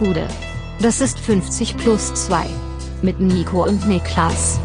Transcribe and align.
Gude. 0.00 0.26
Das 0.80 1.02
ist 1.02 1.18
50 1.18 1.76
plus 1.76 2.14
2. 2.14 2.46
Mit 3.02 3.20
Nico 3.20 3.66
und 3.66 3.86
Niklas. 3.86 4.58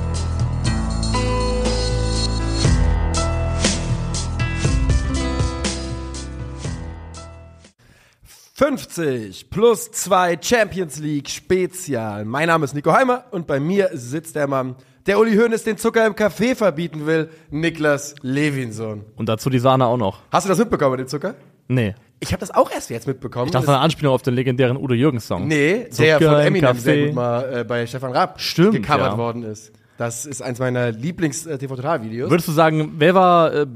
»50 8.58 9.50
plus 9.50 9.92
2 9.92 10.40
Champions 10.42 11.00
League 11.00 11.30
Spezial. 11.30 12.24
Mein 12.24 12.48
Name 12.48 12.64
ist 12.64 12.74
Nico 12.74 12.94
Heimer 12.94 13.26
und 13.32 13.46
bei 13.46 13.60
mir 13.60 13.90
sitzt 13.92 14.38
der 14.38 14.48
Mann, 14.48 14.78
der 15.06 15.20
Uli 15.20 15.36
Hoeneß 15.36 15.66
den 15.66 15.78
Zucker 15.78 16.08
im 16.08 16.16
Kaffee 16.16 16.56
verbieten 16.56 17.06
will, 17.06 17.30
Niklas 17.52 18.16
Levinson. 18.22 19.04
Und 19.18 19.28
dazu 19.28 19.50
die 19.50 19.60
Sahne 19.60 19.86
auch 19.86 19.98
noch. 19.98 20.22
Hast 20.32 20.46
du 20.46 20.50
das 20.50 20.60
mitbekommen 20.60 20.92
mit 20.92 21.02
dem 21.02 21.10
Zucker? 21.10 21.36
Nee. 21.68 21.94
Ich 22.20 22.32
habe 22.32 22.40
das 22.40 22.52
auch 22.52 22.72
erst 22.72 22.90
jetzt 22.90 23.08
mitbekommen. 23.08 23.48
Ich 23.48 23.52
dachte, 23.52 23.68
eine 23.68 23.80
Anspielung 23.80 24.14
auf 24.14 24.22
den 24.22 24.34
legendären 24.34 24.78
Udo 24.78 24.94
Jürgens 24.94 25.28
Song. 25.28 25.48
Nee, 25.48 25.90
Zucker 25.90 26.20
der 26.20 26.32
von 26.32 26.40
Eminem 26.40 26.62
Kaffee. 26.68 26.80
sehr 26.80 27.06
gut 27.08 27.16
mal 27.16 27.60
äh, 27.60 27.64
bei 27.64 27.86
Stefan 27.86 28.12
Raab 28.14 28.40
Stimmt, 28.40 28.74
gecovert 28.74 29.12
ja. 29.12 29.18
worden 29.18 29.44
ist. 29.44 29.72
Das 29.98 30.26
ist 30.26 30.42
eins 30.42 30.60
meiner 30.60 30.92
Lieblings-TV-Total-Videos. 30.92 32.30
Würdest 32.30 32.48
du 32.48 32.52
sagen, 32.52 32.96
wer 32.98 33.16
war 33.16 33.54
äh, 33.54 33.68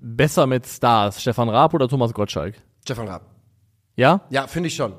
besser 0.00 0.46
mit 0.46 0.66
Stars? 0.66 1.20
Stefan 1.20 1.48
Raab 1.48 1.74
oder 1.74 1.88
Thomas 1.88 2.12
Gottschalk? 2.12 2.54
Stefan 2.84 3.08
Raab. 3.08 3.22
Ja? 3.96 4.22
Ja, 4.30 4.46
finde 4.46 4.68
ich 4.68 4.74
schon. 4.74 4.94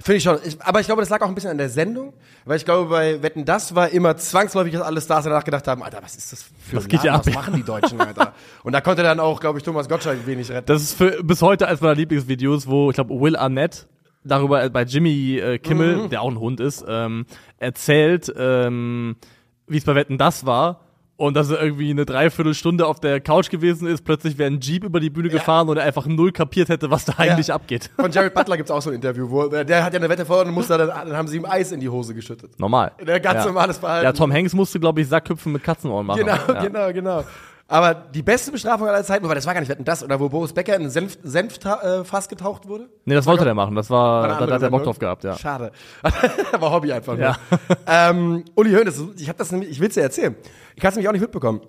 Finde 0.00 0.16
ich 0.18 0.22
schon. 0.22 0.38
Ich, 0.44 0.62
aber 0.62 0.78
ich 0.80 0.86
glaube, 0.86 1.02
das 1.02 1.08
lag 1.08 1.20
auch 1.22 1.28
ein 1.28 1.34
bisschen 1.34 1.50
an 1.50 1.58
der 1.58 1.68
Sendung, 1.68 2.12
weil 2.44 2.56
ich 2.56 2.64
glaube, 2.64 2.88
bei 2.88 3.20
Wetten, 3.22 3.44
das 3.44 3.74
war 3.74 3.88
immer 3.88 4.16
zwangsläufig, 4.16 4.72
dass 4.72 4.82
alle 4.82 5.00
Stars 5.00 5.24
danach 5.24 5.42
gedacht 5.44 5.66
haben, 5.66 5.82
Alter, 5.82 5.98
was 6.02 6.14
ist 6.14 6.30
das 6.32 6.42
für 6.44 6.76
Was 6.76 6.84
ein 6.84 6.88
geht 6.88 7.02
Laden? 7.02 7.14
ab? 7.20 7.26
Was 7.26 7.34
machen 7.34 7.54
die 7.56 7.64
Deutschen, 7.64 8.00
Alter? 8.00 8.32
Und 8.62 8.72
da 8.72 8.80
konnte 8.80 9.02
dann 9.02 9.18
auch, 9.18 9.40
glaube 9.40 9.58
ich, 9.58 9.64
Thomas 9.64 9.88
Gottschalk 9.88 10.24
wenig 10.26 10.48
retten. 10.50 10.66
Das 10.66 10.82
ist 10.82 10.94
für, 10.94 11.22
bis 11.24 11.42
heute 11.42 11.66
eines 11.66 11.80
meiner 11.80 11.96
Lieblingsvideos, 11.96 12.68
wo 12.68 12.90
ich 12.90 12.94
glaube 12.94 13.12
Will 13.20 13.34
Arnett 13.36 13.88
darüber 14.22 14.62
äh, 14.62 14.70
bei 14.70 14.82
Jimmy 14.82 15.38
äh, 15.38 15.58
Kimmel, 15.58 15.96
Mhm. 16.04 16.10
der 16.10 16.22
auch 16.22 16.30
ein 16.30 16.38
Hund 16.38 16.60
ist, 16.60 16.84
ähm, 16.86 17.26
erzählt, 17.58 18.32
ähm, 18.36 19.16
wie 19.66 19.78
es 19.78 19.84
bei 19.84 19.94
Wetten 19.96 20.16
das 20.16 20.46
war. 20.46 20.80
Und 21.20 21.34
dass 21.34 21.50
er 21.50 21.60
irgendwie 21.60 21.90
eine 21.90 22.06
Dreiviertelstunde 22.06 22.86
auf 22.86 23.00
der 23.00 23.20
Couch 23.20 23.50
gewesen 23.50 23.88
ist, 23.88 24.04
plötzlich 24.04 24.38
wäre 24.38 24.52
ein 24.52 24.60
Jeep 24.60 24.84
über 24.84 25.00
die 25.00 25.10
Bühne 25.10 25.28
gefahren 25.30 25.68
und 25.68 25.76
er 25.76 25.82
einfach 25.82 26.06
null 26.06 26.30
kapiert 26.30 26.68
hätte, 26.68 26.92
was 26.92 27.04
da 27.06 27.14
eigentlich 27.16 27.48
Ja. 27.48 27.56
abgeht. 27.56 27.90
Von 27.98 28.12
Jared 28.12 28.32
Butler 28.34 28.56
gibt's 28.56 28.70
auch 28.70 28.80
so 28.80 28.90
ein 28.90 28.94
Interview, 28.94 29.28
wo 29.28 29.48
der 29.48 29.84
hat 29.84 29.92
ja 29.92 29.98
eine 29.98 30.08
Wette 30.08 30.24
verloren 30.24 30.46
und 30.46 30.54
musste 30.54 30.78
dann, 30.78 30.86
dann 30.86 31.16
haben 31.16 31.26
sie 31.26 31.38
ihm 31.38 31.44
Eis 31.44 31.72
in 31.72 31.80
die 31.80 31.88
Hose 31.88 32.14
geschüttet. 32.14 32.52
Normal. 32.60 32.92
Der 33.04 33.18
ganz 33.18 33.44
normales 33.44 33.78
Verhalten. 33.78 34.04
Ja, 34.04 34.12
Tom 34.12 34.32
Hanks 34.32 34.52
musste, 34.54 34.78
glaube 34.78 35.00
ich, 35.00 35.08
Sackhüpfen 35.08 35.50
mit 35.50 35.64
Katzenohren 35.64 36.06
machen. 36.06 36.20
Genau, 36.20 36.36
ja. 36.46 36.62
genau, 36.62 36.92
genau. 36.92 37.24
Aber 37.70 37.92
die 37.94 38.22
beste 38.22 38.50
Bestrafung 38.50 38.88
aller 38.88 39.04
Zeiten, 39.04 39.22
wobei 39.24 39.34
das 39.34 39.44
war 39.44 39.52
gar 39.52 39.60
nicht 39.60 39.68
Wetten, 39.68 39.84
das, 39.84 40.02
oder 40.02 40.18
wo 40.18 40.30
Boris 40.30 40.54
Becker 40.54 40.74
in 40.74 40.88
Senf, 40.88 41.18
Senffass 41.22 41.84
äh, 41.84 42.02
Fass 42.02 42.28
getaucht 42.28 42.66
wurde? 42.66 42.88
Nee, 43.04 43.14
das 43.14 43.26
wollte 43.26 43.44
der 43.44 43.52
machen. 43.52 43.74
Das 43.74 43.90
war, 43.90 44.24
Eine 44.24 44.32
da, 44.38 44.46
da 44.46 44.54
hat 44.54 44.62
er 44.62 44.70
Bock 44.70 44.80
Sendung. 44.80 44.84
drauf 44.84 44.98
gehabt, 44.98 45.24
ja. 45.24 45.36
Schade. 45.36 45.72
War 46.58 46.72
Hobby 46.72 46.92
einfach 46.92 47.14
nur. 47.14 47.24
Ja. 47.24 47.36
ähm, 47.86 48.46
Uli 48.54 48.72
Hoeneß, 48.72 49.04
ich 49.18 49.28
habe 49.28 49.36
das 49.36 49.52
nämlich, 49.52 49.70
ich 49.70 49.80
will's 49.80 49.94
dir 49.94 50.00
erzählen. 50.00 50.34
Ich 50.76 50.80
kann 50.80 50.88
es 50.88 50.96
nämlich 50.96 51.08
auch 51.08 51.12
nicht 51.12 51.20
mitbekommen. 51.20 51.60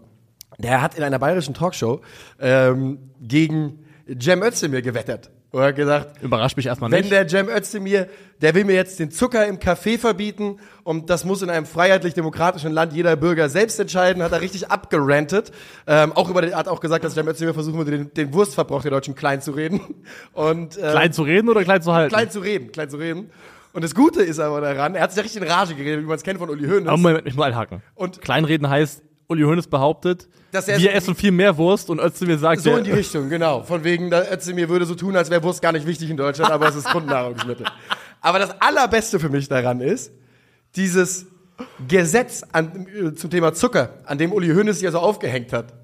Der 0.58 0.82
hat 0.82 0.96
in 0.96 1.04
einer 1.04 1.20
bayerischen 1.20 1.54
Talkshow 1.54 2.00
ähm, 2.40 3.12
gegen 3.20 3.86
Cem 4.22 4.42
Özdemir 4.42 4.82
gewettert. 4.82 5.32
Und 5.52 5.62
hat 5.64 5.76
gesagt, 5.76 6.22
Überrascht 6.22 6.58
mich 6.58 6.68
erstmal 6.68 6.92
wenn 6.92 7.00
nicht. 7.02 7.12
der 7.12 7.28
Cem 7.28 7.50
Özdemir, 7.50 8.08
der 8.42 8.54
will 8.54 8.66
mir 8.66 8.76
jetzt 8.76 9.00
den 9.00 9.10
Zucker 9.10 9.48
im 9.48 9.58
Kaffee 9.60 9.98
verbieten 9.98 10.58
und 10.84 11.10
das 11.10 11.26
muss 11.26 11.42
in 11.42 11.50
einem 11.50 11.66
freiheitlich-demokratischen 11.66 12.72
Land 12.72 12.94
jeder 12.94 13.16
Bürger 13.16 13.50
selbst 13.50 13.80
entscheiden, 13.80 14.22
hat 14.22 14.32
er 14.32 14.42
richtig 14.42 14.70
abgerantet. 14.70 15.52
Ähm, 15.88 16.12
auch 16.14 16.30
über 16.30 16.42
den, 16.42 16.56
hat 16.56 16.68
auch 16.68 16.80
gesagt, 16.80 17.04
dass 17.04 17.16
Cem 17.16 17.28
Özdemir 17.28 17.54
versuchen 17.56 17.78
würde, 17.80 17.92
den, 17.92 18.14
den 18.14 18.34
Wurstverbrauch 18.34 18.84
der 18.84 18.92
Deutschen 18.92 19.16
klein 19.16 19.42
zu 19.42 19.52
reden. 19.52 19.82
Und, 20.34 20.78
äh, 20.78 20.92
klein 20.92 21.14
zu 21.14 21.24
reden 21.24 21.50
oder 21.50 21.64
klein 21.64 21.82
zu 21.82 21.94
halten? 21.94 22.14
klein 22.14 22.30
zu 22.30 22.40
reden, 22.42 22.72
klein 22.72 22.90
zu 22.90 22.98
reden. 22.98 23.32
Und 23.74 23.84
das 23.84 23.94
Gute 23.96 24.22
ist 24.24 24.40
aber 24.40 24.62
daran, 24.62 24.96
er 24.96 25.02
hat 25.04 25.12
sich 25.12 25.18
ja 25.18 25.24
richtig 25.24 25.42
in 25.42 25.48
Rage 25.48 25.76
geredet, 25.76 26.02
wie 26.04 26.08
man 26.08 26.16
es 26.16 26.24
kennt 26.24 26.40
von 26.40 26.50
Uli 26.50 26.68
Hoeneß. 26.68 26.88
Aber 26.88 26.98
Moment, 26.98 27.28
ich 27.28 27.36
muss 27.36 27.46
einhaken. 27.46 27.82
Und- 27.96 28.22
Kleinreden 28.22 28.70
heißt, 28.70 29.04
Uli 29.30 29.44
Hoeneß 29.44 29.68
behauptet, 29.68 30.28
Dass 30.52 30.68
er- 30.68 30.80
wir 30.80 30.94
essen 30.94 31.14
viel 31.16 31.32
mehr 31.32 31.56
Wurst 31.56 31.90
und 31.92 32.00
Özdemir 32.00 32.38
sagt, 32.40 32.62
So 32.62 32.76
in 32.76 32.84
die 32.84 32.92
Richtung, 32.92 33.30
genau. 33.30 33.62
Von 33.64 33.84
wegen, 33.84 34.12
Özdemir 34.12 34.68
würde 34.70 34.86
so 34.86 34.96
tun, 34.96 35.16
als 35.16 35.30
wäre 35.30 35.44
Wurst 35.44 35.62
gar 35.62 35.72
nicht 35.72 35.86
wichtig 35.86 36.10
in 36.10 36.18
Deutschland, 36.18 36.52
aber 36.52 36.68
es 36.68 36.76
ist 36.76 36.86
Grundnahrungsmittel. 36.90 37.66
Aber 38.22 38.38
das 38.40 38.60
Allerbeste 38.60 39.18
für 39.18 39.30
mich 39.30 39.48
daran 39.48 39.80
ist, 39.80 40.12
dieses 40.76 41.26
Gesetz 41.88 42.44
an, 42.52 42.86
äh, 42.88 43.14
zum 43.14 43.30
Thema 43.30 43.54
Zucker, 43.54 43.94
an 44.04 44.18
dem 44.18 44.34
Uli 44.34 44.50
Hoeneß 44.54 44.78
sich 44.80 44.86
also 44.88 45.00
aufgehängt 45.00 45.54
hat. 45.54 45.74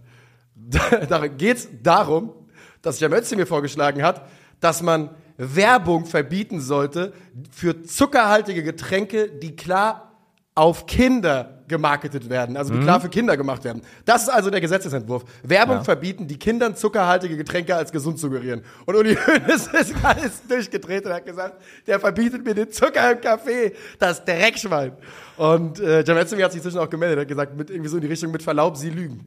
Da, 0.67 1.05
da 1.07 1.27
geht's 1.27 1.67
darum, 1.83 2.33
dass 2.81 2.97
Cem 2.97 3.13
Özdemir 3.13 3.45
vorgeschlagen 3.45 4.01
hat, 4.01 4.27
dass 4.59 4.81
man 4.81 5.11
Werbung 5.37 6.05
verbieten 6.07 6.59
sollte 6.59 7.13
für 7.51 7.83
zuckerhaltige 7.83 8.63
Getränke, 8.63 9.29
die 9.29 9.55
klar 9.55 10.11
auf 10.55 10.87
Kinder 10.87 11.54
gemarketet 11.67 12.29
werden, 12.29 12.57
also 12.57 12.73
die 12.73 12.79
klar 12.79 12.99
für 13.01 13.09
Kinder 13.09 13.35
gemacht 13.37 13.63
werden. 13.63 13.81
Das 14.05 14.23
ist 14.23 14.29
also 14.29 14.49
der 14.49 14.61
Gesetzesentwurf. 14.61 15.23
Werbung 15.43 15.77
Ja. 15.77 15.83
verbieten, 15.83 16.27
die 16.27 16.37
Kindern 16.37 16.75
zuckerhaltige 16.75 17.37
Getränke 17.37 17.75
als 17.75 17.91
gesund 17.91 18.19
suggerieren. 18.19 18.63
Und 18.85 18.95
Uli 18.95 19.15
Hoeneß 19.15 19.67
ist 19.67 19.93
alles 20.03 20.41
durchgedreht 20.47 21.05
und 21.05 21.13
hat 21.13 21.25
gesagt, 21.25 21.61
der 21.87 21.99
verbietet 21.99 22.45
mir 22.45 22.53
den 22.53 22.71
Zucker 22.71 23.11
im 23.11 23.21
Kaffee, 23.21 23.73
das 23.99 24.23
Dreckschwein. 24.23 24.93
Und 25.37 25.79
äh, 25.79 26.03
Cem 26.05 26.17
Özdemir 26.17 26.45
hat 26.45 26.51
sich 26.51 26.61
zwischen 26.61 26.79
auch 26.79 26.89
gemeldet, 26.89 27.19
hat 27.21 27.27
gesagt, 27.27 27.57
mit 27.57 27.69
irgendwie 27.69 27.89
so 27.89 27.97
in 27.97 28.01
die 28.01 28.07
Richtung 28.07 28.31
mit 28.31 28.43
Verlaub, 28.43 28.77
sie 28.77 28.89
lügen. 28.89 29.25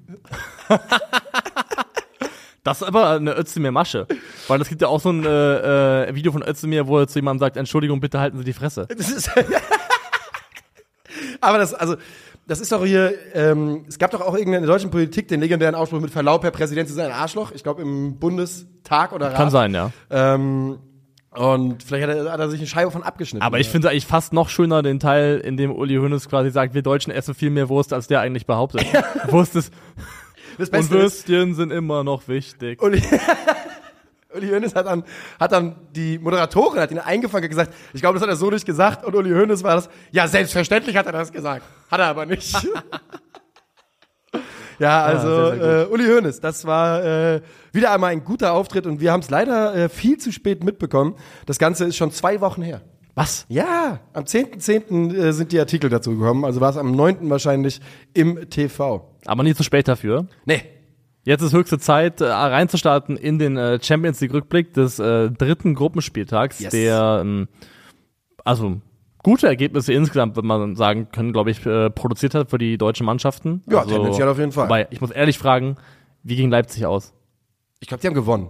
Das 2.64 2.82
ist 2.82 2.88
aber 2.88 3.10
eine 3.10 3.38
Özdemir-Masche. 3.38 4.06
Weil 4.46 4.60
es 4.60 4.68
gibt 4.68 4.82
ja 4.82 4.88
auch 4.88 5.00
so 5.00 5.10
ein 5.10 5.24
äh, 5.24 6.08
äh, 6.08 6.14
Video 6.14 6.32
von 6.32 6.42
Özdemir, 6.42 6.86
wo 6.86 6.98
er 6.98 7.08
zu 7.08 7.18
jemandem 7.18 7.40
sagt, 7.40 7.56
Entschuldigung, 7.56 7.98
bitte 7.98 8.20
halten 8.20 8.36
Sie 8.36 8.44
die 8.44 8.52
Fresse. 8.52 8.86
Das 8.94 9.08
ist 9.10 9.30
Aber 11.40 11.58
das, 11.58 11.72
also, 11.72 11.96
das 12.48 12.60
ist 12.60 12.72
doch 12.72 12.84
hier, 12.84 13.14
ähm, 13.34 13.84
es 13.86 13.98
gab 13.98 14.10
doch 14.10 14.22
auch 14.22 14.32
irgendeine 14.32 14.56
in 14.56 14.62
der 14.62 14.72
deutschen 14.72 14.90
Politik 14.90 15.28
den 15.28 15.40
legendären 15.40 15.74
Ausspruch 15.74 16.00
mit 16.00 16.10
Verlaub, 16.10 16.42
Herr 16.42 16.50
Präsident, 16.50 16.88
Sie 16.88 16.94
sind 16.94 17.04
ein 17.04 17.12
Arschloch. 17.12 17.52
Ich 17.52 17.62
glaube 17.62 17.82
im 17.82 18.18
Bundestag 18.18 19.12
oder 19.12 19.26
Rat. 19.26 19.36
Kann 19.36 19.50
sein, 19.50 19.74
ja. 19.74 19.92
Ähm, 20.10 20.78
und 21.30 21.82
vielleicht 21.82 22.08
hat 22.08 22.16
er, 22.16 22.32
hat 22.32 22.40
er 22.40 22.48
sich 22.48 22.58
eine 22.60 22.66
Scheibe 22.66 22.90
von 22.90 23.02
abgeschnitten. 23.02 23.44
Aber 23.44 23.60
ich 23.60 23.68
finde 23.68 23.90
eigentlich 23.90 24.06
fast 24.06 24.32
noch 24.32 24.48
schöner 24.48 24.82
den 24.82 24.98
Teil, 24.98 25.38
in 25.38 25.58
dem 25.58 25.70
Uli 25.70 25.96
Hoeneß 25.96 26.30
quasi 26.30 26.50
sagt, 26.50 26.72
wir 26.72 26.80
Deutschen 26.80 27.12
essen 27.12 27.34
viel 27.34 27.50
mehr 27.50 27.68
Wurst, 27.68 27.92
als 27.92 28.06
der 28.06 28.20
eigentlich 28.20 28.46
behauptet. 28.46 28.86
Wurst 29.28 29.54
ist, 29.54 29.70
das 30.56 30.70
und 30.70 30.72
Beste 30.72 30.96
ist, 30.96 31.28
Würstchen 31.28 31.54
sind 31.54 31.70
immer 31.70 32.02
noch 32.02 32.28
wichtig. 32.28 32.82
Uli, 32.82 33.02
Uli 34.38 34.48
Hoeneß 34.48 34.74
hat 34.74 34.86
dann, 34.86 35.04
hat 35.38 35.52
dann 35.52 35.76
die 35.94 36.18
Moderatorin, 36.18 36.80
hat 36.80 36.90
ihn 36.90 36.98
eingefangen 36.98 37.44
und 37.44 37.50
gesagt, 37.50 37.74
ich 37.92 38.00
glaube, 38.00 38.14
das 38.14 38.22
hat 38.22 38.30
er 38.30 38.36
so 38.36 38.50
nicht 38.50 38.64
gesagt. 38.64 39.04
Und 39.04 39.14
Uli 39.14 39.30
Hoeneß 39.30 39.62
war 39.62 39.76
das, 39.76 39.88
ja, 40.10 40.26
selbstverständlich 40.26 40.96
hat 40.96 41.06
er 41.06 41.12
das 41.12 41.32
gesagt. 41.32 41.64
Hat 41.90 42.00
er 42.00 42.06
aber 42.06 42.26
nicht. 42.26 42.54
ja, 44.78 45.02
also, 45.02 45.50
sehr, 45.50 45.58
sehr 45.58 45.82
äh, 45.82 45.86
Uli 45.86 46.06
Hoeneß, 46.06 46.40
das 46.40 46.64
war 46.64 47.04
äh, 47.04 47.40
wieder 47.72 47.92
einmal 47.92 48.12
ein 48.12 48.24
guter 48.24 48.52
Auftritt 48.52 48.86
und 48.86 49.00
wir 49.00 49.12
haben 49.12 49.20
es 49.20 49.30
leider 49.30 49.74
äh, 49.74 49.88
viel 49.88 50.18
zu 50.18 50.32
spät 50.32 50.64
mitbekommen. 50.64 51.16
Das 51.46 51.58
Ganze 51.58 51.84
ist 51.84 51.96
schon 51.96 52.12
zwei 52.12 52.40
Wochen 52.40 52.62
her. 52.62 52.80
Was? 53.14 53.46
Ja, 53.48 53.98
am 54.12 54.24
10.10. 54.24 55.12
äh, 55.12 55.32
sind 55.32 55.50
die 55.50 55.58
Artikel 55.58 55.90
dazu 55.90 56.16
gekommen, 56.16 56.44
also 56.44 56.60
war 56.60 56.70
es 56.70 56.76
am 56.76 56.92
9. 56.92 57.28
wahrscheinlich 57.28 57.80
im 58.14 58.48
TV. 58.48 59.16
Aber 59.26 59.42
nie 59.42 59.54
zu 59.54 59.64
spät 59.64 59.88
dafür. 59.88 60.28
Nee, 60.44 60.62
Jetzt 61.28 61.42
ist 61.42 61.52
höchste 61.52 61.78
Zeit, 61.78 62.22
äh, 62.22 62.24
reinzustarten 62.24 63.18
in 63.18 63.38
den 63.38 63.58
äh, 63.58 63.78
Champions 63.82 64.18
League 64.22 64.32
Rückblick 64.32 64.72
des 64.72 64.98
äh, 64.98 65.30
dritten 65.30 65.74
Gruppenspieltags, 65.74 66.58
Yes. 66.58 66.70
der 66.70 67.18
ähm, 67.20 67.48
also 68.46 68.80
gute 69.22 69.46
Ergebnisse 69.46 69.92
insgesamt, 69.92 70.36
würde 70.36 70.48
man 70.48 70.74
sagen 70.74 71.08
können, 71.12 71.34
glaube 71.34 71.50
ich, 71.50 71.66
äh, 71.66 71.90
produziert 71.90 72.34
hat 72.34 72.48
für 72.48 72.56
die 72.56 72.78
deutschen 72.78 73.04
Mannschaften. 73.04 73.62
Ja, 73.68 73.80
also, 73.80 73.94
tendenziell 73.94 74.26
auf 74.26 74.38
jeden 74.38 74.52
Fall. 74.52 74.64
Wobei, 74.64 74.86
ich 74.88 75.02
muss 75.02 75.10
ehrlich 75.10 75.36
fragen, 75.36 75.76
wie 76.22 76.36
ging 76.36 76.48
Leipzig 76.48 76.86
aus? 76.86 77.12
ich 77.80 77.88
glaube, 77.88 78.00
die 78.00 78.06
haben 78.06 78.14
gewonnen. 78.14 78.48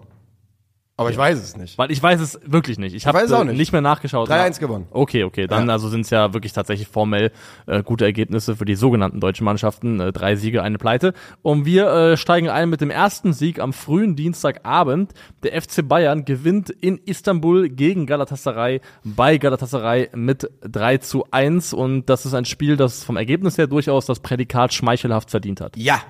Aber 0.99 1.11
ich 1.11 1.17
weiß 1.17 1.39
es 1.39 1.57
nicht. 1.57 1.79
Weil 1.79 1.93
ich 1.93 2.03
weiß 2.03 2.21
es 2.21 2.41
wirklich 2.45 2.77
nicht. 2.77 2.93
Ich 2.93 3.07
habe 3.07 3.21
äh, 3.21 3.45
nicht. 3.45 3.57
nicht 3.57 3.73
mehr 3.73 3.81
nachgeschaut. 3.81 4.29
3-1 4.29 4.59
gewonnen. 4.59 4.89
Okay, 4.91 5.23
okay. 5.23 5.47
Dann 5.47 5.69
Ja. 5.69 5.75
also 5.75 5.89
sind 5.89 6.01
es 6.01 6.11
ja 6.11 6.35
wirklich 6.35 6.53
tatsächlich 6.53 6.89
formell 6.89 7.31
äh, 7.67 7.85
gute 7.85 8.05
Ergebnisse 8.05 8.57
für 8.57 8.65
die 8.65 8.75
sogenannten 8.75 9.21
deutschen 9.21 9.45
Mannschaften. 9.45 10.01
Äh, 10.01 10.13
drei 10.13 10.35
Siege, 10.35 10.61
eine 10.65 10.77
Pleite. 10.77 11.15
Und 11.41 11.67
wir 11.67 11.87
äh, 11.89 12.17
steigen 12.17 12.49
ein 12.49 12.69
mit 12.69 12.81
dem 12.81 12.91
ersten 12.91 13.33
Sieg 13.33 13.61
am 13.61 13.73
frühen 13.73 14.17
Dienstagabend. 14.17 15.13
Der 15.45 15.63
FC 15.63 15.87
Bayern 15.87 16.25
gewinnt 16.25 16.71
in 16.71 16.99
Istanbul 16.99 17.69
gegen 17.69 18.05
Galatasaray 18.07 18.81
bei 19.05 19.39
Galatasaray 19.39 20.11
mit 20.17 20.51
3 20.63 20.99
zu 20.99 21.27
1. 21.31 21.75
Und 21.75 22.07
das 22.07 22.27
ist 22.27 22.35
ein 22.35 22.45
Spiel, 22.45 22.77
das 22.77 23.05
vom 23.05 23.17
Ergebnis 23.17 23.57
her 23.57 23.69
durchaus 23.69 24.07
das 24.07 24.19
Prädikat 24.19 24.75
schmeichelhaft 24.75 25.31
verdient 25.31 25.61
hat. 25.61 25.77
Ja. 25.77 26.01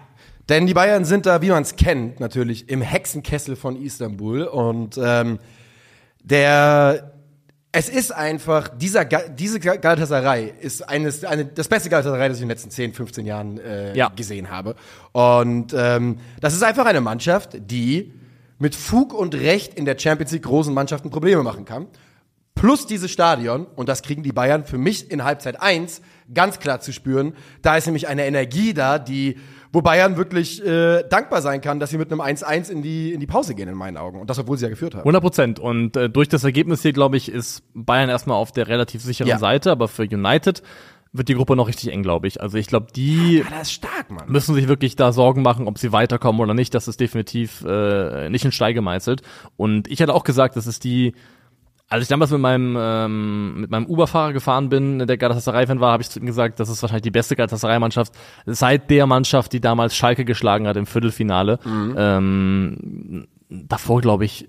Denn 0.48 0.66
die 0.66 0.74
Bayern 0.74 1.04
sind 1.04 1.26
da, 1.26 1.42
wie 1.42 1.50
man 1.50 1.62
es 1.62 1.76
kennt, 1.76 2.20
natürlich 2.20 2.68
im 2.70 2.80
Hexenkessel 2.80 3.54
von 3.56 3.76
Istanbul. 3.76 4.42
Und 4.44 4.98
ähm, 5.02 5.38
der 6.22 7.12
es 7.70 7.90
ist 7.90 8.12
einfach, 8.12 8.68
dieser, 8.68 9.04
diese 9.04 9.60
Ga- 9.60 9.76
Galatasaray 9.76 10.54
ist 10.62 10.88
eines, 10.88 11.22
eine, 11.22 11.44
das 11.44 11.68
beste 11.68 11.90
Galatasaray, 11.90 12.28
das 12.30 12.38
ich 12.38 12.42
in 12.42 12.48
den 12.48 12.54
letzten 12.54 12.70
10, 12.70 12.94
15 12.94 13.26
Jahren 13.26 13.58
äh, 13.58 13.94
Ja. 13.94 14.08
gesehen 14.08 14.50
habe. 14.50 14.74
Und 15.12 15.74
ähm, 15.76 16.18
das 16.40 16.54
ist 16.54 16.62
einfach 16.62 16.86
eine 16.86 17.02
Mannschaft, 17.02 17.50
die 17.60 18.14
mit 18.58 18.74
Fug 18.74 19.12
und 19.12 19.34
Recht 19.34 19.74
in 19.74 19.84
der 19.84 19.98
Champions 19.98 20.32
League 20.32 20.44
großen 20.44 20.72
Mannschaften 20.72 21.10
Probleme 21.10 21.42
machen 21.42 21.66
kann. 21.66 21.86
plus 22.54 22.86
dieses 22.86 23.10
Stadion, 23.10 23.66
und 23.76 23.88
das 23.88 24.02
kriegen 24.02 24.22
die 24.22 24.32
Bayern 24.32 24.64
für 24.64 24.78
mich 24.78 25.10
in 25.10 25.22
Halbzeit 25.22 25.60
1 25.60 26.00
ganz 26.32 26.58
klar 26.60 26.80
zu 26.80 26.92
spüren. 26.92 27.34
Da 27.62 27.76
ist 27.76 27.84
nämlich 27.86 28.08
eine 28.08 28.24
Energie 28.26 28.72
da, 28.74 28.98
die, 28.98 29.36
wo 29.72 29.82
Bayern 29.82 30.16
wirklich 30.16 30.64
äh, 30.64 31.02
dankbar 31.08 31.42
sein 31.42 31.60
kann, 31.60 31.80
dass 31.80 31.90
sie 31.90 31.98
mit 31.98 32.10
einem 32.10 32.20
1-1 32.20 32.70
in 32.70 32.82
die, 32.82 33.12
in 33.12 33.20
die 33.20 33.26
Pause 33.26 33.54
gehen, 33.54 33.68
in 33.68 33.76
meinen 33.76 33.96
Augen. 33.96 34.20
Und 34.20 34.30
das, 34.30 34.38
obwohl 34.38 34.56
sie 34.56 34.64
ja 34.64 34.70
geführt 34.70 34.94
haben. 34.94 35.00
100 35.00 35.22
Prozent. 35.22 35.60
Und 35.60 35.96
äh, 35.96 36.08
durch 36.08 36.28
das 36.28 36.44
Ergebnis 36.44 36.82
hier, 36.82 36.92
glaube 36.92 37.16
ich, 37.16 37.30
ist 37.30 37.62
Bayern 37.74 38.08
erstmal 38.08 38.36
auf 38.36 38.52
der 38.52 38.68
relativ 38.68 39.02
sicheren 39.02 39.28
Ja. 39.28 39.38
Seite, 39.38 39.70
aber 39.70 39.88
für 39.88 40.02
United 40.02 40.62
wird 41.12 41.28
die 41.28 41.34
Gruppe 41.34 41.56
noch 41.56 41.68
richtig 41.68 41.92
eng, 41.92 42.02
glaube 42.02 42.26
ich. 42.28 42.40
Also 42.40 42.58
ich 42.58 42.66
glaube, 42.66 42.88
die 42.94 43.38
Ja, 43.50 43.64
stark, 43.64 44.06
müssen 44.28 44.54
sich 44.54 44.68
wirklich 44.68 44.94
da 44.96 45.12
Sorgen 45.12 45.42
machen, 45.42 45.66
ob 45.66 45.78
sie 45.78 45.92
weiterkommen 45.92 46.40
oder 46.40 46.54
nicht. 46.54 46.74
Das 46.74 46.86
ist 46.88 47.00
definitiv 47.00 47.64
äh, 47.66 48.28
nicht 48.28 48.44
in 48.44 48.52
Stein 48.52 48.74
gemeißelt. 48.74 49.22
Und 49.56 49.88
ich 49.88 50.02
hatte 50.02 50.14
auch 50.14 50.24
gesagt, 50.24 50.56
das 50.56 50.66
ist 50.66 50.84
die, 50.84 51.14
als 51.88 52.02
ich 52.02 52.08
damals 52.08 52.30
mit 52.30 52.40
meinem 52.40 52.76
ähm, 52.78 53.60
mit 53.62 53.70
meinem 53.70 53.86
Uber-Fahrer 53.86 54.32
gefahren 54.32 54.68
bin, 54.68 55.06
der 55.06 55.16
Galatasaray-Fan 55.16 55.80
war, 55.80 55.92
habe 55.92 56.02
ich 56.02 56.10
zu 56.10 56.20
ihm 56.20 56.26
gesagt, 56.26 56.60
das 56.60 56.68
ist 56.68 56.82
wahrscheinlich 56.82 57.02
die 57.02 57.10
beste 57.10 57.34
Galatasaray-Mannschaft 57.34 58.12
seit 58.46 58.90
der 58.90 59.06
Mannschaft, 59.06 59.52
die 59.52 59.60
damals 59.60 59.96
Schalke 59.96 60.24
geschlagen 60.24 60.66
hat 60.66 60.76
im 60.76 60.86
Viertelfinale. 60.86 61.58
Ähm, 61.96 63.26
davor, 63.48 64.00
glaube 64.00 64.24
ich, 64.26 64.48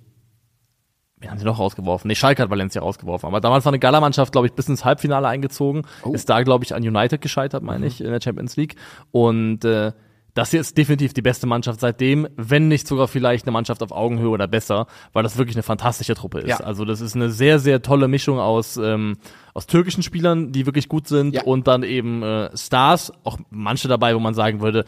Wen 1.21 1.29
haben 1.29 1.37
sie 1.37 1.45
noch 1.45 1.59
rausgeworfen? 1.59 2.07
Nee, 2.07 2.15
Schalke 2.15 2.41
hat 2.41 2.49
Valencia 2.49 2.81
rausgeworfen. 2.81 3.27
Aber 3.27 3.41
damals 3.41 3.65
war 3.65 3.71
eine 3.71 3.79
Gala-Mannschaft, 3.79 4.31
glaube 4.31 4.47
ich, 4.47 4.53
bis 4.53 4.69
ins 4.69 4.85
Halbfinale 4.85 5.27
eingezogen. 5.27 5.81
Ist 6.13 6.29
da, 6.29 6.43
glaube 6.43 6.63
ich, 6.63 6.73
an 6.73 6.81
United 6.81 7.19
gescheitert, 7.19 7.61
meine 7.61 7.87
ich, 7.87 7.99
in 7.99 8.09
der 8.09 8.21
Champions 8.21 8.55
League. 8.55 8.75
Und 9.11 9.65
äh, 9.65 9.91
das 10.33 10.51
hier 10.51 10.61
ist 10.61 10.77
definitiv 10.77 11.13
die 11.13 11.21
beste 11.21 11.47
Mannschaft 11.47 11.79
seitdem, 11.79 12.27
wenn 12.35 12.67
nicht 12.67 12.87
sogar 12.87 13.07
vielleicht 13.07 13.45
eine 13.45 13.51
Mannschaft 13.51 13.81
auf 13.83 13.91
Augenhöhe 13.91 14.29
oder 14.29 14.47
besser, 14.47 14.87
weil 15.13 15.23
das 15.23 15.37
wirklich 15.37 15.55
eine 15.55 15.63
fantastische 15.63 16.15
Truppe 16.15 16.39
ist. 16.39 16.49
Ja. 16.49 16.57
Also 16.57 16.85
das 16.85 17.01
ist 17.01 17.15
eine 17.15 17.29
sehr, 17.29 17.59
sehr 17.59 17.81
tolle 17.81 18.07
Mischung 18.07 18.39
aus, 18.39 18.77
ähm, 18.77 19.17
aus 19.53 19.67
türkischen 19.67 20.03
Spielern, 20.03 20.51
die 20.51 20.65
wirklich 20.65 20.87
gut 20.87 21.07
sind 21.07 21.33
Ja. 21.35 21.43
und 21.43 21.67
dann 21.67 21.83
eben 21.83 22.23
äh, 22.23 22.55
Stars, 22.55 23.11
auch 23.23 23.37
manche 23.49 23.87
dabei, 23.87 24.15
wo 24.15 24.19
man 24.19 24.33
sagen 24.33 24.61
würde, 24.61 24.85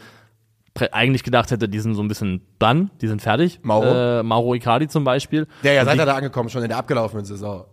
eigentlich 0.90 1.22
gedacht 1.22 1.50
hätte, 1.50 1.68
die 1.68 1.80
sind 1.80 1.94
so 1.94 2.02
ein 2.02 2.08
bisschen 2.08 2.40
done, 2.58 2.88
die 3.02 3.08
sind 3.08 3.20
fertig. 3.20 3.60
Mauro? 3.62 3.84
Äh, 4.20 4.22
Mauro 4.22 4.54
Icardi 4.54 4.88
zum 4.88 5.04
Beispiel. 5.04 5.46
Der 5.62 5.74
ja 5.74 5.84
seit 5.84 5.98
er 5.98 6.06
da 6.06 6.14
angekommen, 6.14 6.48
schon 6.48 6.62
in 6.62 6.68
der 6.68 6.78
abgelaufenen 6.78 7.26
Saison. 7.26 7.66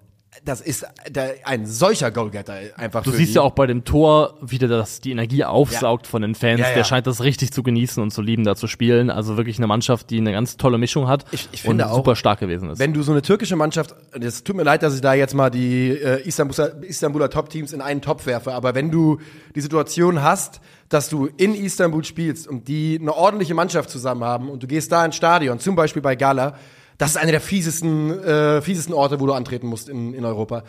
Das 0.46 0.62
ist 0.62 0.86
der, 1.10 1.34
ein 1.44 1.66
solcher 1.66 2.12
Goalgetter 2.12 2.54
einfach. 2.78 3.02
Du 3.04 3.10
siehst 3.12 3.32
die. 3.32 3.36
ja 3.38 3.42
auch 3.42 3.52
bei 3.54 3.66
dem 3.66 3.84
Tor 3.84 4.38
wieder, 4.42 4.68
dass 4.68 5.02
die 5.02 5.12
Energie 5.12 5.44
aufsaugt 5.44 6.06
von 6.06 6.22
den 6.22 6.36
Fans. 6.36 6.60
Ja, 6.62 6.70
ja. 6.70 6.76
Der 6.76 6.84
scheint 6.84 7.08
das 7.08 7.24
richtig 7.24 7.52
zu 7.52 7.64
genießen 7.64 8.02
und 8.02 8.12
zu 8.12 8.22
lieben, 8.22 8.44
da 8.44 8.56
zu 8.56 8.68
spielen. 8.68 9.10
Also 9.10 9.38
wirklich 9.38 9.58
eine 9.58 9.66
Mannschaft, 9.66 10.12
die 10.12 10.18
eine 10.20 10.32
ganz 10.32 10.56
tolle 10.56 10.78
Mischung 10.78 11.08
hat 11.08 11.26
Ich- 11.32 11.50
ich 11.52 11.64
finde 11.64 11.84
und 11.86 11.90
auch, 11.92 11.96
super 11.96 12.16
stark 12.16 12.40
gewesen 12.40 12.70
ist. 12.70 12.78
Wenn 12.80 12.94
du 12.94 13.02
so 13.02 13.12
eine 13.12 13.24
türkische 13.24 13.56
Mannschaft, 13.56 13.96
es 14.12 14.44
tut 14.44 14.56
mir 14.56 14.64
leid, 14.64 14.84
dass 14.84 14.94
ich 14.94 15.02
da 15.02 15.16
jetzt 15.16 15.34
mal 15.34 15.50
die 15.50 15.90
äh, 15.90 16.22
Istanbuler, 16.28 16.84
Istanbuler 16.84 17.30
Top-Teams 17.32 17.74
in 17.74 17.82
einen 17.82 18.02
Topf 18.02 18.28
werfe, 18.28 18.54
aber 18.54 18.76
wenn 18.76 18.92
du 18.92 19.18
die 19.56 19.62
Situation 19.62 20.22
hast, 20.22 20.62
dass 20.90 21.10
du 21.10 21.28
in 21.38 21.56
Istanbul 21.56 22.04
spielst 22.04 22.48
und 22.48 22.68
die 22.68 23.00
eine 23.02 23.16
ordentliche 23.16 23.56
Mannschaft 23.56 23.90
zusammen 23.90 24.24
haben 24.24 24.50
und 24.50 24.62
du 24.62 24.68
gehst 24.68 24.92
da 24.92 25.04
ins 25.04 25.16
Stadion, 25.16 25.60
zum 25.60 25.76
Beispiel 25.76 26.02
bei 26.04 26.16
Gala, 26.16 26.56
das 27.00 27.12
ist 27.12 27.18
einer 27.18 27.32
der 27.32 27.42
fiesesten, 27.42 28.12
äh, 28.24 28.62
fiesesten 28.62 28.94
Orte, 28.94 29.20
wo 29.20 29.26
du 29.26 29.34
antreten 29.34 29.66
musst 29.66 29.90
in, 29.90 30.14
in 30.14 30.24
Europa. 30.26 30.64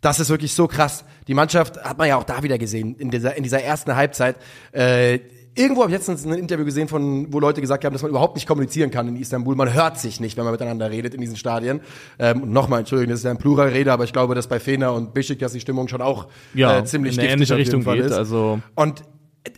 Das 0.00 0.18
ist 0.18 0.30
wirklich 0.30 0.54
so 0.54 0.66
krass. 0.66 1.04
Die 1.28 1.34
Mannschaft 1.34 1.84
hat 1.84 1.98
man 1.98 2.08
ja 2.08 2.16
auch 2.16 2.24
da 2.24 2.42
wieder 2.42 2.56
gesehen, 2.56 2.96
in 2.96 3.10
dieser, 3.10 3.36
in 3.36 3.42
dieser 3.42 3.62
ersten 3.62 3.94
Halbzeit. 3.94 4.36
Äh, 4.72 5.20
Irgendwo 5.54 5.82
habe 5.82 5.90
ich 5.92 5.98
letztens 5.98 6.24
ein 6.24 6.32
Interview 6.32 6.64
gesehen, 6.64 6.88
von, 6.88 7.30
wo 7.30 7.38
Leute 7.38 7.60
gesagt 7.60 7.84
haben, 7.84 7.92
dass 7.92 8.00
man 8.00 8.10
überhaupt 8.10 8.36
nicht 8.36 8.48
kommunizieren 8.48 8.90
kann 8.90 9.06
in 9.08 9.16
Istanbul. 9.16 9.54
Man 9.54 9.74
hört 9.74 9.98
sich 9.98 10.18
nicht, 10.18 10.38
wenn 10.38 10.44
man 10.44 10.52
miteinander 10.52 10.90
redet 10.90 11.12
in 11.12 11.20
diesen 11.20 11.36
Stadien. 11.36 11.82
Ähm, 12.18 12.44
und 12.44 12.52
nochmal, 12.52 12.78
Entschuldigung, 12.80 13.10
das 13.10 13.18
ist 13.20 13.24
ja 13.24 13.32
ein 13.32 13.36
Pluralrede, 13.36 13.92
aber 13.92 14.04
ich 14.04 14.14
glaube, 14.14 14.34
dass 14.34 14.46
bei 14.46 14.58
Fener 14.58 14.94
und 14.94 15.12
Besiktas 15.12 15.52
die 15.52 15.60
Stimmung 15.60 15.88
schon 15.88 16.00
auch 16.00 16.28
Ja, 16.54 16.78
äh, 16.78 16.84
ziemlich 16.84 17.16
in 17.16 17.20
eine 17.20 17.32
ähnliche 17.32 17.54
Richtung 17.56 17.84
geht, 17.84 18.10
also- 18.12 18.60
Und 18.76 19.02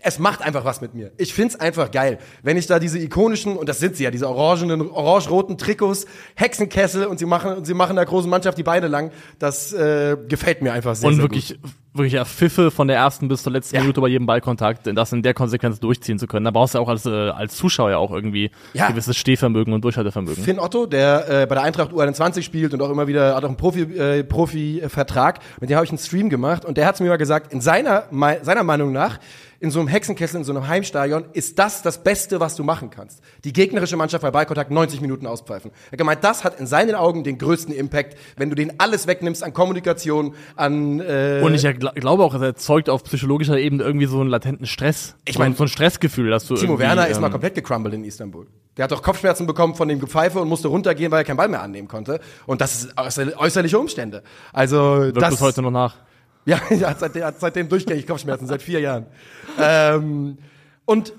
es 0.00 0.18
macht 0.18 0.40
einfach 0.42 0.64
was 0.64 0.80
mit 0.80 0.94
mir. 0.94 1.12
Ich 1.18 1.34
find's 1.34 1.56
einfach 1.56 1.90
geil. 1.90 2.18
Wenn 2.42 2.56
ich 2.56 2.66
da 2.66 2.78
diese 2.78 2.98
ikonischen, 2.98 3.56
und 3.56 3.68
das 3.68 3.80
sind 3.80 3.96
sie 3.96 4.04
ja, 4.04 4.10
diese 4.10 4.28
orangenen, 4.28 4.90
orange-roten 4.90 5.58
Trikots, 5.58 6.06
Hexenkessel 6.36 7.04
und 7.06 7.18
sie 7.18 7.26
machen, 7.26 7.52
und 7.58 7.66
sie 7.66 7.74
machen 7.74 7.96
der 7.96 8.06
großen 8.06 8.30
Mannschaft 8.30 8.56
die 8.56 8.62
Beine 8.62 8.88
lang, 8.88 9.10
das 9.38 9.72
äh, 9.74 10.16
gefällt 10.28 10.62
mir 10.62 10.72
einfach 10.72 10.94
sehr, 10.94 11.08
und 11.10 11.16
sehr 11.16 11.24
wirklich, 11.24 11.58
wirklich 11.92 12.14
ja, 12.14 12.24
Pfiffe 12.24 12.70
von 12.70 12.88
der 12.88 12.96
ersten 12.96 13.28
bis 13.28 13.42
zur 13.42 13.52
letzten 13.52 13.74
Ja. 13.76 13.82
Minute 13.82 14.00
bei 14.00 14.08
jedem 14.08 14.24
Ballkontakt, 14.26 14.86
das 14.86 15.12
in 15.12 15.22
der 15.22 15.34
Konsequenz 15.34 15.80
durchziehen 15.80 16.18
zu 16.18 16.26
können. 16.26 16.44
Da 16.46 16.50
brauchst 16.50 16.74
du 16.74 16.78
auch 16.78 16.88
als, 16.88 17.04
äh, 17.04 17.10
als 17.10 17.54
Zuschauer 17.54 17.90
ja 17.90 17.98
auch 17.98 18.10
irgendwie 18.10 18.50
Ja. 18.72 18.88
gewisses 18.88 19.18
Stehvermögen 19.18 19.74
und 19.74 19.84
Durchhaltevermögen. 19.84 20.42
Finn 20.44 20.58
Otto, 20.58 20.86
der 20.86 21.42
äh, 21.42 21.46
bei 21.46 21.56
der 21.56 21.62
Eintracht 21.64 21.92
U21 21.92 22.40
spielt 22.42 22.72
und 22.72 22.80
auch 22.80 22.90
immer 22.90 23.06
wieder 23.06 23.34
hat 23.36 23.44
auch 23.44 23.48
einen 23.48 23.58
Profi, 23.58 23.82
äh, 23.82 24.24
Profi-Vertrag, 24.24 25.40
mit 25.60 25.68
dem 25.70 25.76
habe 25.76 25.84
ich 25.84 25.90
einen 25.90 25.98
Stream 25.98 26.30
gemacht 26.30 26.64
und 26.64 26.76
der 26.78 26.86
hat 26.86 26.98
mir 27.00 27.08
mal 27.08 27.16
gesagt, 27.18 27.52
in 27.52 27.60
seiner, 27.60 28.04
mei- 28.10 28.40
seiner 28.42 28.62
Meinung 28.64 28.92
nach, 28.92 29.18
in 29.64 29.70
so 29.70 29.80
einem 29.80 29.88
Hexenkessel, 29.88 30.36
in 30.38 30.44
so 30.44 30.52
einem 30.52 30.68
Heimstadion, 30.68 31.24
ist 31.32 31.58
das 31.58 31.80
das 31.82 32.02
Beste, 32.04 32.38
was 32.38 32.54
du 32.54 32.62
machen 32.64 32.90
kannst. 32.90 33.20
Die 33.44 33.52
gegnerische 33.52 33.96
Mannschaft 33.96 34.22
bei 34.22 34.30
Ballkontakt 34.30 34.70
90 34.70 35.00
Minuten 35.00 35.26
auspfeifen. 35.26 35.70
Er 35.86 35.92
hat 35.92 35.98
gemeint, 35.98 36.22
das 36.22 36.44
hat 36.44 36.60
in 36.60 36.66
seinen 36.66 36.94
Augen 36.94 37.24
den 37.24 37.38
größten 37.38 37.74
Impact, 37.74 38.16
wenn 38.36 38.50
du 38.50 38.54
den 38.54 38.78
alles 38.78 39.06
wegnimmst 39.06 39.42
an 39.42 39.54
Kommunikation, 39.54 40.34
an 40.54 41.00
äh, 41.00 41.40
Und 41.42 41.54
ich 41.54 41.62
glaube 41.94 42.22
auch, 42.22 42.34
es 42.34 42.42
erzeugt 42.42 42.90
auf 42.90 43.02
psychologischer 43.04 43.58
Ebene 43.58 43.82
irgendwie 43.82 44.06
so 44.06 44.20
einen 44.20 44.28
latenten 44.30 44.66
Stress. 44.66 45.14
Ich 45.24 45.34
So 45.36 45.40
ein- 45.42 45.50
mein, 45.52 45.56
so 45.56 45.64
ein 45.64 45.68
Stressgefühl, 45.68 46.30
dass 46.30 46.46
du 46.46 46.54
Timo 46.56 46.78
Werner 46.78 47.08
ist 47.08 47.20
mal 47.20 47.26
ähm, 47.28 47.32
komplett 47.32 47.54
gecrumbled 47.54 47.94
in 47.94 48.04
Istanbul. 48.04 48.46
Der 48.76 48.84
hat 48.84 48.92
doch 48.92 49.02
Kopfschmerzen 49.02 49.46
bekommen 49.46 49.74
von 49.74 49.88
dem 49.88 50.00
Gepfeife 50.00 50.40
und 50.40 50.48
musste 50.48 50.68
runtergehen, 50.68 51.10
weil 51.10 51.20
er 51.20 51.24
keinen 51.24 51.36
Ball 51.38 51.48
mehr 51.48 51.62
annehmen 51.62 51.88
konnte. 51.88 52.20
Und 52.46 52.60
das 52.60 52.84
ist 52.84 52.98
äußer- 52.98 53.36
äußerliche 53.38 53.78
Umstände. 53.78 54.22
Also 54.52 54.76
wirkt 54.76 55.22
das 55.22 55.30
bis 55.30 55.40
heute 55.40 55.62
noch 55.62 55.70
nach. 55.70 55.96
Ja, 56.46 56.60
hat 56.70 57.00
seitdem, 57.00 57.24
seitdem 57.38 57.68
durchgängig 57.68 58.06
Kopfschmerzen, 58.06 58.46
seit 58.46 58.62
vier 58.62 58.80
Jahren. 58.80 59.06
ähm, 59.58 60.38
und 60.84 61.12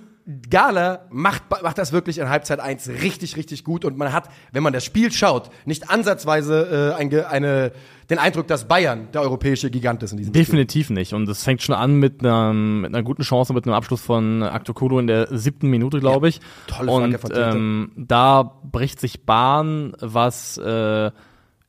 Gala 0.50 1.06
macht, 1.12 1.44
macht 1.62 1.78
das 1.78 1.92
wirklich 1.92 2.18
in 2.18 2.30
Halbzeit 2.30 2.60
1 2.60 2.90
richtig, 3.04 3.38
richtig 3.38 3.64
gut. 3.64 3.86
Und 3.86 3.96
man 3.96 4.12
hat, 4.12 4.28
wenn 4.52 4.64
man 4.64 4.74
das 4.74 4.84
Spiel 4.84 5.12
schaut, 5.12 5.52
nicht 5.66 5.92
ansatzweise 5.92 6.96
äh, 6.98 7.00
ein, 7.00 7.14
eine, 7.26 7.72
den 8.10 8.18
Eindruck, 8.18 8.48
dass 8.48 8.68
Bayern 8.68 9.08
der 9.14 9.22
europäische 9.22 9.70
Gigant 9.70 10.02
ist 10.02 10.14
in 10.14 10.18
diesem 10.18 10.34
Spiel. 10.34 10.44
Definitiv 10.44 10.90
nicht. 10.90 11.14
Und 11.14 11.30
es 11.30 11.44
fängt 11.44 11.62
schon 11.62 11.76
an 11.76 12.00
mit 12.00 12.22
einer, 12.22 12.54
mit 12.54 12.92
einer 12.96 13.04
guten 13.04 13.22
Chance, 13.22 13.54
mit 13.54 13.66
einem 13.66 13.76
Abschluss 13.76 14.02
von 14.02 14.42
Aktokolo 14.42 14.98
in 14.98 15.06
der 15.06 15.28
siebten 15.38 15.70
Minute, 15.70 16.00
glaube 16.00 16.28
ich. 16.30 16.42
tolle 16.66 16.92
Flanke 16.92 17.18
Und 17.18 17.22
von 17.22 17.30
Tete. 17.30 17.42
ähm, 17.56 17.92
da 17.96 18.60
bricht 18.64 19.00
sich 19.00 19.26
Bahn, 19.26 19.94
was 20.00 20.58
äh, 20.58 21.12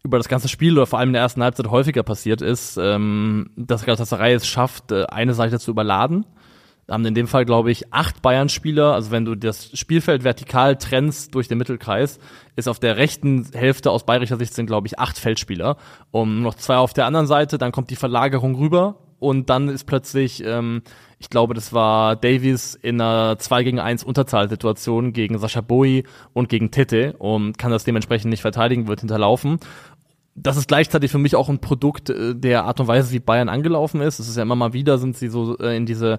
über 0.07 0.19
das 0.19 0.29
ganze 0.29 0.49
Spiel 0.49 0.73
oder 0.73 0.87
vor 0.87 0.99
allem 0.99 1.11
in 1.11 1.15
der 1.15 1.23
ersten 1.23 1.43
Halbzeit 1.43 1.69
häufiger 1.69 2.03
passiert 2.03 2.41
ist, 2.41 2.79
ähm, 2.81 3.51
dass 3.57 3.85
Galatasaray 3.85 4.35
es 4.35 4.47
schafft, 4.47 4.93
äh, 4.93 5.05
eine 5.07 5.35
Seite 5.35 5.59
zu 5.59 5.71
überladen. 5.71 6.25
Haben 6.89 7.05
in 7.05 7.15
dem 7.15 7.27
Fall, 7.27 7.45
glaube 7.45 7.73
ich, 7.73 7.93
acht 7.93 8.23
Bayern-Spieler. 8.23 8.95
Also 8.95 9.11
wenn 9.11 9.25
du 9.25 9.35
das 9.35 9.77
Spielfeld 9.77 10.23
vertikal 10.23 10.77
trennst 10.77 11.35
durch 11.35 11.49
den 11.49 11.59
Mittelkreis, 11.59 12.21
ist 12.55 12.69
auf 12.69 12.79
der 12.79 12.97
rechten 12.97 13.49
Hälfte 13.53 13.91
aus 13.91 14.07
bayerischer 14.07 14.37
Sicht 14.37 14.55
sind, 14.55 14.67
glaube 14.67 14.87
ich, 14.87 14.99
acht 14.99 15.19
Feldspieler. 15.19 15.79
Und 16.13 16.43
noch 16.43 16.55
zwei 16.55 16.77
auf 16.77 16.93
der 16.93 17.07
anderen 17.07 17.27
Seite, 17.27 17.59
dann 17.59 17.73
kommt 17.73 17.91
die 17.91 17.97
Verlagerung 17.97 18.55
rüber 18.55 19.01
und 19.19 19.51
dann 19.51 19.69
ist 19.69 19.85
plötzlich, 19.85 20.45
ähm, 20.45 20.83
ich 21.19 21.31
glaube, 21.31 21.55
das 21.55 21.73
war 21.73 22.17
Davies 22.17 22.75
in 22.75 23.01
einer 23.01 23.39
2 23.39 23.65
gegen 23.65 23.81
1 23.81 24.05
Unterzahlsituation 24.05 25.13
gegen 25.13 25.39
Sascha 25.39 25.63
Boi 25.63 26.03
und 26.35 26.49
gegen 26.49 26.71
Tete 26.71 27.15
und 27.19 27.57
kann 27.59 27.71
das 27.71 27.85
dementsprechend 27.85 28.31
nicht 28.31 28.43
verteidigen, 28.43 28.89
wird 28.89 29.01
hinterlaufen 29.01 29.59
das 30.37 30.57
ist 30.57 30.69
gleichzeitig 30.69 31.11
für 31.11 31.19
mich 31.19 31.35
auch 31.35 31.49
ein 31.49 31.59
Produkt 31.61 32.11
äh, 32.11 32.35
der 32.35 32.65
Art 32.65 32.79
und 32.81 32.87
Weise, 32.89 33.11
wie 33.13 33.19
Bayern 33.21 33.49
angelaufen 33.49 34.01
ist. 34.01 34.19
Es 34.19 34.29
ist 34.29 34.37
ja 34.37 34.43
immer 34.43 34.55
mal 34.57 34.73
wieder, 34.73 34.99
sind 34.99 35.17
sie 35.17 35.29
so 35.29 35.57
äh, 35.59 35.77
in 35.77 35.87
diese 35.87 36.19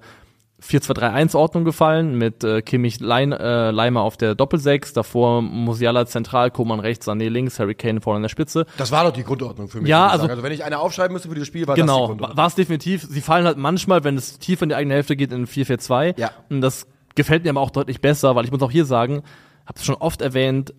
4-2-3-1-Ordnung 0.61 1.65
gefallen 1.65 2.17
mit 2.17 2.43
äh, 2.43 2.61
Kimmich 2.61 2.99
Lein, 2.99 3.31
äh, 3.31 3.71
Leimer 3.71 4.01
auf 4.01 4.17
der 4.17 4.35
Doppelsechs, 4.35 4.91
davor 4.93 5.41
Musiala 5.41 6.05
zentral, 6.07 6.51
Koman 6.51 6.79
rechts, 6.79 7.07
Sané 7.07 7.29
links, 7.29 7.59
Harry 7.59 7.75
Kane 7.75 8.01
vorne 8.01 8.17
an 8.17 8.21
der 8.23 8.29
Spitze. 8.29 8.65
Das 8.77 8.91
war 8.91 9.03
doch 9.03 9.11
die 9.13 9.23
Grundordnung 9.23 9.67
für 9.67 9.79
mich. 9.81 9.89
Ja, 9.89 10.07
also- 10.07 10.27
also 10.27 10.43
wenn 10.43 10.51
ich 10.51 10.63
eine 10.63 10.79
aufschreiben 10.79 11.13
müsste 11.13 11.29
für 11.29 11.35
dieses 11.35 11.47
Spiel, 11.47 11.67
war 11.67 11.75
das 11.75 11.83
die 11.83 11.87
Genau, 11.87 12.07
Grundordnung. 12.07 12.37
war 12.37 12.47
es 12.47 12.55
definitiv. 12.55 13.05
Sie 13.07 13.21
fallen 13.21 13.45
halt 13.45 13.57
manchmal, 13.57 14.03
wenn 14.03 14.17
es 14.17 14.39
tief 14.39 14.61
in 14.61 14.69
die 14.69 14.75
eigene 14.75 14.95
Hälfte 14.95 15.15
geht, 15.15 15.31
in 15.31 15.45
4-4-2. 15.45 16.15
Ja. 16.17 16.31
Und 16.49 16.61
das 16.61 16.87
gefällt 17.15 17.43
mir 17.43 17.51
aber 17.51 17.61
auch 17.61 17.69
deutlich 17.71 18.01
besser, 18.01 18.35
weil 18.35 18.45
ich 18.45 18.51
muss 18.51 18.61
auch 18.61 18.71
hier 18.71 18.85
sagen, 18.85 19.21
habe 19.65 19.77
es 19.77 19.85
schon 19.85 19.95
oft 19.95 20.21
erwähnt, 20.21 20.73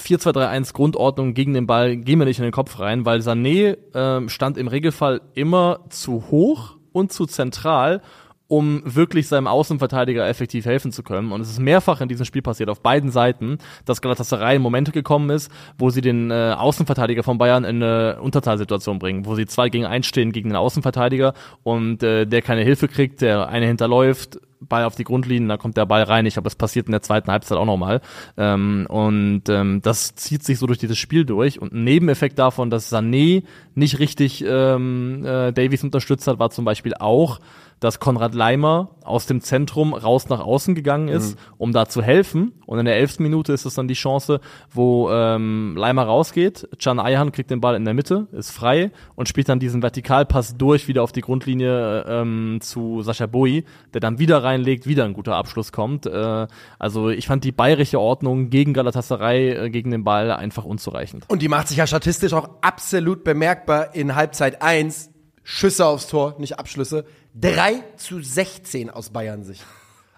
4-2-3-1 0.00 0.72
Grundordnung 0.72 1.34
gegen 1.34 1.54
den 1.54 1.66
Ball, 1.66 1.96
gehen 1.96 2.18
wir 2.18 2.26
nicht 2.26 2.38
in 2.38 2.44
den 2.44 2.52
Kopf 2.52 2.78
rein, 2.80 3.06
weil 3.06 3.20
Sané 3.20 3.76
ähm, 3.94 4.28
stand 4.28 4.58
im 4.58 4.68
Regelfall 4.68 5.20
immer 5.34 5.80
zu 5.88 6.24
hoch 6.30 6.76
und 6.92 7.12
zu 7.12 7.26
zentral, 7.26 8.02
um 8.46 8.82
wirklich 8.84 9.28
seinem 9.28 9.46
Außenverteidiger 9.46 10.28
effektiv 10.28 10.66
helfen 10.66 10.92
zu 10.92 11.02
können. 11.02 11.32
Und 11.32 11.40
es 11.40 11.50
ist 11.50 11.60
mehrfach 11.60 12.00
in 12.00 12.08
diesem 12.08 12.26
Spiel 12.26 12.42
passiert, 12.42 12.68
auf 12.68 12.82
beiden 12.82 13.10
Seiten, 13.10 13.58
dass 13.84 14.02
Galatasaray 14.02 14.56
in 14.56 14.62
Momente 14.62 14.92
gekommen 14.92 15.30
ist, 15.30 15.50
wo 15.78 15.90
sie 15.90 16.02
den 16.02 16.30
äh, 16.30 16.54
Außenverteidiger 16.56 17.22
von 17.22 17.38
Bayern 17.38 17.64
in 17.64 17.82
eine 17.82 18.20
Unterzahlsituation 18.20 18.98
bringen, 18.98 19.24
wo 19.26 19.34
sie 19.34 19.46
zwei 19.46 19.70
gegen 19.70 19.86
eins 19.86 20.06
stehen 20.06 20.32
gegen 20.32 20.50
den 20.50 20.56
Außenverteidiger 20.56 21.34
und 21.62 22.02
äh, 22.02 22.26
der 22.26 22.42
keine 22.42 22.62
Hilfe 22.62 22.88
kriegt, 22.88 23.22
der 23.22 23.48
eine 23.48 23.66
hinterläuft, 23.66 24.38
Ball 24.68 24.84
auf 24.84 24.94
die 24.94 25.04
Grundlinie, 25.04 25.48
da 25.48 25.56
kommt 25.56 25.76
der 25.76 25.86
Ball 25.86 26.02
rein. 26.02 26.26
Ich 26.26 26.34
glaube, 26.34 26.48
es 26.48 26.56
passiert 26.56 26.86
in 26.86 26.92
der 26.92 27.02
zweiten 27.02 27.30
Halbzeit 27.30 27.58
auch 27.58 27.66
nochmal. 27.66 28.00
Ähm, 28.36 28.86
und 28.88 29.42
ähm, 29.48 29.80
das 29.82 30.14
zieht 30.14 30.42
sich 30.44 30.58
so 30.58 30.66
durch 30.66 30.78
dieses 30.78 30.98
Spiel 30.98 31.24
durch. 31.24 31.60
Und 31.60 31.72
ein 31.72 31.84
Nebeneffekt 31.84 32.38
davon, 32.38 32.70
dass 32.70 32.92
Sané 32.92 33.44
nicht 33.74 33.98
richtig 33.98 34.44
ähm, 34.46 35.24
äh, 35.24 35.52
Davies 35.52 35.84
unterstützt 35.84 36.26
hat, 36.26 36.38
war 36.38 36.50
zum 36.50 36.64
Beispiel 36.64 36.94
auch, 36.94 37.40
dass 37.80 38.00
Konrad 38.00 38.34
Leimer 38.34 38.90
aus 39.04 39.26
dem 39.26 39.42
Zentrum 39.42 39.92
raus 39.92 40.30
nach 40.30 40.40
außen 40.40 40.74
gegangen 40.74 41.08
ist, 41.08 41.38
um 41.58 41.72
da 41.72 41.86
zu 41.86 42.02
helfen. 42.02 42.52
Und 42.64 42.78
in 42.78 42.86
der 42.86 42.96
elften 42.96 43.22
Minute 43.22 43.52
ist 43.52 43.66
es 43.66 43.74
dann 43.74 43.88
die 43.88 43.94
Chance, 43.94 44.40
wo 44.70 45.10
ähm, 45.10 45.74
Leimer 45.76 46.04
rausgeht. 46.04 46.66
Can 46.82 46.98
Ayhan 46.98 47.30
kriegt 47.30 47.50
den 47.50 47.60
Ball 47.60 47.76
in 47.76 47.84
der 47.84 47.92
Mitte, 47.92 48.26
ist 48.32 48.52
frei 48.52 48.90
und 49.16 49.28
spielt 49.28 49.50
dann 49.50 49.58
diesen 49.58 49.82
Vertikalpass 49.82 50.56
durch 50.56 50.88
wieder 50.88 51.02
auf 51.02 51.12
die 51.12 51.20
Grundlinie 51.20 52.04
ähm, 52.08 52.58
zu 52.62 53.02
Sascha 53.02 53.26
Boi, 53.26 53.64
der 53.92 54.00
dann 54.00 54.18
wieder 54.18 54.42
reinlegt, 54.54 54.86
wieder 54.86 55.04
ein 55.04 55.12
guter 55.12 55.34
Abschluss 55.36 55.72
kommt. 55.72 56.06
Äh, 56.06 56.46
also 56.78 57.10
ich 57.10 57.26
fand 57.26 57.44
die 57.44 57.52
bayerische 57.52 58.00
Ordnung 58.00 58.50
gegen 58.50 58.72
Galatasaray, 58.72 59.50
äh, 59.66 59.70
gegen 59.70 59.90
den 59.90 60.04
Ball 60.04 60.30
einfach 60.30 60.64
unzureichend. 60.64 61.24
Und 61.28 61.42
die 61.42 61.48
macht 61.48 61.68
sich 61.68 61.76
ja 61.76 61.86
statistisch 61.86 62.32
auch 62.32 62.48
absolut 62.62 63.24
bemerkbar 63.24 63.94
in 63.94 64.14
Halbzeit 64.14 64.62
1. 64.62 65.10
Schüsse 65.42 65.84
aufs 65.86 66.06
Tor, 66.06 66.36
nicht 66.38 66.58
Abschlüsse. 66.58 67.04
3 67.38 67.82
zu 67.96 68.20
16 68.22 68.88
aus 68.90 69.10
Bayern 69.10 69.42
Sicht. 69.44 69.62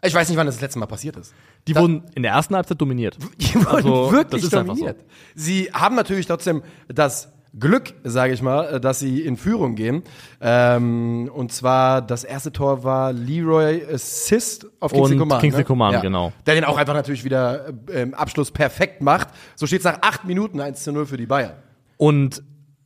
Ich 0.03 0.15
weiß 0.15 0.29
nicht, 0.29 0.39
wann 0.39 0.47
das 0.47 0.57
das 0.57 0.63
letzte 0.63 0.79
Mal 0.79 0.87
passiert 0.87 1.17
ist. 1.17 1.35
Die 1.67 1.73
Da- 1.73 1.81
wurden 1.81 2.05
in 2.15 2.23
der 2.23 2.33
ersten 2.33 2.55
Halbzeit 2.55 2.81
dominiert. 2.81 3.17
Die 3.39 3.55
wurden 3.57 3.67
Also, 3.67 4.13
wirklich 4.13 4.49
dominiert. 4.49 5.05
Sie 5.35 5.65
haben 5.73 5.97
natürlich 5.97 6.27
trotzdem 6.27 6.63
das 6.87 7.33
Glück, 7.59 7.95
sage 8.05 8.35
ich 8.35 8.43
mal, 8.43 8.81
dass 8.81 8.99
sie 8.99 9.23
in 9.23 9.37
Führung 9.37 9.75
gehen. 9.75 10.03
Ähm, 10.41 11.31
und 11.33 11.53
zwar 11.53 12.03
das 12.03 12.25
erste 12.25 12.53
Tor 12.53 12.85
war 12.85 13.13
Leroy 13.13 13.83
Assist 13.93 14.67
auf 14.81 14.93
Kingsley 14.93 15.15
Und 15.15 15.21
Coman. 15.21 15.41
Kingsley 15.41 15.63
ne? 15.63 15.65
Coman, 15.65 16.03
genau. 16.03 16.33
Der 16.47 16.55
den 16.55 16.65
auch 16.65 16.77
einfach 16.77 16.95
natürlich 16.95 17.25
wieder 17.25 17.69
äh, 17.89 18.03
im 18.03 18.15
Abschluss 18.15 18.51
perfekt 18.51 19.01
macht. 19.01 19.29
So 19.55 19.67
steht 19.67 19.81
es 19.81 19.85
nach 19.85 19.99
acht 20.03 20.25
Minuten 20.25 20.61
1 20.61 20.85
zu 20.85 20.93
0 20.93 21.07
für 21.07 21.17
die 21.17 21.27
Bayern. 21.27 21.53
Und 21.97 22.43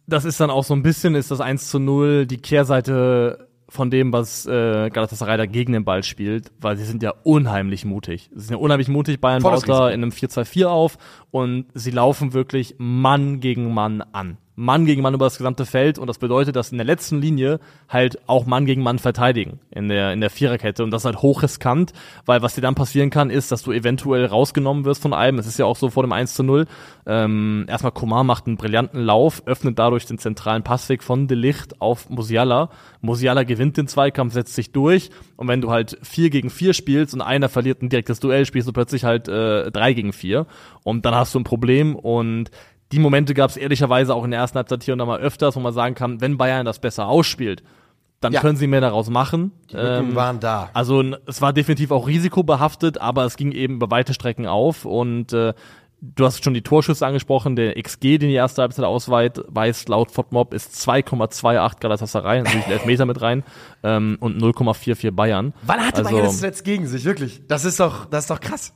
das 0.06 0.24
ist 0.24 0.40
dann 0.40 0.50
auch 0.50 0.64
so 0.64 0.74
ein 0.74 0.82
bisschen, 0.82 1.14
ist 1.14 1.30
das 1.30 1.40
1 1.40 1.68
zu 1.70 1.78
0 1.78 2.26
die 2.26 2.38
Kehrseite 2.38 3.48
von 3.70 3.90
dem, 3.90 4.12
was 4.12 4.46
äh, 4.46 4.90
Galatasaray 4.90 5.36
da 5.36 5.46
gegen 5.46 5.72
den 5.72 5.84
Ball 5.84 6.02
spielt, 6.02 6.50
weil 6.60 6.76
sie 6.76 6.84
sind 6.84 7.02
ja 7.02 7.14
unheimlich 7.22 7.84
mutig. 7.84 8.28
Sie 8.34 8.40
sind 8.40 8.50
ja 8.52 8.58
unheimlich 8.58 8.88
mutig, 8.88 9.20
Bayern 9.20 9.42
baut 9.42 9.68
da 9.68 9.88
in 9.88 10.02
einem 10.02 10.10
4-2-4 10.10 10.66
auf 10.66 10.98
und 11.30 11.66
sie 11.74 11.92
laufen 11.92 12.32
wirklich 12.32 12.74
Mann 12.78 13.40
gegen 13.40 13.72
Mann 13.72 14.02
an. 14.12 14.38
Mann 14.60 14.84
gegen 14.84 15.00
Mann 15.00 15.14
über 15.14 15.24
das 15.24 15.38
gesamte 15.38 15.64
Feld 15.64 15.98
und 15.98 16.06
das 16.06 16.18
bedeutet, 16.18 16.54
dass 16.54 16.70
in 16.70 16.76
der 16.76 16.84
letzten 16.84 17.18
Linie 17.18 17.60
halt 17.88 18.18
auch 18.26 18.44
Mann 18.44 18.66
gegen 18.66 18.82
Mann 18.82 18.98
verteidigen 18.98 19.58
in 19.70 19.88
der 19.88 20.12
in 20.12 20.20
der 20.20 20.28
Viererkette 20.28 20.84
und 20.84 20.90
das 20.90 21.00
ist 21.02 21.06
halt 21.06 21.22
hochriskant, 21.22 21.94
weil 22.26 22.42
was 22.42 22.56
dir 22.56 22.60
dann 22.60 22.74
passieren 22.74 23.08
kann, 23.08 23.30
ist, 23.30 23.50
dass 23.50 23.62
du 23.62 23.72
eventuell 23.72 24.26
rausgenommen 24.26 24.84
wirst 24.84 25.00
von 25.00 25.14
einem. 25.14 25.38
Es 25.38 25.46
ist 25.46 25.58
ja 25.58 25.64
auch 25.64 25.76
so 25.76 25.88
vor 25.88 26.02
dem 26.02 26.12
1 26.12 26.34
zu 26.34 26.42
0. 26.42 26.66
Ähm, 27.06 27.64
erstmal 27.68 27.92
Komar 27.92 28.22
macht 28.22 28.46
einen 28.46 28.58
brillanten 28.58 29.00
Lauf, 29.00 29.42
öffnet 29.46 29.78
dadurch 29.78 30.04
den 30.04 30.18
zentralen 30.18 30.62
Passweg 30.62 31.02
von 31.02 31.26
De 31.26 31.38
Licht 31.38 31.80
auf 31.80 32.10
Musiala. 32.10 32.68
Musiala 33.00 33.44
gewinnt 33.44 33.78
den 33.78 33.88
Zweikampf, 33.88 34.34
setzt 34.34 34.54
sich 34.54 34.72
durch 34.72 35.08
und 35.36 35.48
wenn 35.48 35.62
du 35.62 35.70
halt 35.70 35.96
4 36.02 36.28
gegen 36.28 36.50
4 36.50 36.74
spielst 36.74 37.14
und 37.14 37.22
einer 37.22 37.48
verliert 37.48 37.80
ein 37.80 37.88
direktes 37.88 38.20
Duell, 38.20 38.44
spielst 38.44 38.68
du 38.68 38.74
plötzlich 38.74 39.04
halt 39.04 39.26
äh, 39.26 39.70
3 39.70 39.94
gegen 39.94 40.12
4 40.12 40.46
und 40.82 41.06
dann 41.06 41.14
hast 41.14 41.34
du 41.34 41.40
ein 41.40 41.44
Problem 41.44 41.96
und 41.96 42.50
die 42.92 42.98
Momente 42.98 43.34
gab 43.34 43.50
es 43.50 43.56
ehrlicherweise 43.56 44.14
auch 44.14 44.24
in 44.24 44.30
der 44.32 44.40
ersten 44.40 44.56
Halbzeit 44.58 44.82
hier 44.82 44.94
und 44.94 44.98
da 44.98 45.06
mal 45.06 45.20
öfters, 45.20 45.56
wo 45.56 45.60
man 45.60 45.72
sagen 45.72 45.94
kann, 45.94 46.20
wenn 46.20 46.36
Bayern 46.36 46.64
das 46.66 46.78
besser 46.80 47.06
ausspielt, 47.08 47.62
dann 48.20 48.32
Ja. 48.32 48.40
können 48.40 48.56
sie 48.56 48.66
mehr 48.66 48.80
daraus 48.80 49.08
machen. 49.08 49.52
Lücken 49.70 50.14
waren 50.14 50.40
da. 50.40 50.68
Also 50.74 51.02
es 51.26 51.40
war 51.40 51.52
definitiv 51.52 51.90
auch 51.90 52.06
risikobehaftet, 52.06 53.00
aber 53.00 53.24
es 53.24 53.36
ging 53.36 53.52
eben 53.52 53.74
über 53.76 53.90
weite 53.90 54.12
Strecken 54.12 54.46
auf 54.46 54.84
und 54.84 55.32
äh, 55.32 55.54
du 56.02 56.24
hast 56.24 56.42
schon 56.44 56.52
die 56.54 56.62
Torschüsse 56.62 57.06
angesprochen, 57.06 57.56
der 57.56 57.74
XG, 57.80 58.18
den 58.18 58.28
die 58.28 58.34
erste 58.34 58.62
Halbzeit 58.62 58.84
ausweist, 58.84 59.40
laut 59.88 60.10
FOTMOB 60.10 60.52
ist 60.54 60.74
2,28 60.86 61.80
Galatasaray, 61.80 62.42
natürlich 62.42 62.66
ein 62.66 62.72
Elfmeter 62.72 63.06
mit 63.06 63.20
rein 63.22 63.42
ähm, 63.82 64.16
und 64.20 64.36
0,44 64.42 65.10
Bayern. 65.12 65.54
Wann 65.62 65.80
hatte 65.80 65.98
also, 65.98 66.10
Bayern 66.10 66.24
das 66.26 66.40
jetzt 66.42 66.64
gegen 66.64 66.86
sich? 66.86 67.04
Wirklich? 67.04 67.46
Das 67.48 67.64
ist 67.64 67.80
doch, 67.80 68.06
das 68.06 68.24
ist 68.24 68.30
doch 68.30 68.40
krass. 68.40 68.74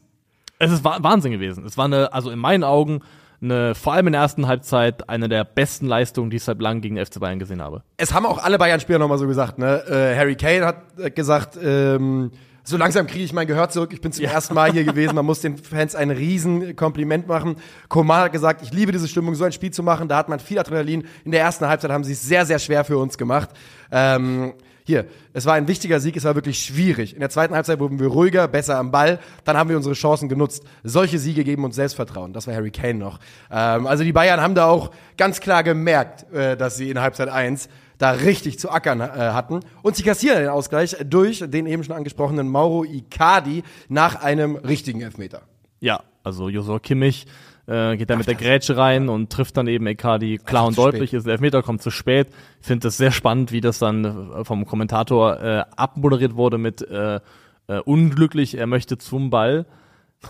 Es 0.59 0.71
ist 0.71 0.85
Wa- 0.85 0.99
Wahnsinn 1.01 1.33
gewesen. 1.33 1.65
Es 1.67 1.77
war 1.77 1.87
eine, 1.87 2.13
also 2.13 2.31
in 2.31 2.39
meinen 2.39 2.63
Augen, 2.65 3.01
eine, 3.45 3.75
vor 3.75 3.93
allem 3.93 4.09
in 4.09 4.13
der 4.15 4.23
ersten 4.23 4.47
Halbzeit, 4.47 5.09
eine 5.09 5.29
der 5.29 5.45
besten 5.45 5.87
Leistungen, 5.87 6.31
die 6.31 6.37
ich 6.37 6.45
seit 6.45 6.61
langem 6.61 6.81
gegen 6.81 6.97
den 6.97 7.07
FC 7.07 7.21
Bayern 7.21 7.39
gesehen 7.39 7.63
habe. 7.63 7.83
es 7.97 8.13
haben 8.13 8.27
auch 8.27 8.43
alle 8.43 8.59
Bayern-Spieler 8.59 8.99
nochmal 8.99 9.19
so 9.19 9.27
gesagt, 9.27 9.59
ne? 9.59 9.83
Äh, 9.87 10.17
Harry 10.17 10.37
Kane 10.37 10.67
hat 10.67 10.99
äh, 10.99 11.11
gesagt, 11.11 11.59
ähm, 11.63 12.31
so 12.67 12.79
langsam 12.79 13.07
kriege 13.07 13.25
ich 13.25 13.35
mein 13.35 13.47
Gehör 13.47 13.69
zurück. 13.69 13.93
Ich 13.93 14.01
bin 14.01 14.11
zum 14.11 14.25
ersten 14.25 14.55
Mal 14.55 14.73
hier 14.73 14.85
gewesen. 14.85 15.15
Man 15.15 15.27
muss 15.27 15.43
den 15.43 15.59
Fans 15.59 15.95
ein 15.95 16.11
riesen 16.11 16.75
Kompliment 16.77 17.29
machen. 17.29 17.57
Koman 17.91 18.23
hat 18.23 18.33
gesagt, 18.33 18.63
ich 18.63 18.73
liebe 18.73 18.91
diese 18.91 19.07
Stimmung, 19.07 19.35
so 19.35 19.45
ein 19.45 19.53
Spiel 19.53 19.71
zu 19.71 19.83
machen. 19.83 20.09
Da 20.09 20.17
hat 20.17 20.31
man 20.31 20.41
viel 20.41 20.59
Adrenalin. 20.59 21.07
In 21.27 21.31
der 21.31 21.43
ersten 21.43 21.69
Halbzeit 21.69 21.91
haben 21.91 22.05
sie 22.05 22.13
es 22.13 22.23
sehr, 22.23 22.47
sehr 22.47 22.59
schwer 22.59 22.85
für 22.85 22.97
uns 22.97 23.19
gemacht. 23.19 23.51
Ähm, 23.93 24.55
hier, 24.87 25.07
es 25.33 25.47
war 25.47 25.55
ein 25.55 25.67
wichtiger 25.67 25.99
Sieg, 25.99 26.15
es 26.15 26.25
war 26.25 26.35
wirklich 26.35 26.63
schwierig. 26.63 27.15
In 27.15 27.21
der 27.21 27.31
zweiten 27.31 27.55
Halbzeit 27.55 27.81
wurden 27.81 27.99
wir 27.99 28.09
ruhiger, 28.09 28.47
besser 28.49 28.77
am 28.77 28.91
Ball. 28.91 29.19
Dann 29.45 29.57
haben 29.57 29.71
wir 29.71 29.79
unsere 29.79 29.95
Chancen 29.95 30.29
genutzt. 30.29 30.63
Solche 30.83 31.19
Siege 31.19 31.43
geben 31.43 31.65
uns 31.65 31.75
Selbstvertrauen. 31.75 32.35
Das 32.35 32.47
war 32.47 32.55
Harry 32.55 32.71
Kane 32.71 32.99
noch. 32.99 33.19
Ähm, 33.51 33.87
also 33.87 34.05
die 34.05 34.13
Bayern 34.13 34.43
haben 34.43 34.55
da 34.55 34.67
auch 34.67 34.91
ganz 35.17 35.41
klar 35.41 35.63
gemerkt, 35.63 36.31
äh, 36.35 36.59
dass 36.59 36.77
sie 36.77 36.91
in 36.91 37.01
Halbzeit 37.01 37.31
1 37.31 37.71
da 37.97 38.11
richtig 38.11 38.59
zu 38.59 38.71
ackern 38.71 39.01
äh, 39.01 39.05
hatten. 39.05 39.61
Und 39.81 39.97
sie 39.97 40.03
kassieren 40.03 40.39
den 40.39 40.49
Ausgleich 40.49 40.97
durch 41.03 41.43
den 41.47 41.67
eben 41.67 41.83
schon 41.83 41.97
angesprochenen 41.97 42.49
Mauro 42.49 42.85
Icardi 42.85 43.63
nach 43.89 44.23
einem 44.23 44.57
richtigen 44.57 45.01
Elfmeter. 45.01 45.43
Ja, 45.81 46.03
also 46.23 46.51
Josua 46.51 46.79
Kimmich 46.79 47.27
äh, 47.67 47.97
geht 47.97 48.11
da 48.11 48.17
mit 48.17 48.27
der 48.27 48.35
Grätsche 48.35 48.77
rein 48.77 49.09
und 49.09 49.31
trifft 49.31 49.57
dann 49.57 49.67
eben 49.67 49.87
Ekadi 49.87 50.39
klar 50.39 50.67
und 50.67 50.77
deutlich. 50.77 51.15
Ist 51.15 51.27
der 51.27 51.33
Elfmeter 51.33 51.63
kommt 51.63 51.83
zu 51.83 51.91
spät. 51.91 52.29
Ich 52.61 52.67
finde 52.67 52.87
das 52.87 52.97
sehr 52.97 53.11
spannend, 53.11 53.53
wie 53.53 53.61
das 53.61 53.79
dann 53.79 54.05
äh, 54.05 54.45
vom 54.45 54.67
Kommentator 54.67 55.41
äh, 55.41 55.65
abmoderiert 55.77 56.37
wurde 56.37 56.59
mit 56.59 56.83
äh, 56.83 57.21
äh, 57.67 57.79
unglücklich, 57.79 58.57
er 58.57 58.67
möchte 58.67 58.99
zum 58.99 59.31
Ball. 59.31 59.67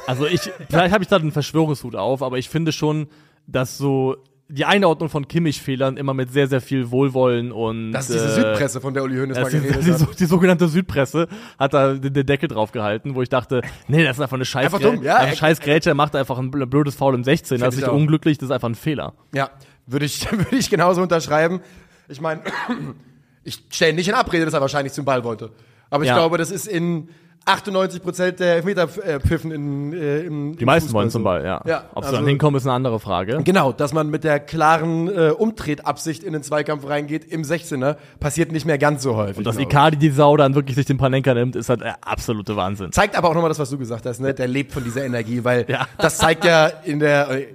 Also 0.06 0.26
ich, 0.26 0.40
vielleicht 0.68 0.94
habe 0.94 1.02
ich 1.02 1.08
da 1.08 1.16
einen 1.16 1.32
Verschwörungshut 1.32 1.96
auf, 1.96 2.22
aber 2.22 2.38
ich 2.38 2.48
finde 2.48 2.72
schon, 2.72 3.08
dass 3.46 3.78
so 3.78 4.16
die 4.48 4.64
Einordnung 4.66 5.08
von 5.08 5.26
Kimmich-Fehlern 5.26 5.96
immer 5.96 6.12
mit 6.12 6.30
sehr, 6.30 6.46
sehr 6.48 6.60
viel 6.60 6.90
Wohlwollen 6.90 7.50
und 7.50 7.92
Das 7.92 8.10
ist 8.10 8.16
diese 8.16 8.26
äh, 8.26 8.34
Südpresse, 8.52 8.80
von 8.80 8.92
der 8.92 9.02
Uli 9.02 9.16
Hoeneß 9.16 9.36
mal 9.38 9.44
das 9.44 9.54
ist 9.54 9.62
geredet 9.62 9.86
die, 9.86 9.92
hat. 10.04 10.20
die 10.20 10.24
sogenannte 10.26 10.68
Südpresse 10.68 11.28
hat 11.58 11.72
da 11.72 11.94
den, 11.94 12.12
den 12.12 12.26
Deckel 12.26 12.48
drauf 12.48 12.70
gehalten, 12.70 13.14
wo 13.14 13.22
ich 13.22 13.30
dachte, 13.30 13.62
nee, 13.88 14.04
das 14.04 14.16
ist 14.18 14.22
einfach 14.22 14.36
eine 14.36 14.44
scheiß 14.44 14.66
Einfach 14.66 14.80
dumm, 14.80 15.02
ja. 15.02 15.16
Eine 15.16 15.34
scheiß 15.34 15.60
Grätsche, 15.60 15.90
er 15.90 15.94
macht 15.94 16.14
einfach 16.14 16.38
ein 16.38 16.50
bl- 16.52 16.66
blödes 16.66 16.94
Foul 16.94 17.14
im 17.14 17.24
16, 17.24 17.58
das 17.58 17.74
ist 17.74 17.80
ich 17.80 17.86
nicht 17.86 17.94
unglücklich, 17.94 18.36
das 18.36 18.48
ist 18.48 18.52
einfach 18.52 18.68
ein 18.68 18.74
Fehler. 18.74 19.14
Ja, 19.32 19.48
würde 19.86 20.04
ich, 20.04 20.30
würde 20.30 20.56
ich 20.56 20.68
genauso 20.68 21.00
unterschreiben. 21.00 21.60
Ich 22.08 22.20
meine, 22.20 22.42
ich 23.44 23.62
stelle 23.70 23.94
nicht 23.94 24.08
in 24.08 24.14
Abrede, 24.14 24.44
dass 24.44 24.54
er 24.54 24.60
wahrscheinlich 24.60 24.92
zum 24.92 25.04
Ball 25.04 25.24
wollte. 25.24 25.50
Aber 25.90 26.04
ich 26.04 26.08
Ja. 26.08 26.16
glaube, 26.16 26.38
das 26.38 26.50
ist 26.50 26.66
in 26.66 27.08
98 27.46 28.02
Prozent 28.02 28.40
der 28.40 28.56
Elfmeterpfiffen 28.56 29.50
in, 29.52 29.92
äh, 29.92 30.20
im 30.20 30.56
Die 30.56 30.64
meisten 30.64 30.92
wollen 30.94 31.10
zum 31.10 31.24
Ball, 31.24 31.44
ja. 31.44 31.60
Ja, 31.66 31.84
Ob 31.94 32.04
sie 32.04 32.08
also- 32.08 32.16
dann 32.20 32.26
hinkommen, 32.26 32.56
ist 32.58 32.64
eine 32.66 32.72
andere 32.72 32.98
Frage. 33.00 33.40
Genau, 33.44 33.72
dass 33.72 33.92
man 33.92 34.08
mit 34.08 34.24
der 34.24 34.40
klaren 34.40 35.08
äh, 35.08 35.30
Umtretabsicht 35.30 36.22
in 36.24 36.32
den 36.32 36.42
Zweikampf 36.42 36.88
reingeht 36.88 37.24
im 37.24 37.42
16er, 37.42 37.96
passiert 38.18 38.50
nicht 38.52 38.64
mehr 38.64 38.78
ganz 38.78 39.02
so 39.02 39.16
häufig. 39.16 39.38
Und 39.38 39.46
dass. 39.46 39.58
Icardi 39.58 39.96
die 39.98 40.10
Sau 40.10 40.36
dann 40.36 40.54
wirklich 40.54 40.74
sich 40.76 40.86
den 40.86 40.96
Panenka 40.96 41.34
nimmt, 41.34 41.54
ist 41.56 41.68
halt 41.68 41.82
der 41.82 41.96
absolute 42.06 42.56
Wahnsinn. 42.56 42.92
Zeigt 42.92 43.16
aber 43.16 43.28
auch 43.28 43.34
nochmal 43.34 43.50
das, 43.50 43.58
was 43.58 43.68
du 43.70 43.76
gesagt 43.78 44.06
hast, 44.06 44.20
ne? 44.20 44.32
Der 44.32 44.48
lebt 44.48 44.72
von 44.72 44.82
dieser 44.82 45.04
Energie, 45.04 45.44
weil 45.44 45.66
Ja. 45.68 45.86
das 45.98 46.16
zeigt 46.18 46.44
ja 46.44 46.66
in 46.84 46.98
der, 46.98 47.28
äh, 47.30 47.46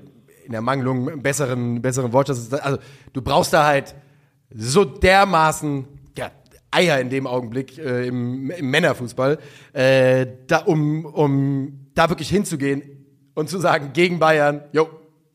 in 0.45 0.51
der 0.51 0.61
Mangelung 0.61 1.21
besseren, 1.21 1.81
besseren 1.81 2.13
Wortschatz, 2.13 2.51
also 2.53 2.77
du 3.13 3.21
brauchst 3.21 3.53
da 3.53 3.65
halt 3.65 3.95
so 4.53 4.83
dermaßen, 4.83 5.85
Eier 6.71 6.99
in 6.99 7.09
dem 7.09 7.25
Augenblick 7.27 7.77
äh, 7.77 8.07
im, 8.07 8.51
im 8.51 8.69
Männerfußball, 8.69 9.39
äh, 9.73 10.27
da, 10.47 10.59
um, 10.59 11.05
um 11.05 11.87
da 11.95 12.09
wirklich 12.09 12.29
hinzugehen 12.29 12.83
und 13.33 13.49
zu 13.49 13.59
sagen, 13.59 13.91
gegen 13.93 14.19
Bayern, 14.19 14.63
jo, 14.71 14.87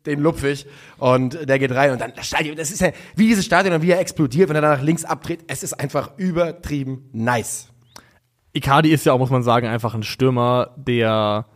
den 0.07 0.21
lupf 0.21 0.45
ich 0.45 0.67
und 0.99 1.49
der 1.49 1.59
geht 1.59 1.73
rein 1.73 1.91
und 1.93 2.01
dann 2.01 2.13
das 2.15 2.27
Stadion, 2.27 2.57
das 2.57 2.71
ist 2.71 2.81
ja 2.81 2.91
wie 3.17 3.27
dieses 3.27 3.45
Stadion 3.47 3.75
und 3.75 3.83
wie 3.83 3.91
er 3.91 4.01
explodiert, 4.01 4.49
wenn 4.49 4.57
er 4.57 4.63
da 4.63 4.77
nach 4.77 4.83
links 4.83 5.05
abdreht, 5.05 5.41
es 5.49 5.63
ist 5.63 5.73
einfach 5.73 6.17
übertrieben 6.19 7.09
nice. 7.13 7.69
Icardi 8.53 8.91
ist 8.91 9.05
ja 9.07 9.13
auch, 9.13 9.19
muss 9.19 9.31
man 9.31 9.43
sagen, 9.43 9.67
einfach 9.67 9.95
ein 9.95 10.03
Stürmer, 10.05 10.75
der, 10.77 11.47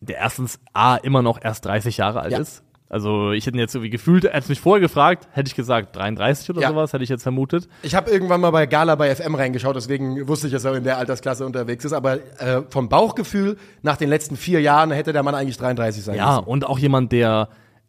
der 0.00 0.16
erstens 0.16 0.58
A, 0.72 0.96
immer 0.96 1.20
noch 1.22 1.38
erst 1.42 1.64
30 1.66 1.98
Jahre 1.98 2.20
alt 2.20 2.32
Ja. 2.32 2.38
ist. 2.38 2.62
Also 2.94 3.32
ich 3.32 3.44
hätte 3.44 3.58
jetzt 3.58 3.72
so 3.72 3.82
wie 3.82 3.90
gefühlt, 3.90 4.22
hätte 4.22 4.48
mich 4.48 4.60
vorher 4.60 4.80
gefragt, 4.80 5.26
hätte 5.32 5.48
ich 5.48 5.56
gesagt 5.56 5.96
33 5.96 6.50
oder 6.50 6.60
Ja. 6.62 6.68
sowas, 6.68 6.92
hätte 6.92 7.02
ich 7.02 7.10
jetzt 7.10 7.24
vermutet. 7.24 7.68
Ich 7.82 7.96
habe 7.96 8.08
irgendwann 8.08 8.40
mal 8.40 8.52
bei 8.52 8.66
Gala 8.66 8.94
bei 8.94 9.12
FM 9.12 9.34
reingeschaut, 9.34 9.74
deswegen 9.74 10.28
wusste 10.28 10.46
ich, 10.46 10.52
dass 10.52 10.64
er 10.64 10.76
in 10.76 10.84
der 10.84 10.98
Altersklasse 10.98 11.44
unterwegs 11.44 11.84
ist. 11.84 11.92
Aber 11.92 12.14
äh, 12.38 12.62
vom 12.70 12.88
Bauchgefühl, 12.88 13.56
nach 13.82 13.96
den 13.96 14.08
letzten 14.08 14.36
vier 14.36 14.60
Jahren, 14.60 14.92
hätte 14.92 15.12
der 15.12 15.24
Mann 15.24 15.34
eigentlich 15.34 15.56
33 15.56 16.04
sein 16.04 16.14
Ja, 16.14 16.36
müssen. 16.36 16.46
und 16.48 16.66
auch 16.68 16.78
jemand, 16.78 17.10
der, 17.10 17.48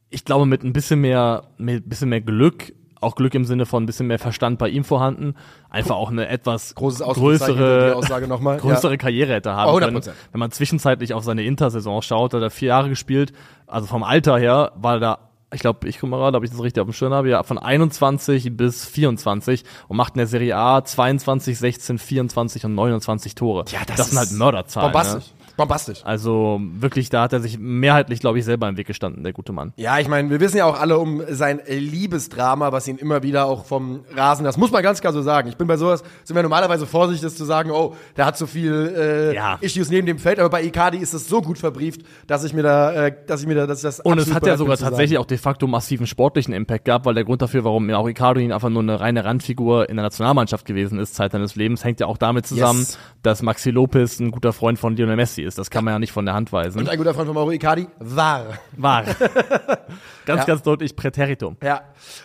ich 0.10 0.26
glaube, 0.26 0.48
mit 0.48 0.64
ein 0.64 0.74
bisschen 0.74 1.02
mehr, 1.02 1.44
mit 1.60 1.86
ein 1.86 1.90
bisschen 1.90 2.10
mehr 2.10 2.22
Glück 2.22 2.74
Auch 3.02 3.16
Glück 3.16 3.34
im 3.36 3.46
Sinne 3.46 3.66
von 3.66 3.84
ein 3.84 3.86
bisschen 3.86 4.08
mehr 4.08 4.20
Verstand 4.20 4.58
bei 4.58 4.70
ihm 4.70 4.84
vorhanden. 4.84 5.36
Einfach 5.70 5.96
auch 5.96 6.10
eine 6.10 6.28
etwas 6.28 6.76
größere, 6.76 7.14
größere 7.14 8.92
Ja. 8.92 8.98
Karriere 8.98 9.34
hätte 9.34 9.54
haben 9.54 9.72
Oh, 9.72 9.78
können. 9.78 9.98
100%. 9.98 10.12
Wenn 10.32 10.40
man 10.40 10.52
zwischenzeitlich 10.52 11.14
auf 11.14 11.24
seine 11.24 11.44
Intersaison 11.44 12.02
schaut, 12.02 12.34
hat 12.34 12.42
er 12.42 12.50
vier 12.50 12.70
Jahre 12.70 12.90
gespielt. 12.90 13.34
Also 13.68 13.88
vom 13.88 14.04
Alter 14.04 14.38
her 14.38 14.72
war 14.76 14.96
er 14.96 15.00
da 15.00 15.20
ich 15.54 15.62
glaube, 15.62 15.88
ich 15.88 16.00
guck 16.00 16.10
mal 16.10 16.18
gerade, 16.18 16.38
ob 16.38 16.44
ich 16.44 16.50
das 16.50 16.62
richtig 16.62 16.82
auf 16.82 16.88
dem 16.88 16.94
Schirm 16.94 17.14
habe, 17.14 17.30
ja, 17.30 17.44
von 17.44 17.58
21 17.58 18.58
bis 18.58 18.84
24 18.86 19.64
und 19.88 19.96
macht 19.96 20.16
in 20.16 20.18
der 20.18 20.28
Serie 20.28 20.58
A 20.58 20.84
22, 20.84 21.58
16, 21.58 21.98
24 21.98 22.66
und 22.66 22.76
29 22.76 23.36
Tore. 23.36 23.64
Ja, 23.70 23.80
das 23.86 23.98
das 23.98 24.10
sind 24.10 24.20
halt 24.20 24.32
Mörderzahlen. 24.32 24.92
Bombastisch. 24.92 25.28
Ne? 25.28 25.35
Bombastisch. 25.58 26.02
Also 26.04 26.60
wirklich, 26.62 27.10
da 27.10 27.22
hat 27.24 27.34
er 27.34 27.40
sich 27.40 27.58
mehrheitlich, 27.60 28.20
glaube 28.20 28.40
ich, 28.40 28.46
selber 28.46 28.68
im 28.68 28.78
Weg 28.78 28.88
gestanden, 28.88 29.24
der 29.24 29.32
gute 29.34 29.54
Mann. 29.54 29.72
Ja, 29.78 30.00
ich 30.00 30.08
meine, 30.08 30.30
wir 30.30 30.40
wissen 30.40 30.58
ja 30.58 30.66
auch 30.66 30.80
alle 30.80 30.98
um 30.98 31.22
sein 31.30 31.62
Liebesdrama, 31.68 32.72
was 32.72 32.88
ihn 32.88 32.98
immer 32.98 33.24
wieder 33.24 33.46
auch 33.46 33.66
vom 33.66 34.04
Rasen, 34.16 34.44
das 34.44 34.58
muss 34.58 34.72
man 34.72 34.84
ganz 34.84 35.02
klar 35.02 35.14
so 35.14 35.22
sagen. 35.22 35.48
Ich 35.50 35.58
bin 35.58 35.68
bei 35.68 35.78
sowas, 35.78 36.04
sind 36.24 36.36
wir 36.36 36.44
normalerweise 36.44 36.86
vorsichtig, 36.86 37.24
das 37.24 37.36
zu 37.36 37.46
sagen, 37.46 37.72
oh, 37.72 37.96
der 38.18 38.26
hat 38.26 38.38
so 38.38 38.46
viel 38.48 38.94
äh, 38.98 39.36
Ja. 39.36 39.58
Issues 39.62 39.90
neben 39.90 40.06
dem 40.06 40.20
Feld, 40.20 40.40
aber 40.40 40.50
bei 40.50 40.64
Icardi 40.64 40.98
ist 40.98 41.14
es 41.14 41.28
so 41.28 41.42
gut 41.42 41.58
verbrieft, 41.58 42.02
dass 42.28 42.44
ich 42.44 42.54
mir 42.54 42.64
da, 42.64 42.92
äh, 43.08 43.16
dass 43.28 43.42
ich 43.42 43.48
mir 43.48 43.56
da, 43.56 43.66
dass 43.68 43.80
ich 43.80 43.84
das 43.84 44.00
Und 44.02 44.18
es 44.20 44.34
hat 44.34 44.46
ja 44.46 44.58
sogar 44.58 44.78
tatsächlich 44.78 45.18
auch 45.18 45.26
de 45.26 45.38
facto 45.38 45.68
massiven 45.68 46.06
sportlichen 46.08 46.54
Impact 46.54 46.86
gehabt, 46.86 47.06
weil 47.06 47.14
der 47.16 47.24
Grund 47.24 47.42
dafür, 47.42 47.64
warum 47.64 47.90
auch 47.92 48.08
Icardi 48.08 48.42
ihn 48.44 48.52
einfach 48.52 48.70
nur 48.70 48.82
eine 48.82 49.00
reine 49.00 49.24
Randfigur 49.26 49.90
in 49.90 49.96
der 49.96 50.04
Nationalmannschaft 50.04 50.66
gewesen 50.66 51.00
ist, 51.00 51.16
Zeit 51.16 51.32
seines 51.32 51.56
Lebens, 51.56 51.84
hängt 51.84 52.00
ja 52.00 52.08
auch 52.08 52.18
damit 52.18 52.46
zusammen, 52.46 52.80
Yes. 52.80 52.98
dass 53.24 53.42
Maxi 53.42 53.70
Lopez 53.72 54.20
ein 54.20 54.32
guter 54.32 54.52
Freund 54.54 54.78
von 54.80 54.96
Lionel 54.96 55.16
Messi 55.16 55.44
ist. 55.46 55.58
Das 55.58 55.70
kann 55.70 55.86
man 55.86 55.94
ja 55.94 56.00
nicht 56.00 56.12
von 56.12 56.26
der 56.26 56.34
Hand 56.34 56.52
weisen. 56.52 56.80
Und 56.80 56.90
ein 56.90 56.98
guter 56.98 57.14
Freund 57.14 57.28
von 57.28 57.36
Mauro 57.36 57.52
Icardi 57.52 57.88
war. 58.00 58.46
War. 58.76 59.04
ganz, 60.26 60.42
Ja. 60.42 60.44
ganz 60.46 60.62
deutlich 60.64 60.96
Präteritum. 60.96 61.56
Ja, 61.64 61.82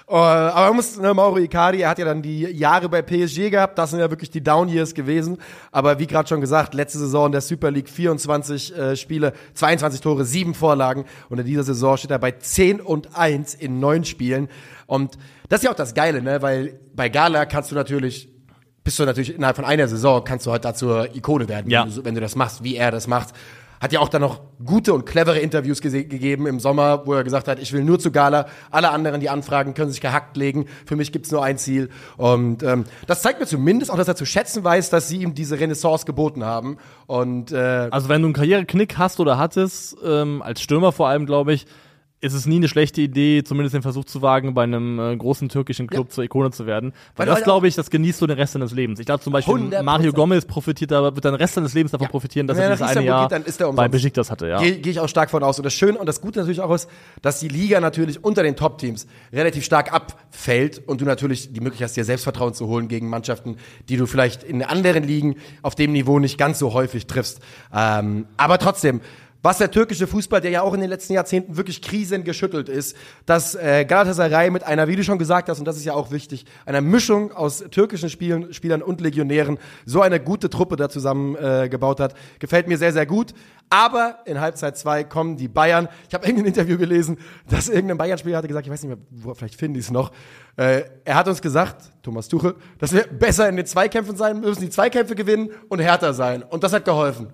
äh, 0.09 0.13
aber 0.15 0.67
man 0.69 0.77
muss, 0.77 0.99
ne, 0.99 1.15
Mauro 1.15 1.39
Icardi, 1.39 1.83
er 1.83 1.91
hat 1.91 1.99
ja 1.99 2.05
dann 2.05 2.23
die 2.23 2.41
Jahre 2.43 2.89
bei 2.89 3.03
PSG 3.03 3.51
gehabt, 3.51 3.79
das 3.79 3.91
sind 3.91 4.01
ja 4.01 4.11
wirklich 4.11 4.31
die 4.31 4.43
Down 4.43 4.69
Years 4.69 4.95
gewesen, 4.95 5.39
aber 5.71 5.99
wie 5.99 6.07
gerade 6.07 6.29
schon 6.29 6.41
gesagt, 6.41 6.75
letzte 6.75 6.99
Saison 6.99 7.27
in 7.27 7.33
der 7.33 7.41
Super 7.41 7.71
League 7.71 7.89
24 7.89 8.77
äh, 8.77 8.97
Spiele, 8.97 9.33
22 9.55 10.01
Tore, 10.01 10.25
7 10.25 10.55
Vorlagen 10.55 11.05
und 11.29 11.39
in 11.39 11.47
dieser 11.47 11.63
Saison 11.63 11.97
steht 11.97 12.11
er 12.11 12.19
bei 12.19 12.33
10 12.33 12.81
und 12.81 13.17
1 13.17 13.55
in 13.55 13.79
9 13.81 14.05
Spielen 14.05 14.49
und 14.87 15.17
das 15.49 15.61
ist 15.61 15.65
ja 15.65 15.71
auch 15.71 15.77
das 15.77 15.95
Geile, 15.95 16.23
ne, 16.23 16.43
weil 16.43 16.81
bei 16.95 17.09
Gala 17.09 17.45
kannst 17.47 17.71
du 17.71 17.75
natürlich 17.75 18.29
bist 18.91 18.99
du 18.99 19.05
natürlich 19.05 19.37
innerhalb 19.37 19.55
von 19.55 19.65
einer 19.65 19.87
Saison 19.87 20.25
kannst 20.25 20.47
du 20.47 20.51
halt 20.51 20.65
dazu 20.65 20.89
Ikone 21.15 21.49
werden, 21.49 21.71
Ja. 21.71 21.85
wenn, 21.85 21.95
du, 21.95 22.05
wenn 22.07 22.15
du 22.17 22.21
das 22.21 22.35
machst, 22.35 22.65
wie 22.65 22.75
er 22.75 22.91
das 22.91 23.07
macht. 23.07 23.29
Hat 23.81 23.93
ja 23.93 24.01
auch 24.01 24.09
dann 24.09 24.21
noch 24.21 24.41
gute 24.65 24.93
und 24.93 25.07
clevere 25.07 25.39
Interviews 25.39 25.81
gegeben 25.81 26.49
im 26.49 26.59
Sommer, 26.59 27.07
wo 27.07 27.15
er 27.15 27.23
gesagt 27.23 27.47
hat, 27.47 27.61
ich 27.61 27.73
will 27.73 27.85
nur 27.85 28.01
zu 28.01 28.11
Gala, 28.11 28.47
alle 28.73 28.91
anderen, 28.91 29.21
die 29.21 29.31
anfragen, 29.31 29.75
können 29.75 29.93
sich 29.93 30.01
gehackt 30.01 30.37
legen, 30.37 30.67
für 30.87 30.97
mich 30.97 31.13
gibt's 31.13 31.31
nur 31.31 31.45
ein 31.45 31.57
Ziel. 31.57 31.89
Und 32.17 32.65
ähm, 32.65 32.85
das 33.07 33.23
zeigt 33.23 33.39
mir 33.39 33.47
zumindest 33.47 33.93
auch, 33.93 33.97
dass 33.97 34.09
er 34.09 34.17
zu 34.17 34.27
schätzen 34.27 34.65
weiß, 34.65 34.91
dass 34.91 35.09
sie 35.09 35.19
ihm 35.23 35.35
diese 35.35 35.61
Renaissance 35.61 36.05
geboten 36.05 36.45
haben. 36.45 36.77
Und 37.07 37.53
äh, 37.53 37.87
Also 37.93 38.09
wenn 38.09 38.23
du 38.23 38.27
einen 38.27 38.35
Karriereknick 38.35 38.99
hast 38.99 39.21
oder 39.21 39.39
hattest, 39.39 39.97
ähm, 40.05 40.43
als 40.43 40.61
Stürmer 40.61 40.91
vor 40.91 41.07
allem, 41.09 41.27
glaube 41.27 41.53
ich, 41.53 41.65
ist 42.21 42.35
es 42.35 42.47
nie 42.47 42.57
eine 42.57 42.69
schlechte 42.69 43.01
Idee, 43.01 43.43
zumindest 43.43 43.75
den 43.75 43.83
Versuch 43.83 44.05
zu 44.05 44.21
wagen, 44.21 44.53
bei 44.53 44.65
einem 44.65 44.99
äh, 44.99 45.17
großen 45.17 45.49
türkischen 45.49 45.87
Club 45.87 46.13
zur 46.13 46.23
Ikone 46.23 46.51
zu 46.51 46.67
werden. 46.67 46.93
Weil 47.17 47.27
Weil 47.27 47.35
das, 47.35 47.45
glaube 47.45 47.67
ich, 47.67 47.75
das 47.75 47.89
genießt 47.89 48.21
du 48.21 48.27
den 48.27 48.37
Rest 48.37 48.55
deines 48.55 48.73
Lebens. 48.73 49.01
Ich 49.01 49.07
glaube 49.07 49.23
zum 49.23 49.33
Beispiel, 49.33 49.55
100%. 49.55 49.83
Mario 49.83 50.13
Gomez 50.13 50.45
profitiert 50.45 50.91
da, 50.91 51.03
wird 51.03 51.25
dann 51.25 51.33
den 51.33 51.41
Rest 51.41 51.55
seines 51.55 51.73
Lebens 51.73 51.93
davon 51.93 52.09
profitieren, 52.09 52.47
dass 52.47 52.59
Wenn 52.59 52.65
er 52.65 52.77
dieses 52.77 52.87
eine 52.87 53.07
Jahr 53.07 53.29
geht, 53.29 53.33
dann 53.33 53.45
ist 53.45 53.61
er 53.61 53.73
bei. 53.73 53.89
Besiktas 53.89 54.31
hatte, 54.31 54.49
ja. 54.49 54.61
Gehe 54.61 54.79
geh 54.79 54.91
ich 54.91 55.01
auch 55.01 55.09
stark 55.09 55.31
von 55.31 55.43
aus. 55.43 55.59
Und 55.59 55.65
das 55.65 55.73
Schöne 55.73 55.99
und 55.99 56.07
das 56.07 56.21
Gute 56.21 56.41
natürlich 56.41 56.61
auch 56.61 56.73
ist, 56.75 56.89
dass 57.23 57.41
die 57.41 57.49
Liga 57.49 57.81
natürlich 57.81 58.23
unter 58.23 58.43
den 58.43 58.55
Top-Teams 58.55 59.07
relativ 59.33 59.65
stark 59.65 59.93
abfällt 59.93 60.87
und 60.87 61.01
du 61.01 61.07
natürlich 61.07 61.53
die 61.53 61.61
Möglichkeit 61.61 61.89
hast, 61.89 61.97
dir 61.97 62.05
Selbstvertrauen 62.05 62.53
zu 62.53 62.67
holen 62.67 62.89
gegen 62.89 63.09
Mannschaften, 63.09 63.57
die 63.89 63.97
du 63.97 64.07
vielleicht 64.07 64.43
in 64.43 64.63
anderen 64.63 65.05
Ligen 65.05 65.37
auf 65.63 65.75
dem 65.75 65.93
Niveau 65.93 66.19
nicht 66.19 66.37
ganz 66.37 66.59
so 66.59 66.75
häufig 66.75 67.07
triffst. 67.07 67.41
Ähm, 67.75 68.27
aber 68.37 68.59
trotzdem, 68.59 69.01
was 69.43 69.59
der 69.59 69.71
türkische 69.71 70.07
Fußball, 70.07 70.41
der 70.41 70.51
ja 70.51 70.63
auch 70.63 70.75
in 70.75 70.81
den 70.81 70.91
letzten 70.91 71.15
Jahrzehnten 71.15 71.57
wirklich 71.57 71.81
krisengeschüttelt 71.81 72.69
ist, 72.69 72.97
dass 73.27 73.55
äh, 73.55 73.85
Galatasaray 73.87 74.51
mit 74.51 74.65
einer, 74.65 74.89
wie 74.89 74.97
du 74.97 75.05
schon 75.05 75.19
gesagt 75.19 75.49
hast, 75.49 75.59
und 75.59 75.65
das 75.65 75.77
ist 75.77 75.85
ja 75.85 75.95
auch 75.95 76.11
wichtig, 76.11 76.45
einer 76.67 76.81
Mischung 76.81 77.33
aus 77.33 77.65
türkischen 77.71 78.11
Spielen, 78.11 78.53
Spielern 78.53 78.83
und 78.83 79.01
Legionären 79.01 79.59
so 79.87 80.03
eine 80.03 80.21
gute 80.21 80.51
Truppe 80.51 80.77
da 80.77 80.89
zusammen 80.89 81.37
äh, 81.37 81.71
hat, 81.71 82.15
gefällt 82.39 82.69
mir 82.69 82.79
sehr, 82.79 82.93
sehr 82.93 83.07
gut. 83.07 83.35
Aber 83.73 84.19
in 84.25 84.41
Halbzeit 84.41 84.77
zwei 84.77 85.05
kommen 85.05 85.37
die 85.37 85.47
Bayern. 85.47 85.89
Ich 86.09 86.15
habe 86.15 86.27
irgendein 86.27 86.47
Interview 86.47 86.77
gelesen, 86.77 87.19
dass 87.49 87.69
irgendein 87.69 87.99
Bayern-Spieler 87.99 88.39
hatte 88.39 88.49
gesagt, 88.49 88.67
ich 88.67 88.73
weiß 88.73 88.83
nicht 88.83 88.97
mehr, 88.97 89.07
wo, 89.11 89.33
vielleicht 89.35 89.55
finden 89.55 89.75
die 89.75 89.81
es 89.81 89.91
noch. 89.91 90.11
Äh, 90.57 90.83
er 91.05 91.15
hat 91.15 91.29
uns 91.29 91.41
gesagt, 91.41 91.93
Thomas 92.03 92.29
Tuchel, 92.29 92.57
dass 92.79 92.93
wir 92.93 93.05
besser 93.05 93.49
in 93.49 93.57
den 93.57 93.67
Zweikämpfen 93.67 94.17
sein 94.17 94.41
müssen, 94.41 94.61
die 94.61 94.71
Zweikämpfe 94.71 95.15
gewinnen 95.15 95.51
und 95.69 95.79
härter 95.79 96.13
sein. 96.13 96.43
Und 96.43 96.65
das 96.65 96.73
hat 96.73 96.85
geholfen. 96.85 97.29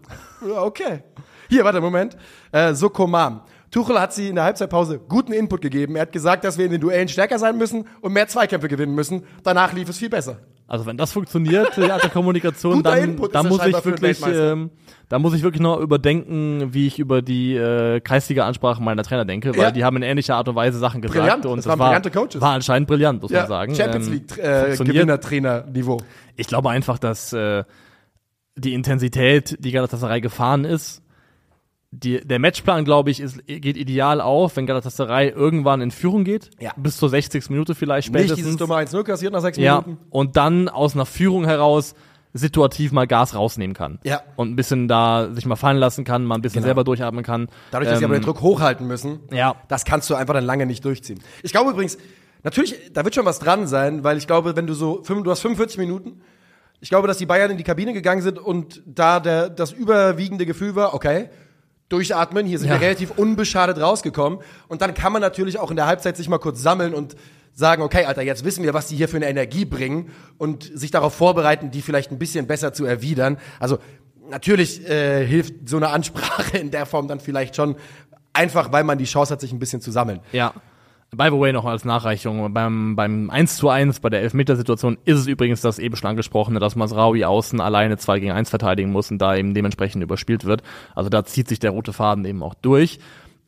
Okay. 0.56 1.02
Hier, 1.48 1.64
warte, 1.64 1.80
Moment. 1.80 2.16
Äh, 2.52 2.74
Sokomam. 2.74 3.42
Tuchel 3.70 4.00
hat 4.00 4.14
sie 4.14 4.28
in 4.28 4.36
der 4.36 4.44
Halbzeitpause 4.44 5.00
guten 5.08 5.32
Input 5.32 5.60
gegeben. 5.60 5.96
Er 5.96 6.02
hat 6.02 6.12
gesagt, 6.12 6.44
dass 6.44 6.56
wir 6.56 6.64
in 6.64 6.70
den 6.70 6.80
Duellen 6.80 7.08
stärker 7.08 7.38
sein 7.38 7.58
müssen 7.58 7.86
und 8.00 8.12
mehr 8.12 8.28
Zweikämpfe 8.28 8.68
gewinnen 8.68 8.94
müssen. 8.94 9.24
Danach 9.42 9.72
lief 9.72 9.88
es 9.88 9.98
viel 9.98 10.08
besser. 10.08 10.38
Also 10.68 10.86
wenn 10.86 10.96
das 10.96 11.12
funktioniert, 11.12 11.76
die 11.76 11.90
Art 11.90 12.02
der 12.02 12.10
Kommunikation, 12.10 12.74
Guter 12.76 12.96
dann, 12.96 13.16
dann 13.32 13.48
muss 13.48 13.64
ich 13.66 13.84
wirklich, 13.84 14.20
ähm, 14.26 14.70
da 15.08 15.18
muss 15.18 15.34
ich 15.34 15.42
wirklich 15.42 15.60
noch 15.62 15.78
überdenken, 15.78 16.72
wie 16.74 16.86
ich 16.88 16.98
über 16.98 17.22
die 17.22 17.54
äh, 17.54 18.00
Kreisliga-Ansprachen 18.00 18.84
meiner 18.84 19.02
Trainer 19.04 19.24
denke, 19.24 19.50
weil 19.56 19.62
Ja. 19.62 19.70
die 19.70 19.84
haben 19.84 19.96
in 19.98 20.02
ähnlicher 20.02 20.36
Art 20.36 20.48
und 20.48 20.56
Weise 20.56 20.78
Sachen 20.78 21.02
gesagt 21.02 21.20
Brillant, 21.20 21.46
und 21.46 21.58
das 21.58 21.64
das, 21.66 21.78
war, 21.78 22.40
war 22.40 22.52
anscheinend 22.54 22.88
brillant, 22.88 23.22
muss 23.22 23.30
man 23.30 23.46
sagen. 23.46 23.74
Champions 23.76 24.06
Ähm, 24.08 24.12
League 24.12 24.38
äh, 24.38 24.64
funktioniert. 24.64 24.96
Gewinner-Trainer-Niveau. 24.96 25.98
Ich 26.36 26.46
glaube 26.48 26.70
einfach, 26.70 26.98
dass 26.98 27.32
äh, 27.32 27.62
die 28.56 28.74
Intensität, 28.74 29.56
die 29.60 29.70
Galatasaray 29.70 30.20
gefahren 30.20 30.64
ist, 30.64 31.02
die, 32.02 32.20
der 32.20 32.38
Matchplan, 32.38 32.84
glaube 32.84 33.10
ich, 33.10 33.20
ist, 33.20 33.46
geht 33.46 33.76
ideal 33.76 34.20
auf, 34.20 34.56
wenn 34.56 34.66
Galatasaray 34.66 35.30
irgendwann 35.30 35.80
in 35.80 35.90
Führung 35.90 36.24
geht. 36.24 36.50
Ja. 36.60 36.72
Bis 36.76 36.96
zur 36.98 37.08
60. 37.08 37.48
Minute 37.50 37.74
vielleicht 37.74 38.08
Nicht 38.12 38.18
spätestens. 38.20 38.36
dieses 38.38 38.56
dumme 38.56 38.74
1-0 38.74 39.02
kassiert 39.02 39.32
nach 39.32 39.40
sechs 39.40 39.56
Ja, 39.58 39.80
Minuten. 39.80 39.98
und 40.10 40.36
dann 40.36 40.68
aus 40.68 40.94
einer 40.94 41.06
Führung 41.06 41.44
heraus 41.46 41.94
situativ 42.34 42.92
mal 42.92 43.06
Gas 43.06 43.34
rausnehmen 43.34 43.74
kann. 43.74 43.98
Ja. 44.04 44.20
Und 44.36 44.50
ein 44.50 44.56
bisschen 44.56 44.88
da 44.88 45.30
sich 45.32 45.46
mal 45.46 45.56
fallen 45.56 45.78
lassen 45.78 46.04
kann, 46.04 46.24
mal 46.24 46.34
ein 46.34 46.42
bisschen 46.42 46.56
Genau. 46.56 46.66
selber 46.66 46.84
durchatmen 46.84 47.24
kann. 47.24 47.48
Dadurch, 47.70 47.88
dass 47.88 47.98
sie 47.98 48.04
Ähm, 48.04 48.10
aber 48.10 48.18
den 48.20 48.24
Druck 48.26 48.42
hochhalten 48.42 48.86
müssen, 48.86 49.20
Ja. 49.32 49.56
das 49.68 49.86
kannst 49.86 50.10
du 50.10 50.14
einfach 50.14 50.34
dann 50.34 50.44
lange 50.44 50.66
nicht 50.66 50.84
durchziehen. 50.84 51.20
Ich 51.42 51.52
glaube 51.52 51.70
übrigens, 51.70 51.96
natürlich, 52.42 52.74
da 52.92 53.04
wird 53.04 53.14
schon 53.14 53.24
was 53.24 53.38
dran 53.38 53.66
sein, 53.66 54.04
weil 54.04 54.18
ich 54.18 54.26
glaube, 54.26 54.54
wenn 54.54 54.66
du 54.66 54.74
so, 54.74 55.02
du 55.06 55.30
hast 55.30 55.40
45 55.40 55.78
Minuten, 55.78 56.20
ich 56.80 56.90
glaube, 56.90 57.08
dass 57.08 57.16
die 57.16 57.24
Bayern 57.26 57.50
in 57.50 57.56
die 57.56 57.64
Kabine 57.64 57.94
gegangen 57.94 58.20
sind 58.20 58.38
und 58.38 58.82
da 58.84 59.18
der, 59.18 59.48
das 59.48 59.72
überwiegende 59.72 60.44
Gefühl 60.44 60.74
war, 60.76 60.92
okay, 60.92 61.30
durchatmen, 61.88 62.46
hier 62.46 62.58
sind 62.58 62.68
Ja. 62.68 62.74
wir 62.74 62.80
relativ 62.86 63.12
unbeschadet 63.12 63.80
rausgekommen. 63.80 64.40
Und 64.68 64.82
dann 64.82 64.94
kann 64.94 65.12
man 65.12 65.22
natürlich 65.22 65.58
auch 65.58 65.70
in 65.70 65.76
der 65.76 65.86
Halbzeit 65.86 66.16
sich 66.16 66.28
mal 66.28 66.38
kurz 66.38 66.60
sammeln 66.62 66.94
und 66.94 67.16
sagen, 67.52 67.82
okay, 67.82 68.04
Alter, 68.04 68.22
jetzt 68.22 68.44
wissen 68.44 68.64
wir, 68.64 68.74
was 68.74 68.88
die 68.88 68.96
hier 68.96 69.08
für 69.08 69.16
eine 69.16 69.28
Energie 69.28 69.64
bringen 69.64 70.10
und 70.36 70.70
sich 70.74 70.90
darauf 70.90 71.14
vorbereiten, 71.14 71.70
die 71.70 71.80
vielleicht 71.82 72.10
ein 72.10 72.18
bisschen 72.18 72.46
besser 72.46 72.72
zu 72.72 72.84
erwidern. 72.84 73.38
Also 73.60 73.78
natürlich 74.28 74.86
äh, 74.88 75.26
hilft 75.26 75.68
so 75.68 75.76
eine 75.76 75.88
Ansprache 75.88 76.58
in 76.58 76.70
der 76.70 76.84
Form 76.86 77.08
dann 77.08 77.20
vielleicht 77.20 77.56
schon, 77.56 77.76
einfach 78.32 78.72
weil 78.72 78.84
man 78.84 78.98
die 78.98 79.04
Chance 79.04 79.32
hat, 79.32 79.40
sich 79.40 79.52
ein 79.52 79.58
bisschen 79.58 79.80
zu 79.80 79.90
sammeln. 79.90 80.20
Ja. 80.32 80.52
By 81.12 81.28
the 81.30 81.38
way, 81.38 81.52
noch 81.52 81.64
als 81.64 81.84
Nachreichung, 81.84 82.52
beim, 82.52 82.96
beim 82.96 83.30
1 83.30 83.56
zu 83.56 83.68
1, 83.68 84.00
bei 84.00 84.10
der 84.10 84.22
Elfmetersituation, 84.22 84.98
ist 85.04 85.20
es 85.20 85.26
übrigens 85.28 85.60
das 85.60 85.78
eben 85.78 85.96
schon 85.96 86.10
angesprochene, 86.10 86.58
dass 86.58 86.74
Masraoui 86.74 87.24
außen 87.24 87.60
alleine 87.60 87.96
2 87.96 88.18
gegen 88.18 88.32
1 88.32 88.50
verteidigen 88.50 88.90
muss 88.90 89.10
und 89.10 89.18
da 89.18 89.36
eben 89.36 89.54
dementsprechend 89.54 90.02
überspielt 90.02 90.44
wird. 90.44 90.62
Also 90.94 91.08
da 91.08 91.24
zieht 91.24 91.48
sich 91.48 91.60
der 91.60 91.70
rote 91.70 91.92
Faden 91.92 92.24
eben 92.24 92.42
auch 92.42 92.54
durch. 92.54 92.98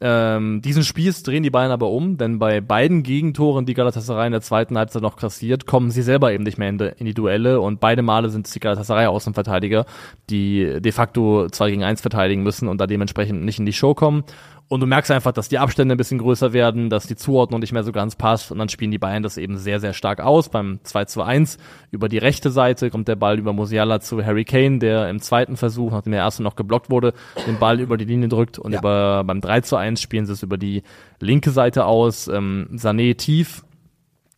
Ähm, 0.01 0.62
diesen 0.62 0.85
Spieß 0.85 1.25
drehen 1.25 1.42
die 1.42 1.51
Bayern 1.51 1.73
aber 1.73 1.90
um, 1.90 2.16
denn 2.16 2.38
bei 2.38 2.61
beiden 2.61 3.03
Gegentoren, 3.03 3.66
die 3.66 3.75
Galatasaray 3.75 4.27
in 4.27 4.33
der 4.33 4.40
zweiten 4.40 4.79
Halbzeit 4.79 5.03
noch 5.03 5.16
kassiert, 5.16 5.66
kommen 5.66 5.90
sie 5.90 6.03
selber 6.03 6.33
eben 6.33 6.44
nicht 6.44 6.57
mehr 6.57 6.68
in 6.68 6.79
die, 6.79 6.92
in 6.99 7.07
die 7.07 7.14
Duelle 7.14 7.61
und 7.61 7.81
beide 7.81 8.03
Male 8.03 8.31
sind 8.31 8.47
es 8.47 8.53
die 8.53 8.61
Galatasaray 8.61 9.07
Außenverteidiger, 9.07 9.87
die 10.31 10.81
de 10.81 10.92
facto 10.92 11.49
2 11.49 11.71
gegen 11.71 11.83
1 11.83 12.01
verteidigen 12.01 12.44
müssen 12.44 12.68
und 12.68 12.81
da 12.81 12.87
dementsprechend 12.87 13.42
nicht 13.44 13.59
in 13.59 13.66
die 13.66 13.73
Show 13.73 13.94
kommen. 13.94 14.23
Und 14.70 14.81
du 14.81 14.87
merkst 14.87 15.11
einfach, 15.11 15.33
dass 15.33 15.48
die 15.48 15.59
Abstände 15.59 15.94
ein 15.94 15.96
bisschen 15.98 16.18
größer 16.18 16.52
werden, 16.52 16.90
dass 16.90 17.07
die 17.07 17.16
Zuordnung 17.16 17.61
nicht 17.61 17.72
mehr 17.72 17.85
so 17.85 17.90
ganz 17.92 18.16
passt 18.16 18.52
und 18.52 18.59
dann 18.59 18.68
spielen 18.68 18.90
die 18.90 18.98
Bayern 18.98 19.22
das 19.22 19.38
eben 19.38 19.57
sehr, 19.57 19.81
sehr 19.81 19.94
stark 19.94 20.20
aus. 20.20 20.50
Beim 20.50 20.81
2 20.83 21.07
zu 21.07 21.22
1 21.22 21.57
über 21.90 22.11
die 22.11 22.18
rechte 22.18 22.50
Seite 22.50 22.90
kommt 22.90 23.09
der 23.09 23.16
Ball 23.16 23.38
über 23.38 23.54
Musiala 23.54 24.00
zu 24.00 24.22
Harry 24.22 24.44
Kane, 24.44 24.78
der 24.78 25.09
im 25.09 25.20
zweiten 25.20 25.57
Versuch, 25.57 25.92
nachdem 25.92 26.12
der 26.12 26.20
erste 26.20 26.42
noch 26.42 26.54
geblockt 26.54 26.90
wurde, 26.90 27.14
den 27.46 27.59
Ball 27.59 27.81
über 27.81 27.96
die 27.96 28.04
Linie 28.04 28.28
drückt 28.28 28.59
und 28.59 28.72
Ja. 28.72 28.81
über, 28.81 29.24
beim 29.24 29.40
3 29.40 29.62
zu 29.62 29.76
1 29.76 30.02
spielen 30.02 30.26
sie 30.26 30.35
es 30.35 30.42
über 30.42 30.59
die 30.59 30.83
linke 31.18 31.50
Seite 31.50 31.87
aus, 31.87 32.28
ähm, 32.28 32.68
Sané 32.74 33.16
tief. 33.16 33.64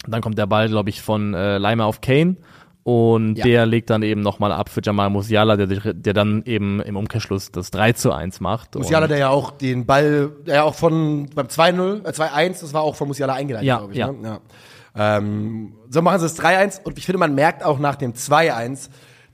Dann 0.06 0.22
kommt 0.22 0.38
der 0.38 0.46
Ball, 0.46 0.68
glaube 0.68 0.90
ich, 0.90 1.02
von 1.02 1.34
äh, 1.34 1.58
Leimer 1.58 1.86
auf 1.86 2.00
Kane. 2.00 2.36
Und 2.82 3.36
Ja. 3.36 3.44
der 3.44 3.66
legt 3.66 3.90
dann 3.90 4.02
eben 4.02 4.22
nochmal 4.22 4.52
ab 4.52 4.68
für 4.70 4.80
Jamal 4.82 5.10
Musiala, 5.10 5.56
der, 5.56 5.92
der 5.92 6.14
dann 6.14 6.42
eben 6.46 6.80
im 6.80 6.96
Umkehrschluss 6.96 7.52
das 7.52 7.70
3 7.70 7.92
zu 7.92 8.10
1 8.12 8.40
macht. 8.40 8.74
Musiala, 8.74 9.06
der 9.06 9.18
ja 9.18 9.28
auch 9.28 9.50
den 9.50 9.84
Ball, 9.86 10.30
der 10.46 10.54
ja 10.56 10.62
auch 10.62 10.74
von 10.74 11.28
beim 11.34 11.46
2-0, 11.48 12.04
äh, 12.06 12.12
2-1, 12.12 12.60
das 12.62 12.72
war 12.72 12.82
auch 12.82 12.96
von 12.96 13.08
Musiala 13.08 13.34
eingeleitet, 13.34 13.66
Ja, 13.66 13.78
glaube 13.78 13.92
ich. 13.92 13.98
ja. 13.98 14.10
Ne? 14.12 14.40
ja. 14.96 15.16
Ähm, 15.18 15.74
so 15.88 16.02
machen 16.02 16.18
sie 16.20 16.26
es 16.26 16.40
3-1 16.40 16.80
und 16.82 16.98
ich 16.98 17.06
finde, 17.06 17.18
man 17.18 17.34
merkt 17.34 17.64
auch 17.64 17.78
nach 17.78 17.96
dem 17.96 18.14
2-1 18.14 18.88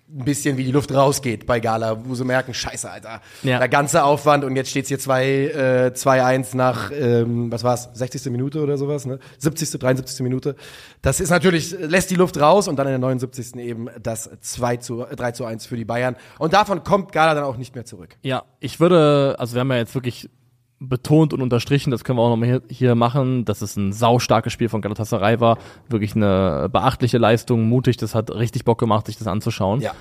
ein 0.09 0.25
bisschen, 0.25 0.57
wie 0.57 0.63
die 0.65 0.71
Luft 0.71 0.95
rausgeht 0.95 1.47
bei 1.47 1.59
Gala, 1.59 2.05
wo 2.05 2.15
sie 2.15 2.25
merken, 2.25 2.55
scheiße, 2.55 2.89
Alter, 2.89 3.21
Ja. 3.43 3.59
der 3.59 3.69
ganze 3.69 4.05
Aufwand 4.05 4.45
und 4.45 4.55
jetzt 4.55 4.71
steht's 4.71 4.89
hier 4.89 5.01
2 5.01 5.25
äh, 5.27 5.91
2-1 5.95 6.57
nach, 6.57 6.93
ähm, 6.93 7.51
was 7.51 7.65
war's, 7.65 7.91
60. 7.93 8.31
Minute 8.31 8.61
oder 8.63 8.79
sowas, 8.79 9.05
ne? 9.05 9.19
70., 9.39 9.81
73. 9.81 10.21
Minute. 10.23 10.55
Das 11.03 11.19
ist 11.19 11.31
natürlich, 11.31 11.73
lässt 11.79 12.11
die 12.11 12.15
Luft 12.15 12.39
raus 12.41 12.69
und 12.69 12.77
dann 12.77 12.87
in 12.87 12.93
der 12.93 12.99
79. 13.01 13.57
eben 13.57 13.89
das 14.01 14.31
2 14.41 14.77
zu, 14.77 15.05
äh, 15.05 15.17
3 15.17 15.33
zu 15.33 15.45
1 15.45 15.67
für 15.67 15.77
die 15.77 15.85
Bayern. 15.85 16.15
Und 16.39 16.53
davon 16.53 16.85
kommt 16.85 17.11
Gala 17.11 17.35
dann 17.35 17.45
auch 17.45 17.57
nicht 17.57 17.75
mehr 17.75 17.85
zurück. 17.85 18.17
Ja, 18.23 18.45
ich 18.61 18.79
würde, 18.79 19.35
also 19.39 19.55
wir 19.55 19.61
haben 19.61 19.71
ja 19.73 19.79
jetzt 19.79 19.95
wirklich 19.95 20.31
betont 20.79 21.33
und 21.33 21.41
unterstrichen, 21.41 21.91
das 21.91 22.05
können 22.05 22.19
wir 22.19 22.23
auch 22.23 22.31
nochmal 22.31 22.49
hier, 22.49 22.63
hier 22.69 22.95
machen, 22.95 23.45
dass 23.45 23.63
es 23.63 23.77
ein 23.77 23.93
saustarkes 23.93 24.53
Spiel 24.53 24.69
von 24.69 24.83
Galatasaray 24.83 25.41
war. 25.41 25.59
Wirklich 25.89 26.15
eine 26.15 26.69
beachtliche 26.71 27.19
Leistung, 27.19 27.69
mutig, 27.69 27.97
das 27.97 28.15
hat 28.15 28.31
richtig 28.31 28.65
Bock 28.65 28.79
gemacht, 28.79 29.07
sich 29.07 29.17
das 29.17 29.27
anzuschauen. 29.27 29.81
Ja. 29.81 29.93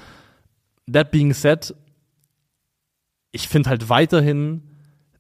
That 0.92 1.12
being 1.12 1.34
said, 1.34 1.74
ich 3.32 3.48
finde 3.48 3.70
halt 3.70 3.90
weiterhin, 3.90 4.64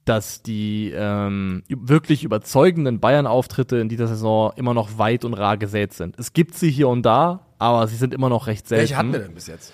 dass 0.03 0.43
die 0.43 0.93
ähm, 0.95 1.63
wirklich 1.67 2.23
überzeugenden 2.23 2.99
Bayern-Auftritte 2.99 3.77
in 3.77 3.89
dieser 3.89 4.07
Saison 4.07 4.53
immer 4.55 4.73
noch 4.73 4.97
weit 4.97 5.25
und 5.25 5.33
rar 5.33 5.57
gesät 5.57 5.93
sind. 5.93 6.19
Es 6.19 6.33
gibt 6.33 6.55
sie 6.55 6.69
hier 6.69 6.87
und 6.89 7.03
da, 7.03 7.47
aber 7.57 7.87
sie 7.87 7.95
sind 7.95 8.13
immer 8.13 8.29
noch 8.29 8.47
recht 8.47 8.67
selten. 8.67 8.81
Welche 8.81 8.97
hatten 8.97 9.13
wir 9.13 9.19
denn 9.19 9.33
bis 9.33 9.47
jetzt? 9.47 9.73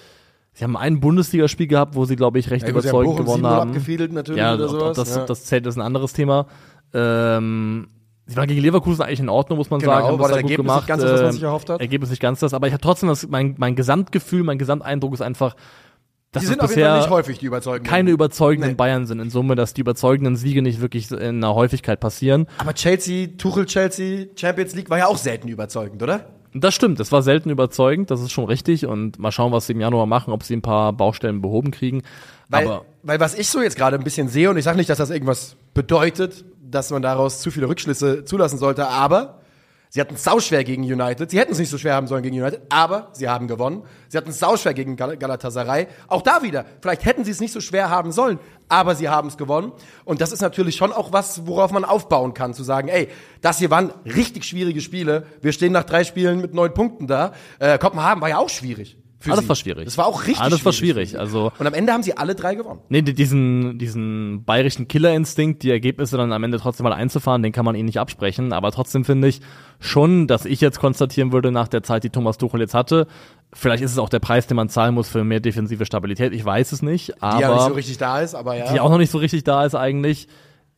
Sie 0.61 0.65
haben 0.65 0.77
ein 0.77 0.99
Bundesligaspiel 0.99 1.65
gehabt, 1.65 1.95
wo 1.95 2.05
sie, 2.05 2.15
glaube 2.15 2.37
ich, 2.37 2.51
recht 2.51 2.67
Ja, 2.67 2.71
gut, 2.71 2.83
sie 2.83 2.89
haben 2.89 3.15
gewonnen 3.17 3.43
7-0 3.43 3.49
haben. 3.49 3.69
abgefiedelt 3.69 4.13
natürlich 4.13 4.39
ja, 4.39 4.53
oder 4.53 4.65
ob- 4.65 4.73
ob 4.73 4.79
sowas, 4.79 4.95
das, 4.97 5.15
ja. 5.15 5.25
das 5.25 5.45
zählt, 5.45 5.65
ist 5.65 5.75
ein 5.75 5.81
anderes 5.81 6.13
Thema. 6.13 6.45
Ähm, 6.93 7.87
sie 8.27 8.35
waren 8.35 8.47
gegen 8.47 8.61
Leverkusen 8.61 9.01
eigentlich 9.01 9.19
in 9.21 9.29
Ordnung, 9.29 9.57
muss 9.57 9.71
man 9.71 9.79
Genau, 9.79 9.93
sagen. 9.93 10.05
Haben 10.05 10.19
war 10.19 10.27
das 10.27 10.29
das 10.29 10.35
da 10.37 10.41
gut 10.43 10.51
Ergebnis 10.51 10.67
gemacht. 10.67 10.81
nicht 10.81 10.87
ganz 10.87 11.01
das, 11.01 11.11
was 11.13 11.19
man 11.21 11.25
Ähm, 11.29 11.33
sich 11.33 11.43
erhofft 11.43 11.69
hat? 11.71 11.81
Ergebnis 11.81 12.09
nicht 12.11 12.21
ganz 12.21 12.39
das, 12.41 12.53
aber 12.53 12.67
ich 12.67 12.73
habe 12.73 12.81
trotzdem 12.81 13.09
das, 13.09 13.27
mein, 13.27 13.55
mein 13.57 13.75
Gesamtgefühl, 13.75 14.43
mein 14.43 14.59
Gesamteindruck 14.59 15.13
ist 15.15 15.21
einfach, 15.21 15.55
dass 16.31 16.41
Die 16.43 16.47
sind 16.47 16.61
bisher 16.61 16.95
nicht 16.97 17.09
häufig, 17.09 17.39
die 17.39 17.47
überzeugenden. 17.47 17.89
keine 17.89 18.11
überzeugenden 18.11 18.69
Nee. 18.71 18.75
Bayern 18.75 19.07
sind. 19.07 19.19
In 19.19 19.31
Summe, 19.31 19.55
dass 19.55 19.73
die 19.73 19.81
überzeugenden 19.81 20.35
Siege 20.35 20.61
nicht 20.61 20.79
wirklich 20.79 21.09
in 21.11 21.17
einer 21.19 21.55
Häufigkeit 21.55 21.99
passieren. 21.99 22.45
Aber 22.59 22.73
Chelsea, 22.75 23.29
Tuchel 23.37 23.65
Chelsea, 23.65 24.27
Champions 24.35 24.75
League 24.75 24.89
war 24.89 24.99
ja 24.99 25.07
auch 25.07 25.17
selten 25.17 25.47
überzeugend, 25.49 26.01
oder? 26.03 26.27
Das 26.53 26.75
stimmt, 26.75 26.99
das 26.99 27.11
war 27.11 27.21
selten 27.21 27.49
überzeugend, 27.49 28.11
das 28.11 28.21
ist 28.21 28.31
schon 28.31 28.45
richtig. 28.45 28.85
Und 28.85 29.19
mal 29.19 29.31
schauen, 29.31 29.51
was 29.51 29.67
sie 29.67 29.73
im 29.73 29.81
Januar 29.81 30.05
machen, 30.05 30.33
ob 30.33 30.43
sie 30.43 30.55
ein 30.55 30.61
paar 30.61 30.91
Baustellen 30.93 31.41
behoben 31.41 31.71
kriegen. 31.71 32.03
Weil, 32.49 32.67
aber 32.67 32.85
weil 33.03 33.19
was 33.19 33.35
ich 33.35 33.47
so 33.47 33.61
jetzt 33.61 33.77
gerade 33.77 33.97
ein 33.97 34.03
bisschen 34.03 34.27
sehe, 34.27 34.49
und 34.49 34.57
ich 34.57 34.65
sage 34.65 34.77
nicht, 34.77 34.89
dass 34.89 34.97
das 34.97 35.09
irgendwas 35.09 35.55
bedeutet, 35.73 36.43
dass 36.61 36.91
man 36.91 37.01
daraus 37.01 37.39
zu 37.39 37.51
viele 37.51 37.67
Rückschlüsse 37.67 38.25
zulassen 38.25 38.57
sollte, 38.57 38.87
aber 38.87 39.40
sie 39.91 40.01
hatten 40.01 40.15
es 40.15 40.23
sauschwer 40.23 40.63
gegen 40.63 40.83
United. 40.83 41.29
Sie 41.29 41.37
hätten 41.37 41.51
es 41.51 41.59
nicht 41.59 41.69
so 41.69 41.77
schwer 41.77 41.93
haben 41.93 42.07
sollen 42.07 42.23
gegen 42.23 42.41
United, 42.41 42.61
aber 42.69 43.09
sie 43.11 43.29
haben 43.29 43.47
gewonnen. 43.47 43.83
Sie 44.07 44.17
hatten 44.17 44.31
es 44.31 44.39
sauschwer 44.39 44.73
gegen 44.73 44.95
Gal 44.95 45.17
Galatasaray. 45.17 45.87
Auch 46.07 46.21
da 46.21 46.41
wieder, 46.41 46.65
vielleicht 46.81 47.05
hätten 47.05 47.25
sie 47.25 47.31
es 47.31 47.39
nicht 47.39 47.51
so 47.51 47.61
schwer 47.61 47.89
haben 47.89 48.11
sollen, 48.11 48.39
aber 48.69 48.95
sie 48.95 49.09
haben 49.09 49.27
es 49.27 49.37
gewonnen. 49.37 49.73
Und 50.05 50.21
das 50.21 50.31
ist 50.31 50.41
natürlich 50.41 50.77
schon 50.77 50.93
auch 50.93 51.11
was, 51.11 51.45
worauf 51.45 51.71
man 51.71 51.83
aufbauen 51.83 52.33
kann, 52.33 52.53
zu 52.53 52.63
sagen, 52.63 52.87
ey, 52.87 53.09
das 53.41 53.59
hier 53.59 53.69
waren 53.69 53.91
richtig 54.05 54.45
schwierige 54.45 54.81
Spiele. 54.81 55.25
Wir 55.41 55.51
stehen 55.51 55.73
nach 55.73 55.83
drei 55.83 56.03
Spielen 56.05 56.39
mit 56.39 56.53
neun 56.53 56.73
Punkten 56.73 57.07
da. 57.07 57.33
Äh, 57.59 57.77
Kopenhagen 57.77 58.21
war 58.21 58.29
ja 58.29 58.37
auch 58.37 58.49
schwierig. 58.49 58.97
Für 59.21 59.31
Alles 59.31 59.43
sie. 59.43 59.49
war 59.49 59.55
schwierig. 59.55 59.85
Das 59.85 59.97
war 59.97 60.07
auch 60.07 60.21
richtig 60.21 60.39
Alles 60.41 60.65
war 60.65 60.73
schwierig, 60.73 61.17
also- 61.19 61.51
Und 61.59 61.67
am 61.67 61.73
Ende 61.73 61.93
haben 61.93 62.01
sie 62.03 62.17
alle 62.17 62.33
drei 62.35 62.55
gewonnen. 62.55 62.79
Nee, 62.89 63.03
die- 63.03 63.13
diesen, 63.13 63.77
diesen 63.77 64.43
bayerischen 64.43 64.87
Killerinstinkt, 64.87 65.61
die 65.63 65.69
Ergebnisse 65.71 66.17
dann 66.17 66.33
am 66.33 66.43
Ende 66.43 66.57
trotzdem 66.59 66.83
mal 66.85 66.93
einzufahren, 66.93 67.43
den 67.43 67.51
kann 67.51 67.63
man 67.63 67.75
ihnen 67.75 67.85
nicht 67.85 67.99
absprechen. 67.99 68.51
Aber 68.51 68.71
trotzdem 68.71 69.05
finde 69.05 69.27
ich 69.27 69.39
schon, 69.79 70.27
dass 70.27 70.45
ich 70.45 70.59
jetzt 70.59 70.79
konstatieren 70.79 71.31
würde, 71.31 71.51
nach 71.51 71.67
der 71.67 71.83
Zeit, 71.83 72.03
die 72.03 72.09
Thomas 72.09 72.37
Tuchel 72.39 72.61
jetzt 72.61 72.73
hatte, 72.73 73.07
vielleicht 73.53 73.83
ist 73.83 73.91
es 73.91 73.97
auch 73.99 74.09
der 74.09 74.19
Preis, 74.19 74.47
den 74.47 74.55
man 74.57 74.69
zahlen 74.69 74.93
muss 74.95 75.07
für 75.07 75.23
mehr 75.23 75.39
defensive 75.39 75.85
Stabilität. 75.85 76.33
Ich 76.33 76.43
weiß 76.43 76.71
es 76.71 76.81
nicht, 76.81 77.21
aber 77.23 77.35
Die 77.37 77.41
ja 77.43 77.53
nicht 77.53 77.61
so 77.67 77.73
richtig 77.73 77.97
da 77.99 78.19
ist, 78.21 78.33
aber 78.35 78.57
ja. 78.57 78.73
die 78.73 78.79
auch 78.79 78.89
noch 78.89 78.97
nicht 78.97 79.11
so 79.11 79.19
richtig 79.19 79.43
da 79.43 79.65
ist 79.65 79.75
eigentlich. 79.75 80.27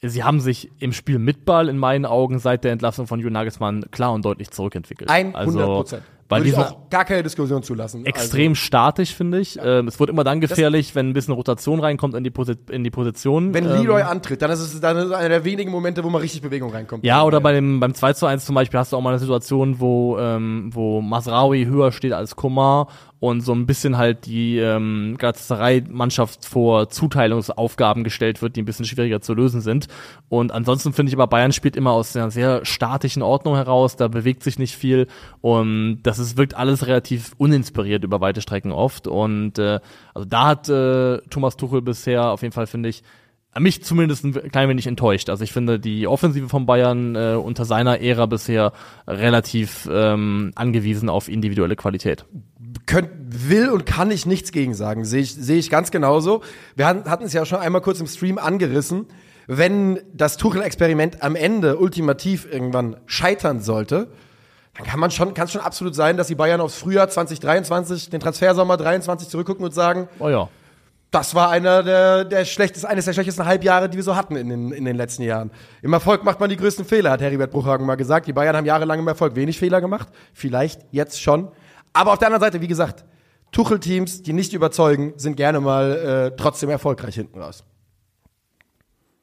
Sie 0.05 0.21
haben 0.25 0.41
sich 0.41 0.69
im 0.79 0.91
Spiel 0.91 1.17
mit 1.17 1.45
Ball 1.45 1.69
in 1.69 1.77
meinen 1.77 2.05
Augen 2.05 2.39
seit 2.39 2.65
der 2.65 2.73
Entlassung 2.73 3.07
von 3.07 3.19
Julian 3.21 3.33
Nagelsmann 3.33 3.85
klar 3.89 4.11
und 4.11 4.25
deutlich 4.25 4.51
zurückentwickelt. 4.51 5.09
100 5.09 5.33
Also, 5.39 5.59
Prozent. 5.59 6.03
Weil 6.29 6.43
die 6.43 6.55
auch 6.55 6.89
gar 6.89 7.05
keine 7.05 7.23
Diskussion 7.23 7.63
zulassen. 7.63 8.05
extrem 8.05 8.55
statisch, 8.55 9.13
finde 9.13 9.39
ich. 9.39 9.59
Ähm, 9.61 9.87
es 9.87 9.99
wird 9.99 10.09
immer 10.09 10.23
dann 10.23 10.41
gefährlich, 10.41 10.95
wenn 10.95 11.09
ein 11.09 11.13
bisschen 11.13 11.33
Rotation 11.33 11.79
reinkommt 11.79 12.15
in 12.15 12.23
die, 12.23 12.31
Posi 12.31 12.55
in 12.69 12.83
die 12.83 12.91
Position. 12.91 13.47
Also, 13.47 13.53
wenn 13.53 13.65
Ähm, 13.65 13.83
Leroy 13.83 14.01
antritt, 14.01 14.41
dann 14.41 14.51
ist 14.51 14.59
es 14.59 14.79
dann 14.79 14.97
ist 14.97 15.05
es 15.05 15.11
einer 15.11 15.29
der 15.29 15.45
wenigen 15.45 15.71
Momente, 15.71 16.03
wo 16.03 16.09
mal 16.09 16.19
richtig 16.19 16.41
Bewegung 16.41 16.71
reinkommt. 16.71 17.03
Ja, 17.03 17.23
oder 17.23 17.41
bei 17.41 17.53
dem, 17.53 17.79
beim 17.79 17.93
2 17.93 18.13
zu 18.13 18.25
1 18.25 18.45
zum 18.45 18.55
Beispiel 18.55 18.79
hast 18.79 18.91
du 18.93 18.97
auch 18.97 19.01
mal 19.01 19.11
eine 19.11 19.19
Situation, 19.19 19.79
wo, 19.79 20.17
ähm, 20.17 20.69
wo 20.73 21.01
Masraoui 21.01 21.65
höher 21.65 21.91
steht 21.91 22.13
als 22.13 22.35
Komar 22.35 22.87
und 23.23 23.39
so 23.39 23.53
ein 23.53 23.65
bisschen 23.65 23.97
halt 23.97 24.25
die 24.25 24.57
ähm, 24.57 25.15
Galatasaray-Mannschaft 25.17 26.43
vor 26.43 26.89
Zuteilungsaufgaben 26.89 28.03
gestellt 28.03 28.41
wird, 28.41 28.57
die 28.57 28.61
ein 28.61 28.65
bisschen 28.65 28.83
schwieriger 28.83 29.21
zu 29.21 29.33
lösen 29.33 29.61
sind. 29.61 29.87
Und 30.27 30.51
ansonsten 30.51 30.91
finde 30.91 31.09
ich 31.09 31.15
aber, 31.15 31.27
Bayern 31.27 31.53
spielt 31.53 31.77
immer 31.77 31.91
aus 31.91 32.17
einer 32.17 32.31
sehr 32.31 32.65
statischen 32.65 33.21
Ordnung 33.21 33.55
heraus, 33.55 33.95
da 33.95 34.09
bewegt 34.09 34.43
sich 34.43 34.59
nicht 34.59 34.75
viel 34.75 35.07
und 35.39 36.01
das 36.03 36.19
ist, 36.19 36.35
wirkt 36.35 36.55
alles 36.55 36.85
relativ 36.85 37.31
uninspiriert 37.37 38.03
über 38.03 38.19
weite 38.19 38.41
Strecken 38.41 38.73
oft. 38.73 39.07
Und 39.07 39.57
äh, 39.57 39.79
also 40.13 40.27
da 40.27 40.47
hat 40.47 40.67
äh, 40.67 41.19
Thomas 41.29 41.55
Tuchel 41.55 41.81
bisher 41.81 42.29
auf 42.29 42.41
jeden 42.41 42.51
Fall, 42.53 42.67
finde 42.67 42.89
ich, 42.89 43.03
mich 43.59 43.83
zumindest 43.83 44.23
ein 44.23 44.33
klein 44.51 44.69
wenig 44.69 44.87
enttäuscht. 44.87 45.29
Also 45.29 45.43
ich 45.43 45.53
finde 45.53 45.79
die 45.79 46.07
Offensive 46.07 46.49
von 46.49 46.65
Bayern 46.65 47.15
äh, 47.15 47.35
unter 47.35 47.65
seiner 47.65 48.01
Ära 48.01 48.25
bisher 48.25 48.73
relativ 49.07 49.87
ähm, 49.91 50.51
angewiesen 50.55 51.09
auf 51.09 51.29
individuelle 51.29 51.75
Qualität. 51.75 52.25
Könnt, 52.85 53.09
will 53.27 53.69
und 53.69 53.85
kann 53.85 54.11
ich 54.11 54.25
nichts 54.25 54.51
gegen 54.51 54.73
sagen. 54.73 55.05
Sehe 55.05 55.21
ich, 55.21 55.33
sehe 55.33 55.57
ich 55.57 55.69
ganz 55.69 55.91
genauso. 55.91 56.41
Wir 56.75 56.87
hatten 56.87 57.09
hatten 57.09 57.25
es 57.25 57.33
ja 57.33 57.45
schon 57.45 57.59
einmal 57.59 57.81
kurz 57.81 57.99
im 57.99 58.07
Stream 58.07 58.37
angerissen. 58.37 59.05
Wenn 59.47 59.99
das 60.13 60.37
Tuchel-Experiment 60.37 61.21
am 61.21 61.35
Ende 61.35 61.77
ultimativ 61.77 62.47
irgendwann 62.51 62.97
scheitern 63.05 63.59
sollte, 63.59 64.07
dann 64.75 64.87
kann 64.87 64.99
man 64.99 65.11
schon, 65.11 65.33
kann 65.33 65.45
es 65.45 65.51
schon 65.51 65.61
absolut 65.61 65.95
sein, 65.95 66.17
dass 66.17 66.27
die 66.27 66.35
Bayern 66.35 66.61
aufs 66.61 66.77
Frühjahr 66.77 67.09
2023, 67.09 68.09
den 68.09 68.19
Transfersommer 68.19 68.77
23 68.77 69.29
zurückgucken 69.29 69.63
und 69.63 69.73
sagen, 69.73 70.07
Oh 70.19 70.29
ja. 70.29 70.49
Das 71.13 71.35
war 71.35 71.51
einer 71.51 71.83
der, 71.83 72.25
der 72.25 72.43
schlechtesten, 72.43 72.89
eines 72.89 73.05
der 73.05 73.13
schlechtesten 73.13 73.45
Halbjahre, 73.45 73.87
die 73.87 73.97
wir 73.97 74.03
so 74.03 74.15
hatten 74.15 74.35
in 74.35 74.49
den, 74.49 74.71
in 74.71 74.83
den 74.83 74.95
letzten 74.95 75.21
Jahren. 75.21 75.51
Im 75.83 75.93
Erfolg 75.93 76.23
macht 76.23 76.39
man 76.39 76.49
die 76.49 76.57
größten 76.57 76.85
Fehler, 76.85 77.11
hat 77.11 77.21
Heribert 77.21 77.51
Bruchhagen 77.51 77.85
mal 77.85 77.95
gesagt. 77.95 78.25
Die 78.25 78.33
Bayern 78.33 78.55
haben 78.55 78.65
jahrelang 78.65 78.99
im 78.99 79.07
Erfolg 79.07 79.35
wenig 79.35 79.59
Fehler 79.59 79.79
gemacht. 79.79 80.07
Vielleicht 80.33 80.81
jetzt 80.89 81.21
schon. 81.21 81.49
Aber 81.93 82.13
auf 82.13 82.17
der 82.17 82.29
anderen 82.29 82.41
Seite, 82.41 82.61
wie 82.61 82.67
gesagt, 82.67 83.05
Tuchel-Teams, 83.51 84.23
die 84.23 84.33
nicht 84.33 84.53
überzeugen, 84.53 85.13
sind 85.17 85.37
gerne 85.37 85.59
mal 85.59 86.31
äh, 86.33 86.35
trotzdem 86.35 86.71
erfolgreich 86.71 87.13
hinten 87.13 87.39
raus. 87.39 87.63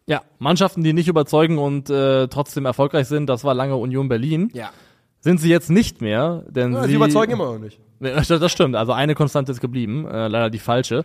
Ja, 0.06 0.22
Mannschaften, 0.38 0.84
die 0.84 0.92
nicht 0.92 1.08
überzeugen 1.08 1.58
und 1.58 1.90
äh, 1.90 2.28
trotzdem 2.28 2.66
erfolgreich 2.66 3.08
sind, 3.08 3.26
das 3.26 3.42
war 3.42 3.54
lange 3.54 3.74
Union 3.76 4.08
Berlin. 4.08 4.50
Ja. 4.52 4.70
Sind 5.18 5.38
sie 5.38 5.50
jetzt 5.50 5.70
nicht 5.70 6.00
mehr, 6.00 6.44
denn 6.48 6.72
ja 6.72 6.82
sie 6.82 6.90
sie 6.90 6.94
überzeugen 6.94 7.32
immer 7.32 7.52
noch 7.52 7.58
nicht. 7.58 7.80
Das 8.00 8.50
stimmt, 8.50 8.76
also 8.76 8.92
eine 8.92 9.14
Konstante 9.14 9.52
ist 9.52 9.60
geblieben, 9.60 10.06
äh, 10.06 10.28
leider 10.28 10.48
die 10.48 10.58
falsche. 10.58 11.04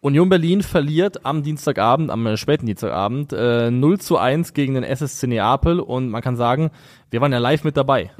Union 0.00 0.28
Berlin 0.28 0.62
verliert 0.62 1.24
am 1.24 1.42
Dienstagabend, 1.42 2.10
am 2.10 2.26
äh, 2.26 2.36
späten 2.36 2.66
Dienstagabend, 2.66 3.32
äh, 3.32 3.70
0 3.70 3.98
zu 3.98 4.16
1 4.16 4.52
gegen 4.52 4.74
den 4.74 4.84
SSC 4.84 5.26
Neapel 5.26 5.80
und 5.80 6.08
man 6.10 6.22
kann 6.22 6.36
sagen, 6.36 6.70
wir 7.10 7.20
waren 7.20 7.32
ja 7.32 7.38
live 7.38 7.64
mit 7.64 7.76
dabei. 7.76 8.10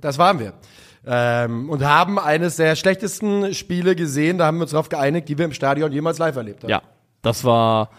Das 0.00 0.18
waren 0.18 0.38
wir. 0.38 0.54
Ähm, 1.06 1.70
und 1.70 1.84
haben 1.84 2.18
eines 2.18 2.56
der 2.56 2.76
schlechtesten 2.76 3.54
Spiele 3.54 3.96
gesehen, 3.96 4.38
da 4.38 4.46
haben 4.46 4.58
wir 4.58 4.62
uns 4.62 4.72
darauf 4.72 4.88
geeinigt, 4.88 5.28
die 5.28 5.38
wir 5.38 5.44
im 5.44 5.52
Stadion 5.52 5.90
jemals 5.90 6.18
live 6.18 6.36
erlebt 6.36 6.62
haben. 6.62 6.70
Ja, 6.70 6.82
das 7.22 7.44
war 7.44 7.90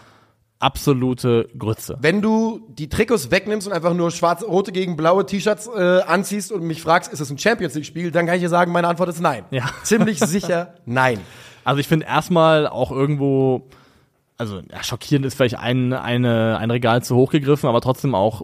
absolute 0.60 1.48
Grütze. 1.58 1.96
Wenn 2.00 2.22
du 2.22 2.60
die 2.68 2.88
Trikots 2.88 3.30
wegnimmst 3.30 3.66
und 3.66 3.72
einfach 3.72 3.94
nur 3.94 4.10
schwarz-rote 4.10 4.72
gegen 4.72 4.96
blaue 4.96 5.26
T-Shirts 5.26 5.68
äh, 5.74 6.00
anziehst 6.02 6.52
und 6.52 6.62
mich 6.62 6.82
fragst, 6.82 7.12
ist 7.12 7.20
es 7.20 7.30
ein 7.30 7.38
Champions 7.38 7.74
League-Spiel, 7.74 8.10
dann 8.12 8.26
kann 8.26 8.36
ich 8.36 8.42
dir 8.42 8.48
sagen, 8.48 8.70
meine 8.70 8.88
Antwort 8.88 9.08
ist 9.08 9.20
nein. 9.20 9.44
Ja. 9.50 9.64
Ziemlich 9.82 10.20
sicher 10.20 10.74
nein. 10.84 11.18
Also 11.70 11.78
ich 11.78 11.86
finde 11.86 12.06
erstmal 12.06 12.66
auch 12.66 12.90
irgendwo, 12.90 13.68
also 14.36 14.60
ja, 14.72 14.82
schockierend 14.82 15.24
ist 15.24 15.34
vielleicht 15.34 15.56
ein, 15.56 15.92
eine, 15.92 16.58
ein 16.58 16.68
Regal 16.68 17.00
zu 17.04 17.14
hoch 17.14 17.30
gegriffen, 17.30 17.68
aber 17.68 17.80
trotzdem 17.80 18.12
auch 18.16 18.42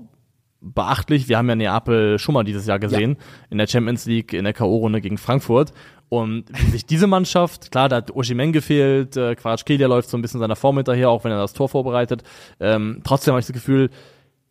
beachtlich. 0.60 1.28
Wir 1.28 1.36
haben 1.36 1.48
ja 1.48 1.56
Neapel 1.56 2.20
schon 2.20 2.34
mal 2.34 2.44
dieses 2.44 2.68
Jahr 2.68 2.78
gesehen, 2.78 3.16
in 3.50 3.58
der 3.58 3.66
Champions 3.66 4.06
League, 4.06 4.32
in 4.32 4.44
der 4.44 4.52
K.O.-Runde 4.52 5.00
gegen 5.00 5.18
Frankfurt. 5.18 5.72
Und 6.08 6.44
wie 6.52 6.70
sich 6.70 6.86
diese 6.86 7.08
Mannschaft, 7.08 7.72
klar, 7.72 7.88
da 7.88 7.96
hat 7.96 8.12
Oshimen 8.12 8.52
gefehlt, 8.52 9.16
äh, 9.16 9.34
Quaratschkelia 9.34 9.88
läuft 9.88 10.08
so 10.08 10.16
ein 10.16 10.22
bisschen 10.22 10.38
seiner 10.38 10.54
Form 10.54 10.76
hinterher, 10.76 11.10
auch 11.10 11.24
wenn 11.24 11.32
er 11.32 11.38
das 11.38 11.52
Tor 11.52 11.68
vorbereitet. 11.68 12.22
Ähm, 12.60 13.00
trotzdem 13.02 13.32
habe 13.32 13.40
ich 13.40 13.46
das 13.46 13.54
Gefühl, 13.54 13.90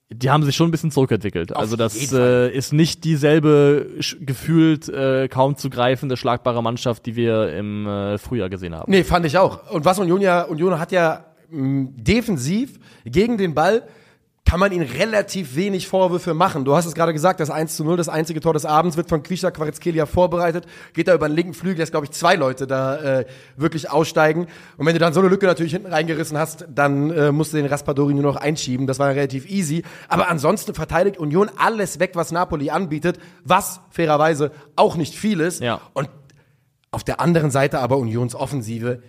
die 0.10 0.30
haben 0.30 0.44
sich 0.44 0.56
schon 0.56 0.68
ein 0.68 0.72
bisschen 0.72 0.92
zurückentwickelt. 0.92 1.56
also 1.56 1.76
das 1.76 2.12
äh, 2.14 2.50
ist 2.52 2.74
nicht 2.74 3.04
dieselbe 3.04 4.00
gefühlt 4.20 4.88
äh, 4.88 5.28
kaum 5.28 5.58
zu 5.58 5.70
greifende, 5.70 6.16
schlagbare 6.16 6.62
Mannschaft, 6.62 7.06
die 7.06 7.16
wir 7.16 7.54
im 7.56 7.88
äh, 7.88 8.18
Frühjahr 8.18 8.50
gesehen 8.50 8.76
haben. 8.76 8.92
Nee, 8.92 9.04
fand 9.04 9.26
ich 9.26 9.38
auch. 9.38 9.72
Und 9.72 9.84
was 9.84 9.98
Union 9.98 10.22
ja, 10.22 10.44
Union 10.44 10.80
hat 10.80 10.92
ja 10.92 11.26
mh, 11.50 11.90
defensiv 11.96 12.80
gegen 13.04 13.38
den 13.38 13.56
Ball 13.56 13.84
kann 14.46 14.60
man 14.60 14.72
ihn 14.72 14.84
relativ 14.84 15.56
wenig 15.56 15.88
Vorwürfe 15.88 16.36
machen. 16.36 16.66
Du 16.66 16.76
hast 16.76 16.86
es 16.86 16.94
gerade 16.94 17.14
gesagt, 17.14 17.40
das 17.40 17.50
1 17.50 17.76
zu 17.76 17.84
0, 17.84 17.98
das 17.98 18.10
einzige 18.10 18.40
Tor 18.40 18.54
des 18.54 18.64
Abends 18.64 18.96
wird 18.96 19.10
von 19.10 19.24
Quisha 19.24 19.50
Quarizkelia 19.50 20.06
vorbereitet, 20.06 20.66
geht 20.94 21.08
da 21.08 21.16
über 21.16 21.28
den 21.28 21.36
linken 21.36 21.54
Flügel, 21.56 21.80
lässt, 21.80 21.92
glaube 21.92 22.06
ich, 22.06 22.12
zwei 22.12 22.36
Leute 22.36 22.68
da 22.68 22.96
äh, 23.20 23.26
wirklich 23.58 23.90
aussteigen. 23.90 24.48
Und 24.78 24.86
wenn 24.86 24.94
du 24.94 25.00
dann 25.00 25.14
so 25.14 25.20
eine 25.20 25.30
Lücke 25.30 25.48
natürlich 25.48 25.74
hinten 25.74 25.92
reingerissen 25.92 26.38
hast, 26.38 26.68
dann 26.74 27.10
äh, 27.10 27.32
musst 27.32 27.54
du 27.54 27.58
den 27.58 27.66
Raspadori 27.66 28.14
nur 28.14 28.24
noch 28.24 28.36
einschieben. 28.36 28.86
Das 28.86 29.00
war 29.00 29.10
relativ 29.10 29.50
easy. 29.50 29.84
Aber 30.10 30.30
ansonsten 30.30 30.76
verteidigt 30.76 31.18
Union 31.18 31.50
alles 31.58 32.00
weg, 32.00 32.12
was 32.14 32.32
Napoli 32.32 32.70
anbietet, 32.70 33.18
was 33.44 33.82
fairerweise 33.90 34.52
auch 34.76 34.96
nicht 34.96 35.16
viel 35.16 35.40
ist. 35.40 35.60
Ja. 35.60 35.82
Und 35.94 36.10
auf 36.92 37.04
der 37.04 37.20
anderen 37.20 37.50
Seite 37.50 37.80
aber 37.80 37.98
Unions 37.98 38.36
Offensive. 38.36 39.02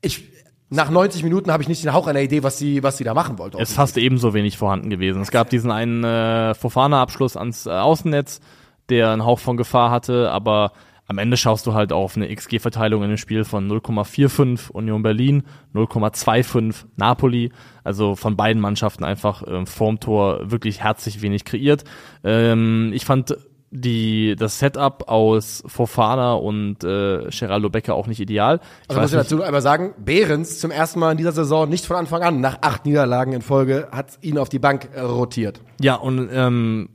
Ich, 0.00 0.32
nach 0.72 0.90
90 0.90 1.22
Minuten 1.22 1.52
habe 1.52 1.62
ich 1.62 1.68
nicht 1.68 1.84
den 1.84 1.92
Hauch 1.92 2.06
einer 2.06 2.22
Idee, 2.22 2.42
was 2.42 2.58
sie, 2.58 2.82
was 2.82 2.96
sie 2.96 3.04
da 3.04 3.12
machen 3.12 3.38
wollte. 3.38 3.58
Es 3.58 3.70
ist 3.70 3.76
fast 3.76 3.98
ebenso 3.98 4.32
wenig 4.32 4.56
vorhanden 4.56 4.88
gewesen. 4.88 5.20
Es 5.20 5.30
gab 5.30 5.50
diesen 5.50 5.70
einen 5.70 6.02
äh, 6.02 6.54
Fofana-Abschluss 6.54 7.36
ans 7.36 7.66
äh, 7.66 7.70
Außennetz, 7.70 8.40
der 8.88 9.10
einen 9.10 9.24
Hauch 9.24 9.38
von 9.38 9.58
Gefahr 9.58 9.90
hatte, 9.90 10.30
aber 10.30 10.72
am 11.06 11.18
Ende 11.18 11.36
schaust 11.36 11.66
du 11.66 11.74
halt 11.74 11.92
auf 11.92 12.16
eine 12.16 12.34
XG-Verteilung 12.34 13.02
in 13.02 13.10
dem 13.10 13.18
Spiel 13.18 13.44
von 13.44 13.70
0,45 13.70 14.70
Union 14.70 15.02
Berlin, 15.02 15.42
0,25 15.74 16.86
Napoli, 16.96 17.52
also 17.84 18.16
von 18.16 18.36
beiden 18.36 18.62
Mannschaften 18.62 19.04
einfach 19.04 19.42
ähm, 19.46 19.66
vorm 19.66 20.00
Tor 20.00 20.50
wirklich 20.50 20.82
herzlich 20.82 21.20
wenig 21.20 21.44
kreiert. 21.44 21.84
Ähm, 22.24 22.92
ich 22.94 23.04
fand 23.04 23.36
die 23.72 24.36
das 24.36 24.58
Setup 24.58 25.08
aus 25.08 25.64
Fofana 25.66 26.34
und 26.34 26.84
äh, 26.84 27.28
Geraldo 27.30 27.70
Becker 27.70 27.94
auch 27.94 28.06
nicht 28.06 28.20
ideal. 28.20 28.60
Ich 28.84 28.90
Also 28.90 29.00
muss 29.00 29.10
ich 29.12 29.16
dazu 29.16 29.42
einmal 29.42 29.62
sagen, 29.62 29.94
Behrens 29.98 30.60
zum 30.60 30.70
ersten 30.70 31.00
Mal 31.00 31.12
in 31.12 31.16
dieser 31.16 31.32
Saison 31.32 31.68
nicht 31.68 31.86
von 31.86 31.96
Anfang 31.96 32.22
an, 32.22 32.40
nach 32.40 32.58
acht 32.60 32.84
Niederlagen 32.84 33.32
in 33.32 33.40
Folge, 33.40 33.88
hat 33.90 34.18
ihn 34.20 34.36
auf 34.36 34.50
die 34.50 34.58
Bank 34.58 34.90
rotiert. 34.96 35.60
Ja, 35.80 35.94
und 35.94 36.28
ähm, 36.32 36.90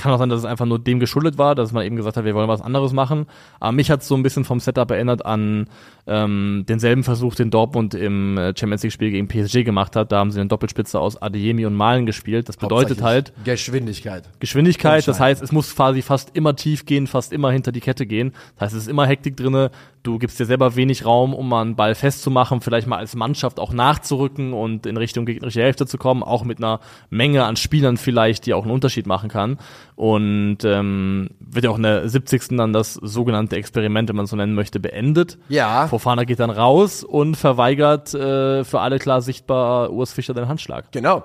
kann 0.00 0.12
auch 0.12 0.18
sein, 0.18 0.28
dass 0.28 0.40
es 0.40 0.44
einfach 0.44 0.66
nur 0.66 0.78
dem 0.78 0.98
geschuldet 0.98 1.38
war, 1.38 1.54
dass 1.54 1.72
man 1.72 1.84
eben 1.84 1.96
gesagt 1.96 2.16
hat, 2.16 2.24
wir 2.24 2.34
wollen 2.34 2.48
was 2.48 2.62
anderes 2.62 2.92
machen. 2.92 3.26
Aber 3.60 3.72
mich 3.72 3.90
hat 3.90 4.00
es 4.00 4.08
so 4.08 4.14
ein 4.14 4.22
bisschen 4.22 4.44
vom 4.44 4.58
Setup 4.58 4.90
erinnert 4.90 5.24
an 5.26 5.68
ähm, 6.06 6.64
denselben 6.68 7.04
Versuch, 7.04 7.34
den 7.34 7.50
Dortmund 7.50 7.94
im 7.94 8.38
äh, 8.38 8.54
Champions 8.56 8.82
League-Spiel 8.82 9.10
gegen 9.10 9.28
PSG 9.28 9.64
gemacht 9.64 9.96
hat. 9.96 10.10
Da 10.10 10.18
haben 10.18 10.30
sie 10.30 10.40
eine 10.40 10.48
Doppelspitze 10.48 10.98
aus 10.98 11.20
Adeyemi 11.20 11.66
und 11.66 11.74
Malen 11.74 12.06
gespielt. 12.06 12.48
Das 12.48 12.56
bedeutet 12.56 13.02
halt 13.02 13.32
Geschwindigkeit. 13.44 14.28
Geschwindigkeit. 14.40 15.06
Das 15.06 15.20
heißt, 15.20 15.42
es 15.42 15.52
muss 15.52 15.74
quasi 15.74 16.02
fast 16.02 16.30
immer 16.34 16.56
tief 16.56 16.86
gehen, 16.86 17.06
fast 17.06 17.32
immer 17.32 17.50
hinter 17.50 17.70
die 17.70 17.80
Kette 17.80 18.06
gehen. 18.06 18.32
Das 18.54 18.66
heißt, 18.66 18.76
es 18.76 18.82
ist 18.84 18.88
immer 18.88 19.06
Hektik 19.06 19.36
drinne. 19.36 19.70
Du 20.02 20.18
gibst 20.18 20.40
dir 20.40 20.46
selber 20.46 20.76
wenig 20.76 21.04
Raum, 21.04 21.34
um 21.34 21.46
mal 21.46 21.60
einen 21.60 21.76
Ball 21.76 21.94
festzumachen, 21.94 22.62
vielleicht 22.62 22.86
mal 22.86 22.96
als 22.96 23.14
Mannschaft 23.14 23.60
auch 23.60 23.74
nachzurücken 23.74 24.54
und 24.54 24.86
in 24.86 24.96
Richtung 24.96 25.26
gegnerische 25.26 25.60
Hälfte 25.60 25.84
zu 25.86 25.98
kommen, 25.98 26.22
auch 26.22 26.42
mit 26.42 26.56
einer 26.56 26.80
Menge 27.10 27.44
an 27.44 27.56
Spielern 27.56 27.98
vielleicht, 27.98 28.46
die 28.46 28.54
auch 28.54 28.62
einen 28.62 28.72
Unterschied 28.72 29.06
machen 29.06 29.28
kann. 29.28 29.58
Und 30.00 30.64
ähm, 30.64 31.28
wird 31.40 31.66
ja 31.66 31.70
auch 31.70 31.76
in 31.76 31.82
der 31.82 32.08
70. 32.08 32.56
dann 32.56 32.72
das 32.72 32.94
sogenannte 32.94 33.56
Experiment, 33.56 34.08
wenn 34.08 34.16
man 34.16 34.24
es 34.24 34.30
so 34.30 34.36
nennen 34.36 34.54
möchte, 34.54 34.80
beendet. 34.80 35.36
Ja. 35.50 35.88
Fofana 35.88 36.24
geht 36.24 36.40
dann 36.40 36.48
raus 36.48 37.04
und 37.04 37.34
verweigert 37.34 38.14
äh, 38.14 38.64
für 38.64 38.80
alle 38.80 38.98
klar 38.98 39.20
sichtbar 39.20 39.92
Urs 39.92 40.14
Fischer 40.14 40.32
den 40.32 40.48
Handschlag. 40.48 40.90
Genau. 40.92 41.22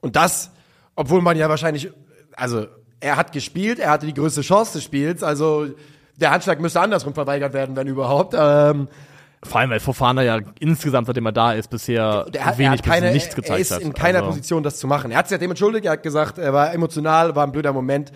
Und 0.00 0.16
das, 0.16 0.50
obwohl 0.96 1.22
man 1.22 1.36
ja 1.36 1.48
wahrscheinlich, 1.48 1.92
also 2.34 2.66
er 2.98 3.16
hat 3.16 3.30
gespielt, 3.30 3.78
er 3.78 3.92
hatte 3.92 4.06
die 4.06 4.14
größte 4.14 4.40
Chance 4.40 4.72
des 4.72 4.82
Spiels, 4.82 5.22
also 5.22 5.68
der 6.16 6.32
Handschlag 6.32 6.58
müsste 6.58 6.80
andersrum 6.80 7.14
verweigert 7.14 7.52
werden, 7.52 7.76
wenn 7.76 7.86
überhaupt. 7.86 8.34
Ähm, 8.36 8.88
Vor 9.42 9.60
allem, 9.60 9.70
weil 9.70 9.80
Fofana 9.80 10.22
ja 10.22 10.40
insgesamt, 10.58 11.06
seitdem 11.06 11.26
er 11.26 11.32
da 11.32 11.52
ist, 11.52 11.68
bisher 11.70 12.24
der 12.24 12.44
hat, 12.44 12.54
er 12.54 12.58
wenig 12.58 12.80
hat 12.80 12.86
keine, 12.86 13.06
bis 13.06 13.14
nichts 13.14 13.28
er 13.30 13.34
gezeigt 13.36 13.60
ist 13.60 13.70
hat. 13.72 13.80
in 13.82 13.92
keiner 13.94 14.18
Also- 14.18 14.30
Position, 14.30 14.62
das 14.62 14.78
zu 14.78 14.86
machen. 14.86 15.10
Er 15.12 15.18
hat 15.18 15.28
sich 15.28 15.34
seitdem 15.36 15.50
entschuldigt, 15.50 15.86
er 15.86 15.92
hat 15.92 16.02
gesagt, 16.02 16.38
er 16.38 16.52
war 16.52 16.72
emotional, 16.74 17.36
war 17.36 17.44
ein 17.46 17.52
blöder 17.52 17.72
Moment. 17.72 18.10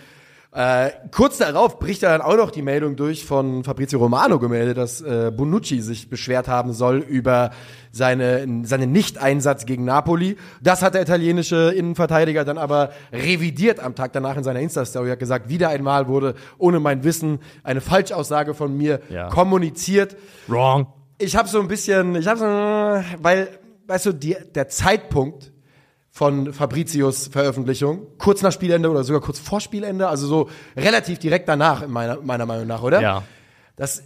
Äh, 0.55 0.91
kurz 1.13 1.39
darauf 1.39 1.79
bricht 1.79 2.03
dann 2.03 2.21
auch 2.21 2.37
noch 2.37 2.51
die 2.51 2.61
Meldung 2.61 2.95
durch 2.95 3.25
von 3.25 3.65
Fabrizio 3.65 3.99
Romano 3.99 4.39
gemeldet, 4.39 4.77
dass 4.77 5.01
äh, 5.01 5.33
Bonucci 5.35 5.81
sich 5.81 6.11
beschwert 6.11 6.47
haben 6.47 6.75
soll 6.75 6.99
über 6.99 7.53
seine, 7.91 8.47
seinen 8.65 8.93
Nicht-Einsatz 8.93 9.65
gegen 9.65 9.87
Napoli. 9.87 10.37
Das 10.61 10.83
hat 10.83 10.93
der 10.93 11.01
italienische 11.03 11.73
Innenverteidiger 11.75 12.45
dann 12.45 12.59
aber 12.59 12.91
revidiert 13.15 13.81
am 13.81 13.95
Tag 13.95 14.13
danach 14.13 14.37
in 14.37 14.45
seiner 14.45 14.61
Insta-Story. 14.61 15.09
Er 15.09 15.13
hat 15.13 15.21
gesagt, 15.21 15.49
wieder 15.49 15.71
einmal 15.71 16.07
wurde 16.07 16.35
ohne 16.59 16.81
mein 16.81 17.03
Wissen 17.03 17.39
eine 17.65 17.81
Falschaussage 17.81 18.53
von 18.53 18.77
mir 18.77 19.01
Ja. 19.09 19.29
kommuniziert 19.29 20.17
Wrong. 20.49 20.87
Ich 21.23 21.37
habe 21.37 21.49
so 21.49 21.61
ein 21.61 21.69
bisschen, 21.69 22.17
ich 22.17 22.27
habe 22.27 22.39
so, 22.39 23.23
weil, 23.23 23.49
weißt 23.87 24.07
du, 24.07 24.13
die, 24.13 24.37
der 24.55 24.69
Zeitpunkt 24.69 25.53
von 26.11 26.53
Fabricius 26.53 27.29
Veröffentlichung, 27.29 28.07
kurz 28.19 28.43
nach 28.43 28.53
Spielende 28.53 28.91
oder 28.91 29.05
sogar 29.05 29.23
kurz 29.23 29.39
vor 29.39 29.61
Spielende, 29.61 30.09
also 30.09 30.27
so 30.27 30.51
relativ 30.77 31.19
direkt 31.19 31.49
danach, 31.49 31.83
in 31.83 31.91
meiner, 31.91 32.21
meiner 32.21 32.45
Meinung 32.45 32.67
nach, 32.67 32.83
oder? 32.83 33.01
Ja. 33.01 33.23
Das, 33.77 34.03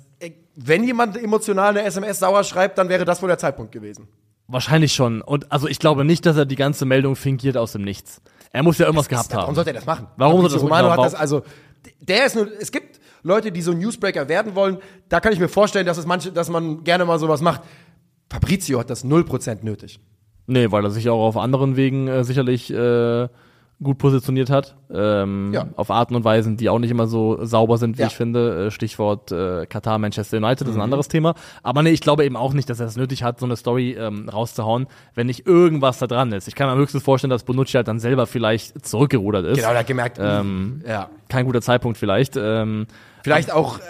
wenn 0.54 0.84
jemand 0.84 1.16
emotional 1.16 1.70
eine 1.70 1.82
SMS 1.82 2.20
sauer 2.20 2.44
schreibt, 2.44 2.78
dann 2.78 2.88
wäre 2.88 3.04
das 3.04 3.22
wohl 3.22 3.28
der 3.28 3.38
Zeitpunkt 3.38 3.72
gewesen. 3.72 4.08
Wahrscheinlich 4.48 4.92
schon. 4.92 5.22
Und 5.22 5.50
also 5.50 5.66
ich 5.66 5.80
glaube 5.80 6.04
nicht, 6.04 6.24
dass 6.24 6.36
er 6.36 6.46
die 6.46 6.54
ganze 6.54 6.84
Meldung 6.84 7.16
fingiert 7.16 7.56
aus 7.56 7.72
dem 7.72 7.82
Nichts. 7.82 8.20
Er 8.52 8.62
muss 8.62 8.78
ja 8.78 8.86
irgendwas 8.86 9.08
gehabt 9.08 9.30
Warum 9.32 9.48
haben. 9.48 9.54
sollte 9.56 9.70
er 9.70 9.74
das 9.74 9.86
machen? 9.86 10.06
Warum 10.16 10.42
Fabrizio 10.42 10.60
soll 10.60 10.70
er 10.70 10.82
das 10.82 10.82
machen? 10.82 11.04
hat 11.04 11.12
das 11.12 11.14
also, 11.14 11.42
der 12.00 12.26
ist 12.26 12.36
nur, 12.36 12.48
es 12.60 12.72
gibt 12.72 13.00
Leute, 13.22 13.50
die 13.52 13.62
so 13.62 13.72
Newsbreaker 13.72 14.28
werden 14.28 14.54
wollen, 14.54 14.78
da 15.08 15.20
kann 15.20 15.32
ich 15.32 15.40
mir 15.40 15.48
vorstellen, 15.48 15.86
dass 15.86 15.98
es 15.98 16.06
manche, 16.06 16.32
dass 16.32 16.48
man 16.48 16.84
gerne 16.84 17.04
mal 17.04 17.18
sowas 17.18 17.40
macht. 17.40 17.62
Fabrizio 18.30 18.78
hat 18.78 18.90
das 18.90 19.04
0% 19.04 19.64
nötig. 19.64 20.00
Nee, 20.46 20.70
weil 20.70 20.84
er 20.84 20.90
sich 20.90 21.08
auch 21.08 21.24
auf 21.26 21.36
anderen 21.36 21.76
Wegen 21.76 22.06
äh, 22.06 22.24
sicherlich 22.24 22.72
äh, 22.72 23.28
gut 23.82 23.98
positioniert 23.98 24.48
hat. 24.48 24.74
Ähm, 24.90 25.52
Ja. 25.52 25.66
Auf 25.76 25.90
Arten 25.90 26.14
und 26.14 26.24
Weisen, 26.24 26.56
die 26.56 26.70
auch 26.70 26.78
nicht 26.78 26.90
immer 26.90 27.06
so 27.06 27.44
sauber 27.44 27.76
sind, 27.76 27.98
wie 27.98 28.00
Ja. 28.00 28.06
Mhm. 28.06 28.10
ich 28.10 28.16
finde. 28.16 28.66
Äh, 28.66 28.70
Stichwort 28.70 29.30
äh, 29.32 29.66
Katar, 29.66 29.98
Manchester 29.98 30.38
United, 30.38 30.62
das 30.62 30.70
ist 30.70 30.76
ein 30.76 30.80
anderes 30.82 31.08
Thema. 31.08 31.34
Aber 31.62 31.82
nee, 31.82 31.90
ich 31.90 32.00
glaube 32.00 32.24
eben 32.24 32.36
auch 32.36 32.54
nicht, 32.54 32.70
dass 32.70 32.80
er 32.80 32.86
es 32.86 32.96
nötig 32.96 33.22
hat, 33.22 33.38
so 33.38 33.44
eine 33.44 33.56
Story 33.56 33.92
ähm, 33.98 34.28
rauszuhauen, 34.30 34.86
wenn 35.14 35.26
nicht 35.26 35.46
irgendwas 35.46 35.98
da 35.98 36.06
dran 36.06 36.32
ist. 36.32 36.48
Ich 36.48 36.54
kann 36.54 36.70
mir 36.70 36.76
höchstens 36.76 37.02
vorstellen, 37.02 37.30
dass 37.30 37.44
Bonucci 37.44 37.72
halt 37.76 37.86
dann 37.88 37.98
selber 37.98 38.26
vielleicht 38.26 38.86
zurückgerudert 38.86 39.44
ist. 39.44 39.56
Genau, 39.58 39.70
der 39.70 39.80
hat 39.80 39.86
gemerkt, 39.86 40.18
Ähm, 40.20 40.82
ja. 40.88 41.10
Kein 41.28 41.44
guter 41.44 41.60
Zeitpunkt 41.60 41.98
vielleicht. 41.98 42.36
Ähm, 42.36 42.86
Vielleicht 43.22 43.52
auch, 43.52 43.78
äh, 43.80 43.82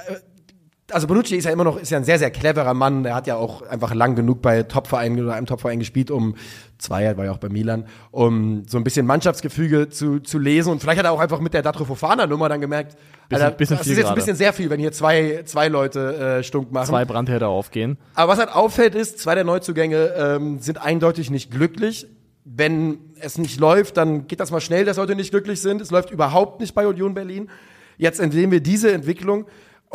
also 0.92 1.06
Bonucci 1.06 1.36
ist 1.36 1.44
ja 1.44 1.50
immer 1.50 1.64
noch, 1.64 1.78
ist 1.80 1.90
ja 1.90 1.98
ein 1.98 2.04
sehr, 2.04 2.18
sehr 2.18 2.30
cleverer 2.30 2.74
Mann. 2.74 3.02
Der 3.02 3.14
hat 3.14 3.26
ja 3.26 3.36
auch 3.36 3.62
einfach 3.62 3.92
lang 3.94 4.14
genug 4.14 4.40
bei 4.42 4.62
Topvereinen 4.62 5.20
oder 5.24 5.34
einem 5.34 5.46
Topverein 5.46 5.78
gespielt, 5.80 6.10
um 6.10 6.36
zwei, 6.78 7.16
war 7.16 7.24
ja 7.24 7.32
auch 7.32 7.38
bei 7.38 7.48
Milan, 7.48 7.86
um 8.12 8.62
so 8.68 8.78
ein 8.78 8.84
bisschen 8.84 9.04
Mannschaftsgefüge 9.06 9.88
zu, 9.88 10.20
zu 10.20 10.38
lesen. 10.38 10.70
Und 10.70 10.80
vielleicht 10.80 10.98
hat 10.98 11.06
er 11.06 11.12
auch 11.12 11.20
einfach 11.20 11.40
mit 11.40 11.54
der 11.54 11.62
Datro 11.62 11.84
Fofana 11.84 12.26
Nummer 12.26 12.48
dann 12.48 12.60
gemerkt, 12.60 12.96
Bisschen- 13.28 13.44
Alter, 13.44 13.56
bisschen 13.56 13.78
das 13.78 13.86
ist 13.86 13.96
jetzt 13.96 14.06
ein 14.06 14.14
bisschen 14.14 14.36
sehr 14.36 14.52
viel, 14.52 14.70
wenn 14.70 14.78
hier 14.78 14.92
zwei, 14.92 15.42
zwei 15.44 15.66
Leute 15.68 16.38
äh, 16.38 16.42
stunk 16.44 16.70
machen. 16.70 16.86
zwei 16.86 17.04
Brandherde 17.04 17.48
aufgehen. 17.48 17.98
Aber 18.14 18.30
was 18.32 18.38
halt 18.38 18.54
auffällt 18.54 18.94
ist, 18.94 19.18
zwei 19.18 19.34
der 19.34 19.42
Neuzugänge 19.44 20.12
ähm, 20.16 20.60
sind 20.60 20.80
eindeutig 20.80 21.30
nicht 21.30 21.50
glücklich. 21.50 22.06
Wenn 22.44 22.98
es 23.18 23.38
nicht 23.38 23.58
läuft, 23.58 23.96
dann 23.96 24.28
geht 24.28 24.38
das 24.38 24.52
mal 24.52 24.60
schnell, 24.60 24.84
dass 24.84 24.98
Leute 24.98 25.16
nicht 25.16 25.32
glücklich 25.32 25.60
sind. 25.60 25.80
Es 25.80 25.90
läuft 25.90 26.12
überhaupt 26.12 26.60
nicht 26.60 26.76
bei 26.76 26.86
Union 26.86 27.12
Berlin. 27.14 27.50
Jetzt 27.98 28.20
entnehmen 28.20 28.52
wir 28.52 28.60
diese 28.60 28.92
Entwicklung 28.92 29.46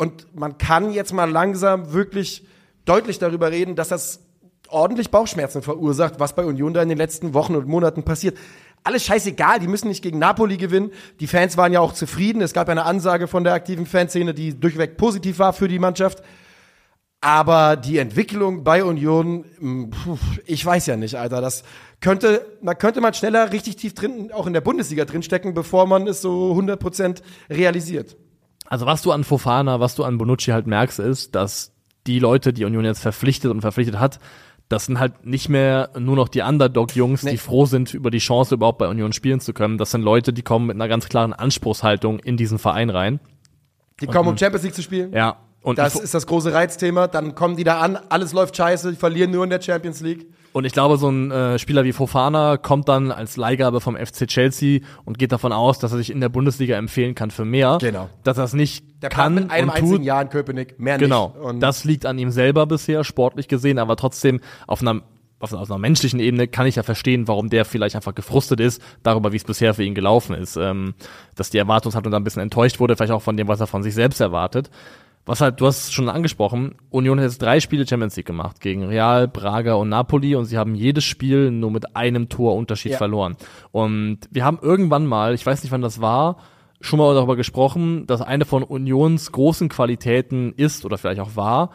und 0.02 0.34
man 0.34 0.58
kann 0.58 0.90
jetzt 0.90 1.12
mal 1.12 1.30
langsam 1.30 1.92
wirklich 1.92 2.44
deutlich 2.86 3.20
darüber 3.20 3.52
reden, 3.52 3.76
dass 3.76 3.86
das 3.86 4.18
ordentlich 4.68 5.12
Bauchschmerzen 5.12 5.62
verursacht, 5.62 6.18
was 6.18 6.34
bei 6.34 6.44
Union 6.44 6.74
da 6.74 6.82
in 6.82 6.88
den 6.88 6.98
letzten 6.98 7.34
Wochen 7.34 7.54
und 7.54 7.68
Monaten 7.68 8.02
passiert. 8.02 8.36
Alles 8.82 9.04
scheißegal, 9.04 9.60
die 9.60 9.68
müssen 9.68 9.86
nicht 9.86 10.02
gegen 10.02 10.18
Napoli 10.18 10.56
gewinnen. 10.56 10.90
Die 11.20 11.28
Fans 11.28 11.56
waren 11.56 11.72
ja 11.72 11.78
auch 11.78 11.92
zufrieden. 11.92 12.42
Es 12.42 12.52
gab 12.52 12.68
eine 12.68 12.84
Ansage 12.84 13.28
von 13.28 13.44
der 13.44 13.52
aktiven 13.52 13.86
Fanszene, 13.86 14.34
die 14.34 14.58
durchweg 14.58 14.96
positiv 14.96 15.38
war 15.38 15.52
für 15.52 15.68
die 15.68 15.78
Mannschaft. 15.78 16.24
Aber 17.20 17.76
die 17.76 17.98
Entwicklung 17.98 18.64
bei 18.64 18.82
Union, 18.82 19.44
puh, 19.92 20.18
ich 20.46 20.66
weiß 20.66 20.86
ja 20.86 20.96
nicht, 20.96 21.14
Alter. 21.14 21.40
Das 21.40 21.62
könnte, 22.00 22.44
man 22.60 22.76
könnte 22.76 23.00
mal 23.00 23.14
schneller 23.14 23.52
richtig 23.52 23.76
tief 23.76 23.94
drin, 23.94 24.32
auch 24.32 24.48
in 24.48 24.52
der 24.52 24.62
Bundesliga 24.62 25.04
drinstecken, 25.04 25.54
bevor 25.54 25.86
man 25.86 26.08
es 26.08 26.20
so 26.22 26.52
100% 26.58 27.22
realisiert. 27.48 28.16
Also 28.72 28.86
was 28.86 29.02
du 29.02 29.12
an 29.12 29.22
Fofana, 29.22 29.80
was 29.80 29.96
du 29.96 30.02
an 30.02 30.16
Bonucci 30.16 30.50
halt 30.50 30.66
merkst, 30.66 30.98
ist, 30.98 31.34
dass 31.34 31.74
die 32.06 32.18
Leute, 32.18 32.54
die 32.54 32.64
Union 32.64 32.86
jetzt 32.86 33.00
verpflichtet 33.00 33.50
und 33.50 33.60
verpflichtet 33.60 34.00
hat, 34.00 34.18
das 34.70 34.86
sind 34.86 34.98
halt 34.98 35.26
nicht 35.26 35.50
mehr 35.50 35.90
nur 35.98 36.16
noch 36.16 36.30
die 36.30 36.40
Underdog-Jungs, 36.40 37.22
Nee. 37.22 37.32
die 37.32 37.36
froh 37.36 37.66
sind 37.66 37.92
über 37.92 38.10
die 38.10 38.16
Chance, 38.16 38.54
überhaupt 38.54 38.78
bei 38.78 38.88
Union 38.88 39.12
spielen 39.12 39.40
zu 39.40 39.52
können. 39.52 39.76
Das 39.76 39.90
sind 39.90 40.00
Leute, 40.00 40.32
die 40.32 40.40
kommen 40.40 40.68
mit 40.68 40.76
einer 40.76 40.88
ganz 40.88 41.10
klaren 41.10 41.34
Anspruchshaltung 41.34 42.18
in 42.20 42.38
diesen 42.38 42.58
Verein 42.58 42.88
rein. 42.88 43.20
Die 44.00 44.06
kommen, 44.06 44.30
um 44.30 44.38
Champions 44.38 44.64
League 44.64 44.74
zu 44.74 44.80
spielen. 44.80 45.12
Ja. 45.12 45.36
Und 45.62 45.78
Das 45.78 45.94
ist 45.94 46.12
das 46.12 46.26
große 46.26 46.52
Reizthema. 46.52 47.06
Dann 47.06 47.34
kommen 47.34 47.56
die 47.56 47.64
da 47.64 47.78
an, 47.80 47.96
alles 48.08 48.32
läuft 48.32 48.56
scheiße, 48.56 48.90
die 48.90 48.96
verlieren 48.96 49.30
nur 49.30 49.44
in 49.44 49.50
der 49.50 49.60
Champions 49.62 50.00
League. 50.00 50.26
und 50.52 50.64
ich 50.64 50.72
glaube, 50.72 50.96
so 50.98 51.08
ein 51.08 51.30
äh, 51.30 51.58
Spieler 51.58 51.84
wie 51.84 51.92
Fofana 51.92 52.56
kommt 52.56 52.88
dann 52.88 53.12
als 53.12 53.36
Leihgabe 53.36 53.80
vom 53.80 53.96
FC 53.96 54.26
Chelsea 54.26 54.80
und 55.04 55.18
geht 55.18 55.30
davon 55.32 55.52
aus, 55.52 55.78
dass 55.78 55.92
er 55.92 55.98
sich 55.98 56.10
in 56.10 56.20
der 56.20 56.28
Bundesliga 56.28 56.76
empfehlen 56.76 57.14
kann 57.14 57.30
für 57.30 57.44
mehr. 57.44 57.78
Genau. 57.80 58.10
Dass 58.24 58.38
er 58.38 58.44
es 58.44 58.52
nicht 58.54 58.84
Der 59.02 59.08
kann 59.08 59.36
kann 59.36 59.44
mit 59.44 59.50
einem 59.52 59.68
und 59.68 59.74
einzigen 59.76 59.96
tut. 59.98 60.04
Jahr 60.04 60.22
in 60.22 60.28
Köpenick, 60.30 60.78
mehr 60.80 60.98
Genau. 60.98 61.28
nicht. 61.28 61.44
Und 61.44 61.60
das 61.60 61.84
liegt 61.84 62.06
an 62.06 62.18
ihm 62.18 62.30
selber 62.32 62.66
bisher, 62.66 63.04
sportlich 63.04 63.46
gesehen, 63.46 63.78
aber 63.78 63.96
trotzdem 63.96 64.40
auf 64.66 64.80
einer 64.82 65.02
auf, 65.38 65.52
auf 65.52 65.68
einer 65.70 65.78
menschlichen 65.78 66.20
Ebene 66.20 66.46
kann 66.46 66.66
ich 66.68 66.76
ja 66.76 66.84
verstehen, 66.84 67.26
warum 67.26 67.50
der 67.50 67.64
vielleicht 67.64 67.96
einfach 67.96 68.14
gefrustet 68.14 68.60
ist 68.60 68.80
darüber, 69.02 69.32
wie 69.32 69.36
es 69.38 69.42
bisher 69.44 69.74
für 69.74 69.82
ihn 69.82 69.94
gelaufen 69.94 70.36
ist. 70.36 70.56
Ähm, 70.56 70.94
dass 71.34 71.50
die 71.50 71.58
Erwartungshaltung 71.58 72.12
da 72.12 72.16
ein 72.18 72.22
bisschen 72.24 72.42
enttäuscht 72.42 72.78
wurde, 72.78 72.94
vielleicht 72.94 73.10
auch 73.12 73.22
von 73.22 73.36
dem, 73.36 73.48
was 73.48 73.58
er 73.58 73.66
von 73.66 73.82
sich 73.82 73.92
selbst 73.94 74.20
erwartet. 74.20 74.70
Was 75.24 75.40
halt, 75.40 75.60
du 75.60 75.66
hast 75.66 75.84
es 75.84 75.92
schon 75.92 76.08
angesprochen, 76.08 76.74
Union 76.90 77.18
hat 77.18 77.26
jetzt 77.26 77.40
drei 77.42 77.60
Spiele 77.60 77.86
Champions 77.86 78.16
League 78.16 78.26
gemacht, 78.26 78.60
gegen 78.60 78.84
Real, 78.84 79.28
Braga 79.28 79.74
und 79.74 79.88
Napoli 79.88 80.34
und 80.34 80.46
sie 80.46 80.58
haben 80.58 80.74
jedes 80.74 81.04
Spiel 81.04 81.52
nur 81.52 81.70
mit 81.70 81.94
einem 81.94 82.28
Torunterschied 82.28 82.92
Ja. 82.92 82.98
verloren. 82.98 83.36
Und 83.70 84.18
wir 84.32 84.44
haben 84.44 84.58
irgendwann 84.60 85.06
mal, 85.06 85.34
ich 85.34 85.46
weiß 85.46 85.62
nicht 85.62 85.70
wann 85.70 85.80
das 85.82 86.00
war, 86.00 86.38
schon 86.80 86.98
mal 86.98 87.14
darüber 87.14 87.36
gesprochen, 87.36 88.06
dass 88.08 88.20
eine 88.20 88.44
von 88.44 88.64
Unions 88.64 89.30
großen 89.30 89.68
Qualitäten 89.68 90.52
ist 90.56 90.84
oder 90.84 90.98
vielleicht 90.98 91.20
auch 91.20 91.36
war, 91.36 91.70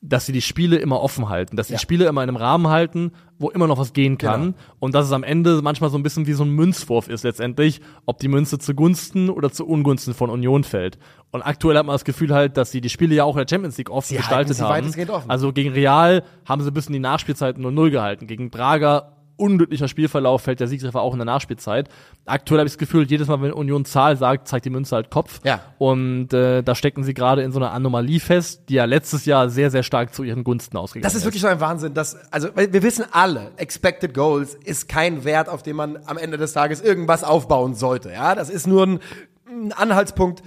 dass 0.00 0.26
sie 0.26 0.32
die 0.32 0.42
Spiele 0.42 0.76
immer 0.76 1.00
offen 1.02 1.28
halten, 1.28 1.56
dass 1.56 1.66
sie 1.68 1.72
Ja. 1.72 1.78
die 1.78 1.82
Spiele 1.82 2.06
immer 2.06 2.22
in 2.22 2.28
einem 2.28 2.36
Rahmen 2.36 2.68
halten, 2.68 3.10
wo 3.38 3.50
immer 3.50 3.66
noch 3.66 3.78
was 3.78 3.92
gehen 3.92 4.16
kann 4.16 4.42
Genau. 4.42 4.54
und 4.78 4.94
dass 4.94 5.06
es 5.06 5.12
am 5.12 5.24
Ende 5.24 5.60
manchmal 5.62 5.90
so 5.90 5.98
ein 5.98 6.02
bisschen 6.04 6.26
wie 6.28 6.34
so 6.34 6.44
ein 6.44 6.50
Münzwurf 6.50 7.08
ist 7.08 7.24
letztendlich, 7.24 7.80
ob 8.06 8.18
die 8.20 8.28
Münze 8.28 8.58
zugunsten 8.58 9.28
oder 9.28 9.50
zu 9.50 9.66
Ungunsten 9.66 10.14
von 10.14 10.30
Union 10.30 10.62
fällt. 10.62 10.98
Und 11.32 11.42
aktuell 11.42 11.76
hat 11.76 11.84
man 11.84 11.94
das 11.94 12.04
Gefühl 12.04 12.32
halt, 12.32 12.56
dass 12.56 12.70
sie 12.70 12.80
die 12.80 12.88
Spiele 12.88 13.14
ja 13.14 13.24
auch 13.24 13.36
in 13.36 13.44
der 13.44 13.48
Champions 13.48 13.76
League 13.76 13.90
offen 13.90 14.08
Sie 14.10 14.16
gestaltet 14.16 14.60
haben. 14.60 15.10
offen. 15.10 15.30
Also 15.30 15.52
gegen 15.52 15.72
Real 15.72 16.22
haben 16.44 16.62
sie 16.62 16.70
bis 16.70 16.86
in 16.86 16.92
die 16.92 17.00
Nachspielzeit 17.00 17.58
nur 17.58 17.72
null 17.72 17.90
gehalten. 17.90 18.26
Gegen 18.28 18.50
Braga 18.50 19.12
unglücklicher 19.38 19.88
Spielverlauf, 19.88 20.42
fällt 20.42 20.60
der 20.60 20.68
Siegtreffer 20.68 21.00
auch 21.00 21.12
in 21.12 21.18
der 21.18 21.24
Nachspielzeit. 21.24 21.88
Aktuell 22.26 22.60
habe 22.60 22.66
ich 22.66 22.74
das 22.74 22.78
Gefühl, 22.78 23.06
jedes 23.06 23.28
Mal, 23.28 23.40
wenn 23.40 23.52
Union 23.52 23.84
Zahl 23.84 24.16
sagt, 24.16 24.48
zeigt 24.48 24.64
die 24.66 24.70
Münze 24.70 24.96
halt 24.96 25.10
Kopf. 25.10 25.40
Ja. 25.44 25.60
Und 25.78 26.32
äh, 26.32 26.62
da 26.62 26.74
stecken 26.74 27.04
sie 27.04 27.14
gerade 27.14 27.42
in 27.42 27.52
so 27.52 27.58
einer 27.58 27.72
Anomalie 27.72 28.20
fest, 28.20 28.64
die 28.68 28.74
ja 28.74 28.84
letztes 28.84 29.24
Jahr 29.24 29.48
sehr, 29.48 29.70
sehr 29.70 29.82
stark 29.82 30.14
zu 30.14 30.22
ihren 30.22 30.44
Gunsten 30.44 30.76
ausgegangen 30.76 31.04
Das 31.04 31.14
ist 31.14 31.24
wirklich 31.24 31.42
so 31.42 31.48
ein 31.48 31.60
Wahnsinn, 31.60 31.94
dass, 31.94 32.16
also, 32.32 32.48
wir 32.54 32.82
wissen 32.82 33.04
alle, 33.12 33.52
Expected 33.56 34.12
Goals 34.14 34.54
ist 34.54 34.88
kein 34.88 35.24
Wert, 35.24 35.48
auf 35.48 35.62
dem 35.62 35.76
man 35.76 35.98
am 36.06 36.18
Ende 36.18 36.36
des 36.36 36.52
Tages 36.52 36.80
irgendwas 36.80 37.24
aufbauen 37.24 37.74
sollte, 37.74 38.10
ja. 38.10 38.34
Das 38.34 38.50
ist 38.50 38.66
nur 38.66 38.86
ein, 38.86 39.00
ein 39.48 39.72
Anhaltspunkt 39.72 40.42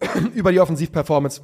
über 0.34 0.52
die 0.52 0.60
Offensivperformance 0.60 1.42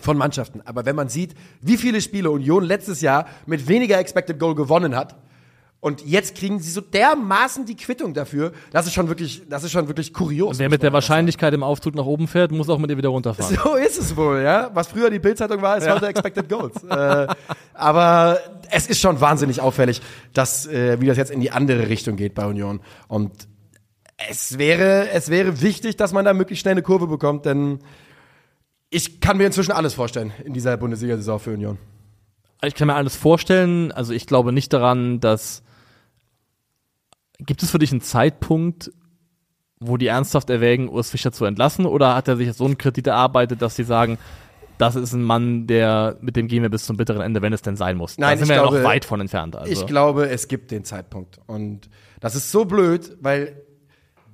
von 0.00 0.16
Mannschaften. 0.16 0.62
Aber 0.64 0.86
wenn 0.86 0.96
man 0.96 1.08
sieht, 1.08 1.34
wie 1.60 1.76
viele 1.76 2.00
Spiele 2.00 2.30
Union 2.30 2.64
letztes 2.64 3.00
Jahr 3.00 3.26
mit 3.46 3.68
weniger 3.68 3.98
Expected 3.98 4.38
Goal 4.38 4.54
gewonnen 4.54 4.96
hat, 4.96 5.16
und 5.80 6.04
jetzt 6.04 6.34
kriegen 6.34 6.60
sie 6.60 6.70
so 6.70 6.82
dermaßen 6.82 7.64
die 7.64 7.74
Quittung 7.74 8.12
dafür, 8.12 8.52
das 8.70 8.86
ist 8.86 8.92
schon 8.92 9.08
wirklich, 9.08 9.42
das 9.48 9.64
ist 9.64 9.72
schon 9.72 9.88
wirklich 9.88 10.12
kurios. 10.12 10.58
Wer 10.58 10.68
mit 10.68 10.82
der 10.82 10.92
Wahrscheinlichkeit 10.92 11.54
im 11.54 11.62
Aufzug 11.62 11.94
nach 11.94 12.04
oben 12.04 12.28
fährt, 12.28 12.52
muss 12.52 12.68
auch 12.68 12.78
mit 12.78 12.90
ihr 12.90 12.98
wieder 12.98 13.08
runterfahren. 13.08 13.56
So 13.64 13.76
ist 13.76 13.98
es 13.98 14.14
wohl, 14.14 14.42
ja. 14.42 14.70
Was 14.74 14.88
früher 14.88 15.08
die 15.08 15.18
Bildzeitung 15.18 15.62
war, 15.62 15.78
ist 15.78 15.88
heute 15.88 16.08
Expected 16.08 16.48
Goals. 16.50 16.84
äh, 16.84 17.26
aber 17.72 18.38
es 18.70 18.88
ist 18.88 19.00
schon 19.00 19.22
wahnsinnig 19.22 19.62
auffällig, 19.62 20.02
dass 20.34 20.66
äh, 20.66 21.00
wie 21.00 21.06
das 21.06 21.16
jetzt 21.16 21.30
in 21.30 21.40
die 21.40 21.50
andere 21.50 21.88
Richtung 21.88 22.16
geht 22.16 22.34
bei 22.34 22.44
Union. 22.44 22.80
Und 23.08 23.48
es 24.28 24.58
wäre, 24.58 25.08
es 25.10 25.30
wäre 25.30 25.62
wichtig, 25.62 25.96
dass 25.96 26.12
man 26.12 26.26
da 26.26 26.34
möglichst 26.34 26.60
schnell 26.60 26.72
eine 26.72 26.82
Kurve 26.82 27.06
bekommt, 27.06 27.46
denn 27.46 27.78
ich 28.90 29.20
kann 29.20 29.38
mir 29.38 29.46
inzwischen 29.46 29.72
alles 29.72 29.94
vorstellen 29.94 30.32
in 30.44 30.52
dieser 30.52 30.76
Bundesliga-Saison 30.76 31.38
für 31.38 31.54
Union. 31.54 31.78
Ich 32.62 32.74
kann 32.74 32.88
mir 32.88 32.96
alles 32.96 33.16
vorstellen, 33.16 33.92
also 33.92 34.12
ich 34.12 34.26
glaube 34.26 34.52
nicht 34.52 34.74
daran, 34.74 35.20
dass 35.20 35.62
gibt 37.46 37.62
es 37.62 37.70
für 37.70 37.78
dich 37.78 37.90
einen 37.92 38.00
Zeitpunkt, 38.00 38.90
wo 39.80 39.96
die 39.96 40.08
ernsthaft 40.08 40.50
erwägen, 40.50 40.88
Urs 40.88 41.10
Fischer 41.10 41.32
zu 41.32 41.44
entlassen, 41.44 41.86
oder 41.86 42.14
hat 42.14 42.28
er 42.28 42.36
sich 42.36 42.52
so 42.52 42.66
einen 42.66 42.78
Kredit 42.78 43.06
erarbeitet, 43.06 43.62
dass 43.62 43.76
sie 43.76 43.84
sagen, 43.84 44.18
das 44.78 44.96
ist 44.96 45.12
ein 45.12 45.22
Mann, 45.22 45.66
der 45.66 46.16
mit 46.20 46.36
dem 46.36 46.48
gehen 46.48 46.62
wir 46.62 46.70
bis 46.70 46.86
zum 46.86 46.96
bitteren 46.96 47.20
Ende, 47.20 47.42
wenn 47.42 47.52
es 47.52 47.62
denn 47.62 47.76
sein 47.76 47.96
muss. 47.96 48.16
Nein, 48.16 48.30
da 48.30 48.36
sind 48.36 48.44
ich 48.44 48.48
wir 48.48 48.56
ja 48.56 48.62
glaube- 48.62 48.78
noch 48.78 48.84
weit 48.84 49.04
von 49.04 49.20
entfernt. 49.20 49.56
Also. 49.56 49.70
Ich 49.70 49.86
glaube, 49.86 50.28
es 50.30 50.48
gibt 50.48 50.70
den 50.70 50.84
Zeitpunkt. 50.84 51.38
Und 51.46 51.90
das 52.20 52.34
ist 52.34 52.50
so 52.50 52.64
blöd, 52.64 53.16
weil 53.20 53.62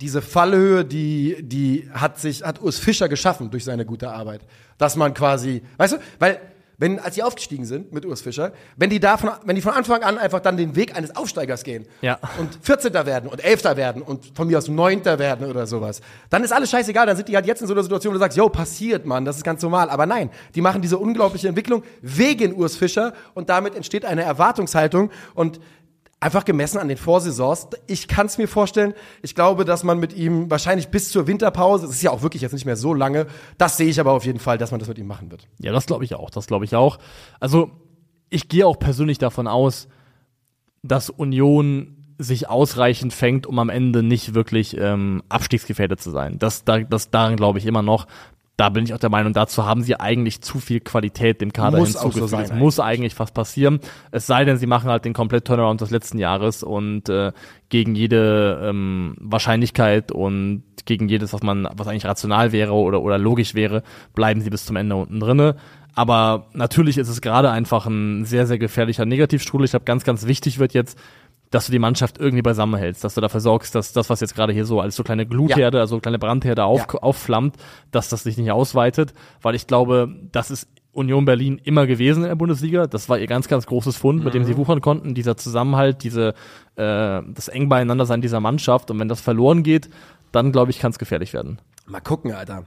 diese 0.01 0.23
Fallhöhe, 0.23 0.85
die, 0.85 1.37
die 1.41 1.89
hat 1.93 2.21
sich, 2.21 2.43
hat 2.43 2.61
Urs 2.63 2.79
Fischer 2.79 3.09
geschaffen 3.09 3.51
durch 3.51 3.65
seine 3.65 3.85
gute 3.85 4.11
Arbeit. 4.11 4.43
Dass 4.79 4.95
man 4.95 5.15
quasi, 5.15 5.63
weißt 5.79 5.95
du, 5.95 5.97
weil, 6.19 6.39
wenn, 6.79 6.99
als 6.99 7.15
sie 7.15 7.23
aufgestiegen 7.23 7.65
sind 7.65 7.93
mit 7.93 8.05
Urs 8.05 8.21
Fischer, 8.21 8.53
wenn 8.77 8.91
die 8.91 9.01
davon, 9.01 9.31
wenn 9.45 9.57
die 9.57 9.63
von 9.63 9.73
Anfang 9.73 10.03
an 10.03 10.19
einfach 10.19 10.41
dann 10.41 10.57
den 10.57 10.77
Weg 10.77 10.95
eines 10.97 11.17
Aufsteigers 11.17 11.65
gehen 11.65 11.87
Ja. 12.03 12.19
und 12.39 12.59
14. 12.63 12.93
werden 13.07 13.29
und 13.31 13.43
11. 13.43 13.65
werden 13.77 14.03
und 14.03 14.33
von 14.37 14.47
mir 14.47 14.59
aus 14.59 14.69
9. 14.69 15.05
werden 15.05 15.49
oder 15.51 15.67
sowas, 15.67 16.01
dann 16.31 16.45
ist 16.45 16.53
alles 16.53 16.71
scheißegal, 16.71 17.07
dann 17.07 17.17
sind 17.17 17.29
die 17.29 17.37
halt 17.37 17.47
jetzt 17.47 17.63
in 17.63 17.67
so 17.67 17.73
einer 17.75 17.83
Situation, 17.83 18.13
wo 18.13 18.15
du 18.15 18.21
sagst, 18.21 18.37
yo, 18.37 18.49
passiert, 18.49 19.07
Mann, 19.07 19.25
das 19.25 19.37
ist 19.39 19.45
ganz 19.45 19.63
normal. 19.63 19.89
Aber 19.91 20.07
nein, 20.07 20.31
die 20.55 20.61
machen 20.61 20.83
diese 20.83 20.99
unglaubliche 20.99 21.49
Entwicklung 21.49 21.83
wegen 22.03 22.55
Urs 22.55 22.77
Fischer 22.77 23.13
und 23.35 23.49
damit 23.49 23.75
entsteht 23.75 24.05
eine 24.05 24.23
Erwartungshaltung 24.23 25.11
und 25.35 25.61
einfach 26.21 26.45
gemessen 26.45 26.79
an 26.79 26.89
den 26.89 26.97
Vorsaisons. 26.97 27.69
Ich 27.87 28.09
kann 28.09 28.27
es 28.27 28.39
mir 28.39 28.49
vorstellen. 28.49 28.95
Ich 29.23 29.35
glaube, 29.35 29.65
dass 29.65 29.85
man 29.85 29.99
mit 29.99 30.15
ihm 30.15 30.51
wahrscheinlich 30.51 30.89
bis 30.89 31.11
zur 31.11 31.27
Winterpause, 31.27 31.87
es 31.87 31.93
ist 31.93 32.03
ja 32.03 32.11
auch 32.11 32.23
wirklich 32.23 32.43
jetzt 32.43 32.53
nicht 32.53 32.65
mehr 32.65 32.77
so 32.77 32.95
lange, 32.95 33.27
das 33.59 33.77
sehe 33.77 33.89
ich 33.89 34.01
aber 34.01 34.13
auf 34.13 34.25
jeden 34.25 34.39
Fall, 34.39 34.59
dass 34.59 34.71
man 34.71 34.81
das 34.81 34.89
mit 34.89 34.99
ihm 34.99 35.07
machen 35.07 35.31
wird. 35.31 35.47
Ja, 35.59 35.73
das 35.73 35.87
glaube 35.87 36.05
ich 36.05 36.15
auch. 36.15 36.31
Das 36.31 36.47
glaube 36.47 36.65
ich 36.65 36.75
auch. 36.75 36.99
Also, 37.41 37.71
ich 38.29 38.49
gehe 38.49 38.67
auch 38.67 38.79
persönlich 38.79 39.19
davon 39.19 39.47
aus, 39.47 39.89
dass 40.83 41.11
Union 41.11 41.93
sich 42.19 42.49
ausreichend 42.49 43.13
fängt, 43.13 43.47
um 43.47 43.59
am 43.59 43.69
Ende 43.69 44.03
nicht 44.03 44.35
wirklich 44.35 44.77
ähm, 44.79 45.23
abstiegsgefährdet 45.29 46.01
zu 46.01 46.11
sein. 46.11 46.39
Das, 46.39 46.65
da, 46.65 46.81
das 46.81 47.11
daran 47.11 47.37
glaube 47.37 47.59
ich 47.59 47.67
immer 47.67 47.83
noch. 47.83 48.07
Da 48.57 48.71
bin 48.71 48.85
ich 48.85 48.95
auch 48.95 48.99
der 48.99 49.11
Meinung, 49.11 49.35
dazu 49.35 49.67
haben 49.67 49.83
sie 49.83 50.01
eigentlich 50.01 50.41
zu 50.41 50.61
viel 50.61 50.81
Qualität 50.81 51.43
dem 51.43 51.53
Kader 51.53 51.77
Muss 51.77 51.93
so 51.93 52.01
hinzugefügt. 52.01 52.31
sein 52.31 52.45
es 52.45 52.53
muss 52.53 52.81
eigentlich 52.81 53.15
fast 53.15 53.35
passieren. 53.35 53.81
Es 54.13 54.27
sei 54.27 54.47
denn, 54.47 54.57
sie 54.57 54.67
machen 54.67 54.89
halt 54.89 55.05
den 55.05 55.13
komplett 55.13 55.45
Turnaround 55.45 55.83
des 55.83 55.91
letzten 55.91 56.19
Jahres 56.19 56.63
und 56.63 57.11
äh, 57.11 57.33
gegen 57.69 57.95
jede 57.95 58.61
ähm, 58.65 59.15
Wahrscheinlichkeit 59.21 60.11
und 60.11 60.63
gegen 60.87 61.09
jedes, 61.09 61.35
was 61.35 61.43
man, 61.43 61.69
was 61.77 61.87
eigentlich 61.87 62.07
rational 62.07 62.53
wäre 62.53 62.73
oder, 62.73 63.03
oder 63.03 63.19
logisch 63.19 63.55
wäre, 63.55 63.83
bleiben 64.15 64.41
sie 64.41 64.51
bis 64.51 64.65
zum 64.65 64.77
Ende 64.77 64.97
unten 64.97 65.21
drinne. 65.21 65.57
Aber 65.95 66.49
natürlich 66.53 66.99
ist 66.99 67.09
es 67.09 67.23
gerade 67.23 67.51
einfach 67.51 67.87
ein 67.87 68.27
sehr, 68.27 68.47
sehr 68.47 68.59
gefährlicher 68.59 69.07
Negativstrudel. 69.07 69.65
Ich 69.65 69.71
glaube, 69.71 69.87
ganz, 69.87 70.05
ganz 70.05 70.27
wichtig 70.27 70.59
wird 70.59 70.75
jetzt, 70.75 70.99
dass 71.51 71.67
du 71.67 71.73
die 71.73 71.79
Mannschaft 71.79 72.19
irgendwie 72.19 72.43
beisammen 72.43 72.77
hältst, 72.79 73.05
dass 73.05 73.15
du 73.15 73.21
dafür 73.21 73.41
sorgst, 73.41 73.75
dass 73.75 73.93
das, 73.93 74.11
was 74.11 74.21
jetzt 74.21 74.35
gerade 74.35 74.53
hier 74.53 74.65
so 74.65 74.81
als 74.81 74.97
so 74.97 75.03
kleine 75.05 75.27
Glutherde, 75.27 75.81
also 75.81 76.01
kleine 76.01 76.19
Brandherde 76.19 76.65
auf, 76.65 76.81
Ja. 76.93 77.01
aufflammt, 77.01 77.57
dass 77.93 78.09
das 78.09 78.25
sich 78.25 78.37
nicht 78.37 78.51
ausweitet, 78.51 79.15
weil 79.43 79.55
ich 79.55 79.67
glaube, 79.67 80.09
das 80.33 80.51
ist 80.51 80.69
Union 80.93 81.25
Berlin 81.27 81.61
immer 81.63 81.87
gewesen 81.87 82.23
in 82.23 82.29
der 82.31 82.37
Bundesliga. 82.37 82.87
Das 82.87 83.09
war 83.11 83.19
ihr 83.19 83.27
ganz, 83.27 83.49
ganz 83.49 83.67
großes 83.67 83.97
Fund, 83.97 84.25
mit 84.25 84.33
dem 84.35 84.43
Mhm. 84.43 84.47
sie 84.47 84.57
wuchern 84.57 84.81
konnten, 84.81 85.15
dieser 85.15 85.37
Zusammenhalt, 85.37 86.03
diese, 86.03 86.29
äh, 86.77 87.21
das 87.35 87.49
eng 87.49 87.69
beieinander 87.69 88.07
sein 88.07 88.23
dieser 88.23 88.41
Mannschaft. 88.41 88.91
Und 88.91 88.99
wenn 88.99 89.09
das 89.09 89.21
verloren 89.21 89.63
geht, 89.63 89.91
dann 90.33 90.53
glaube 90.53 90.71
ich, 90.71 90.79
kann 90.79 90.91
es 90.93 90.99
gefährlich 90.99 91.33
werden. 91.35 91.59
Mal 91.87 92.01
gucken, 92.01 92.33
Alter. 92.33 92.65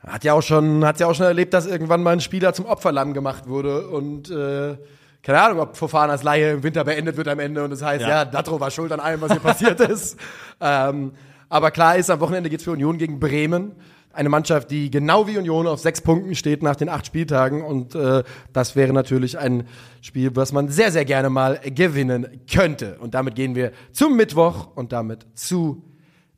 Hat 0.00 0.24
ja 0.24 0.32
auch 0.32 0.40
schon, 0.42 0.86
hat 0.86 0.98
ja 1.00 1.06
auch 1.06 1.14
schon 1.14 1.26
erlebt, 1.26 1.52
dass 1.52 1.66
irgendwann 1.66 2.02
mal 2.02 2.12
ein 2.14 2.20
Spieler 2.20 2.54
zum 2.54 2.64
Opferlamm 2.64 3.12
gemacht 3.12 3.46
wurde 3.46 3.88
und 3.88 4.30
äh, 4.30 4.78
keine 5.22 5.40
Ahnung, 5.42 5.60
ob 5.60 5.76
Fofanas 5.76 6.22
Laie 6.22 6.52
im 6.52 6.62
Winter 6.62 6.84
beendet 6.84 7.16
wird 7.16 7.28
am 7.28 7.38
Ende 7.38 7.62
und 7.64 7.70
das 7.70 7.82
heißt, 7.82 8.02
ja, 8.02 8.08
Ja. 8.08 8.24
Datro 8.24 8.58
war 8.60 8.70
schuld 8.70 8.90
an 8.92 9.00
allem, 9.00 9.20
was 9.20 9.32
hier 9.32 9.40
passiert 9.40 9.80
ist. 9.90 10.16
Ähm, 10.60 11.12
aber 11.48 11.70
klar 11.70 11.96
ist, 11.96 12.10
am 12.10 12.20
Wochenende 12.20 12.48
geht's 12.48 12.64
für 12.64 12.70
Union 12.72 12.96
gegen 12.98 13.18
Bremen. 13.20 13.72
Eine 14.12 14.28
Mannschaft, 14.28 14.70
die 14.72 14.90
genau 14.90 15.28
wie 15.28 15.38
Union 15.38 15.66
auf 15.68 15.78
sechs 15.80 16.00
Punkten 16.00 16.34
steht 16.34 16.62
nach 16.64 16.74
den 16.74 16.88
acht 16.88 17.06
Spieltagen. 17.06 17.62
Und 17.62 17.94
äh, 17.94 18.24
das 18.52 18.74
wäre 18.74 18.92
natürlich 18.92 19.38
ein 19.38 19.68
Spiel, 20.00 20.34
was 20.34 20.52
man 20.52 20.68
sehr, 20.68 20.90
sehr 20.90 21.04
gerne 21.04 21.30
mal 21.30 21.60
gewinnen 21.64 22.40
könnte. 22.52 22.98
Und 22.98 23.14
damit 23.14 23.36
gehen 23.36 23.54
wir 23.54 23.70
zum 23.92 24.16
Mittwoch 24.16 24.68
und 24.74 24.92
damit 24.92 25.26
zu 25.34 25.84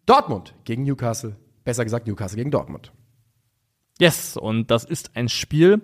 Dortmund 0.05 0.55
gegen 0.65 0.83
Newcastle. 0.83 1.37
Besser 1.65 1.85
gesagt, 1.85 2.07
Newcastle 2.07 2.37
gegen 2.37 2.51
Dortmund. 2.51 2.93
Yes, 3.99 4.37
und 4.37 4.71
das 4.71 4.85
ist 4.85 5.13
ein 5.15 5.29
Spiel, 5.29 5.81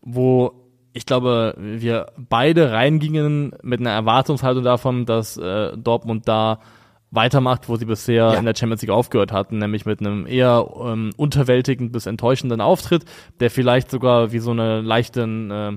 wo 0.00 0.61
ich 0.92 1.06
glaube, 1.06 1.54
wir 1.58 2.06
beide 2.16 2.70
reingingen 2.72 3.52
mit 3.62 3.80
einer 3.80 3.90
Erwartungshaltung 3.90 4.62
davon, 4.62 5.06
dass 5.06 5.36
äh, 5.36 5.76
Dortmund 5.76 6.28
da 6.28 6.60
weitermacht, 7.10 7.68
wo 7.68 7.76
sie 7.76 7.84
bisher 7.84 8.32
Ja. 8.32 8.34
in 8.34 8.44
der 8.46 8.54
Champions 8.54 8.82
League 8.82 8.90
aufgehört 8.90 9.32
hatten, 9.32 9.58
nämlich 9.58 9.84
mit 9.86 10.00
einem 10.00 10.26
eher 10.26 10.66
ähm, 10.82 11.10
unterwältigend 11.16 11.92
bis 11.92 12.06
enttäuschenden 12.06 12.60
Auftritt, 12.60 13.04
der 13.40 13.50
vielleicht 13.50 13.90
sogar 13.90 14.32
wie 14.32 14.38
so 14.38 14.50
eine 14.50 14.80
leichten, 14.80 15.50
äh, 15.50 15.72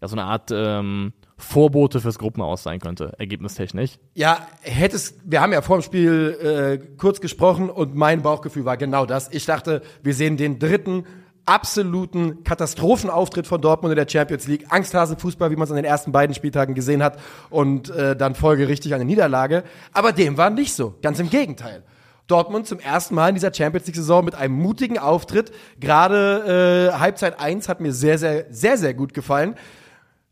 ja 0.00 0.08
so 0.08 0.16
eine 0.16 0.24
Art 0.24 0.50
ähm, 0.50 1.12
Vorbote 1.36 2.00
fürs 2.00 2.18
Gruppenaus 2.18 2.62
sein 2.64 2.80
könnte, 2.80 3.12
ergebnistechnisch. 3.18 3.98
Ja, 4.14 4.38
hättest, 4.62 5.20
wir 5.30 5.40
haben 5.40 5.52
ja 5.52 5.62
vor 5.62 5.78
dem 5.78 5.82
Spiel 5.82 6.36
äh, 6.82 6.96
kurz 6.96 7.20
gesprochen 7.20 7.70
und 7.70 7.94
mein 7.94 8.22
Bauchgefühl 8.22 8.64
war 8.64 8.76
genau 8.76 9.06
das. 9.06 9.32
Ich 9.32 9.46
dachte, 9.46 9.82
wir 10.02 10.14
sehen 10.14 10.36
den 10.36 10.58
dritten 10.58 11.04
absoluten 11.48 12.44
Katastrophenauftritt 12.44 13.46
von 13.46 13.60
Dortmund 13.60 13.92
in 13.92 13.96
der 13.96 14.08
Champions 14.08 14.46
League. 14.46 14.66
Angsthasenfußball, 14.68 15.50
wie 15.50 15.56
man 15.56 15.64
es 15.64 15.70
an 15.70 15.76
den 15.76 15.84
ersten 15.86 16.12
beiden 16.12 16.34
Spieltagen 16.34 16.74
gesehen 16.74 17.02
hat 17.02 17.18
und 17.48 17.88
äh, 17.90 18.14
dann 18.14 18.34
folgerichtig 18.34 18.94
eine 18.94 19.06
Niederlage. 19.06 19.64
Aber 19.92 20.12
dem 20.12 20.36
war 20.36 20.50
nicht 20.50 20.74
so. 20.74 20.94
Ganz 21.00 21.18
im 21.18 21.30
Gegenteil. 21.30 21.82
Dortmund 22.26 22.66
zum 22.66 22.78
ersten 22.78 23.14
Mal 23.14 23.30
in 23.30 23.34
dieser 23.34 23.52
Champions 23.52 23.86
League-Saison 23.86 24.26
mit 24.26 24.34
einem 24.34 24.54
mutigen 24.54 24.98
Auftritt. 24.98 25.50
Gerade 25.80 26.90
äh, 26.92 26.98
Halbzeit 26.98 27.40
1 27.40 27.70
hat 27.70 27.80
mir 27.80 27.94
sehr, 27.94 28.18
sehr, 28.18 28.44
sehr, 28.50 28.76
sehr 28.76 28.92
gut 28.92 29.14
gefallen. 29.14 29.54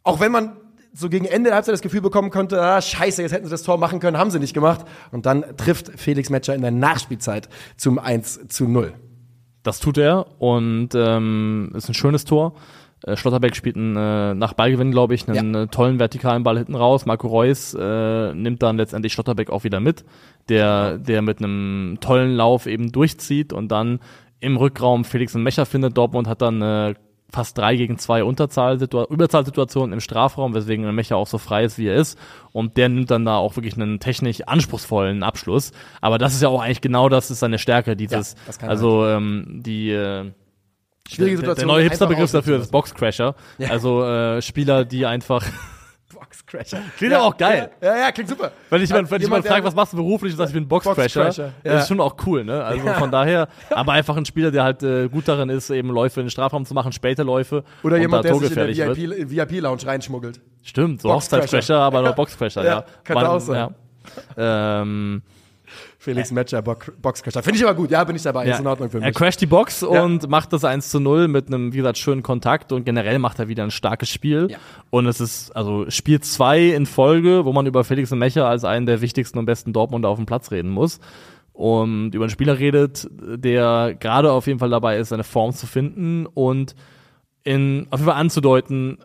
Auch 0.03 0.21
wenn 0.21 0.31
man 0.31 0.59
so 0.93 1.09
gegen 1.09 1.25
Ende 1.25 1.49
der 1.49 1.55
Halbzeit 1.55 1.73
das 1.73 1.83
Gefühl 1.83 2.03
bekommen 2.03 2.31
konnte, 2.31 2.61
ah, 2.61 2.81
scheiße, 2.83 3.23
jetzt 3.23 3.33
hätten 3.33 3.47
sie 3.47 3.51
das 3.51 3.63
Tor 3.63 3.79
machen 3.79 4.01
können, 4.01 4.19
haben 4.19 4.31
sie 4.31 4.39
nicht 4.39 4.53
gemacht. 4.53 4.85
Und 5.13 5.25
dann 5.25 5.57
trifft 5.57 5.99
Felix 5.99 6.29
Metscher 6.29 6.55
in 6.55 6.61
der 6.61 6.71
Nachspielzeit 6.71 7.49
zum 7.79 7.99
1 7.99 8.49
zu 8.49 8.69
0. 8.69 8.93
Das 9.67 9.81
tut 9.81 9.99
er 9.99 10.27
und 10.41 10.91
ähm, 10.95 11.73
ist 11.75 11.89
ein 11.89 11.95
schönes 11.95 12.25
Tor. 12.25 12.55
Äh, 13.05 13.17
Schlotterbeck 13.17 13.57
spielt 13.57 13.77
einen, 13.77 13.97
äh, 13.97 14.35
nach 14.35 14.53
Ballgewinn, 14.53 14.91
glaube 14.93 15.15
ich, 15.15 15.29
einen 15.29 15.55
Ja. 15.55 15.63
äh, 15.63 15.67
tollen 15.67 15.99
vertikalen 15.99 16.45
Ball 16.45 16.57
hinten 16.59 16.75
raus. 16.77 17.05
Marco 17.05 17.27
Reus 17.27 17.75
äh, 17.75 18.33
nimmt 18.35 18.63
dann 18.63 18.77
letztendlich 18.77 19.13
Schlotterbeck 19.13 19.51
auch 19.51 19.65
wieder 19.65 19.81
mit, 19.81 20.05
der, 20.49 20.99
der 20.99 21.21
mit 21.23 21.39
einem 21.41 21.99
tollen 22.01 22.37
Lauf 22.37 22.67
eben 22.67 22.93
durchzieht 22.93 23.53
und 23.53 23.73
dann 23.73 23.99
im 24.39 24.57
Rückraum 24.57 25.05
Felix 25.05 25.35
und 25.35 25.43
Mecher 25.43 25.67
findet. 25.67 25.97
Dortmund 25.97 26.29
hat 26.29 26.43
dann 26.43 26.63
äh, 26.63 26.95
fast 27.31 27.59
drei 27.59 27.77
gegen 27.77 27.99
zwei 27.99 28.21
Überzahlsituationen 28.21 29.93
im 29.93 30.01
Strafraum, 30.01 30.55
weswegen 30.55 30.95
Mecher 30.95 31.17
auch 31.17 31.27
so 31.27 31.39
frei 31.39 31.65
ist, 31.65 31.79
wie 31.79 31.89
er 31.89 31.97
ist. 31.97 32.19
Und 32.53 32.77
der 32.77 32.89
nimmt 32.89 33.11
dann 33.11 33.25
da 33.25 33.37
auch 33.37 33.57
wirklich 33.57 33.75
einen 33.75 34.01
technisch 34.01 34.43
anspruchsvollen 34.43 35.23
Abschluss. 35.23 35.73
Aber 36.01 36.19
das 36.19 36.35
ist 36.35 36.43
ja 36.43 36.49
auch 36.49 36.61
eigentlich 36.63 36.81
genau 36.81 37.09
das 37.09 37.31
ist 37.31 37.41
seine 37.41 37.59
Stärke, 37.59 37.97
dieses, 37.97 38.33
Ja, 38.33 38.39
das 38.47 38.59
kann 38.59 38.71
also 38.71 39.07
ähm, 39.07 39.61
die 39.65 39.91
äh, 39.91 40.31
Schwierige 41.09 41.37
der, 41.37 41.39
Situation. 41.39 41.57
der 41.57 41.67
neue 41.67 41.83
einfach 41.83 41.91
Hipsterbegriff 41.91 42.33
dafür 42.33 42.59
ist 42.59 42.71
Boxcrasher. 42.73 43.35
Also 43.69 44.05
äh, 44.05 44.43
Spieler, 44.43 44.85
die 44.85 45.07
einfach. 45.07 45.45
Boxcrasher. 46.19 46.79
Klingt 46.97 47.13
aber 47.15 47.25
auch 47.25 47.37
geil. 47.37 47.71
Ja, 47.81 47.97
ja, 47.97 48.13
klingt 48.13 48.29
super. 48.31 48.51
Wenn 48.71 48.83
ich, 48.83 48.91
wenn, 48.91 49.11
wenn 49.11 49.17
ich 49.19 49.27
Jemand, 49.27 49.45
mal 49.45 49.49
frage, 49.49 49.63
der- 49.63 49.69
was 49.69 49.75
machst 49.75 49.93
du 49.93 49.97
beruflich, 49.99 50.33
und 50.33 50.39
sagst, 50.39 50.53
ich 50.53 50.59
bin 50.59 50.67
Boxcrasher, 50.67 51.25
Boxcrasher, 51.25 51.53
ja. 51.63 51.73
das 51.73 51.83
ist 51.83 51.89
schon 51.89 52.01
auch 52.01 52.17
cool, 52.27 52.45
ne? 52.45 52.65
Also 52.65 52.87
von 52.87 53.11
daher, 53.11 53.49
aber 53.71 53.93
einfach 53.93 54.17
ein 54.17 54.25
Spieler, 54.25 54.51
der 54.51 54.65
halt 54.65 54.83
äh, 54.83 55.09
gut 55.09 55.29
darin 55.29 55.49
ist, 55.49 55.71
eben 55.71 55.91
Läufe 55.91 56.21
in 56.21 56.27
den 56.27 56.31
Strafraum 56.31 56.65
zu 56.65 56.75
machen, 56.75 56.93
späte 56.93 57.23
Läufe 57.23 57.65
Oder 57.83 57.99
jemand, 57.99 58.25
der 58.25 58.35
sich 58.35 58.51
in 58.51 58.57
der. 58.57 58.97
VIP-Lounge 59.31 59.87
reinschmuggelt. 59.87 60.41
Stimmt, 60.63 61.03
so 61.03 61.09
Boxcrasher. 61.09 61.43
Hochzeitscrasher, 61.43 61.79
aber 61.79 62.03
nur 62.03 62.13
Boxcrasher, 62.13 62.65
ja. 62.65 62.71
Ja, 62.71 62.85
könnte 63.05 63.29
auch 63.29 63.41
sein. 63.41 63.75
Ja. 64.37 64.83
Ähm, 64.83 65.23
Felix 65.99 66.31
Metscher, 66.31 66.63
Box 66.63 66.93
Boxcrasher. 67.01 67.43
Finde 67.43 67.59
ich 67.59 67.65
aber 67.65 67.75
gut. 67.75 67.91
Ja, 67.91 68.05
bin 68.05 68.17
ich 68.17 68.23
dabei. 68.23 68.47
Ist 68.47 68.61
in 68.61 68.67
Ordnung 68.67 68.91
für 68.91 68.99
Er 68.99 69.09
mich. 69.09 69.15
crasht 69.15 69.41
die 69.41 69.47
Box 69.47 69.83
und 69.83 70.29
macht 70.29 70.53
das 70.53 70.65
1 70.65 70.91
zu 70.91 71.01
0 71.01 71.29
mit 71.29 71.49
einem, 71.49 71.73
wie 71.73 71.79
gesagt, 71.79 71.99
schönen 71.99 72.23
Kontakt 72.23 72.73
und 72.73 72.85
generell 72.85 73.19
macht 73.19 73.39
er 73.39 73.49
wieder 73.49 73.65
ein 73.65 73.71
starkes 73.71 74.09
Spiel. 74.09 74.49
Ja. 74.51 74.59
Und 74.91 75.07
es 75.07 75.21
ist 75.21 75.55
also 75.55 75.91
Spiel 75.91 76.21
2 76.21 76.69
in 76.69 76.87
Folge, 76.87 77.45
wo 77.45 77.53
man 77.53 77.67
über 77.67 77.85
Felix 77.85 78.11
Mecher 78.11 78.47
als 78.47 78.65
einen 78.65 78.87
der 78.87 79.01
wichtigsten 79.01 79.39
und 79.39 79.47
besten 79.47 79.73
Dortmunder 79.73 80.09
auf 80.09 80.17
dem 80.17 80.27
Platz 80.27 80.51
reden 80.51 80.71
muss. 80.71 81.01
Und 81.53 82.15
über 82.15 82.25
einen 82.25 82.31
Spieler 82.31 82.59
redet, 82.59 83.09
der 83.13 83.95
gerade 83.99 84.31
auf 84.31 84.47
jeden 84.47 84.59
Fall 84.59 84.69
dabei 84.71 84.99
ist, 84.99 85.09
seine 85.09 85.25
Form 85.25 85.53
zu 85.53 85.67
finden 85.67 86.27
und 86.27 86.75
in, 87.45 87.87
auf 87.91 88.01
jeden 88.01 88.11
Fall 88.11 88.21
anzudeuten, 88.21 88.99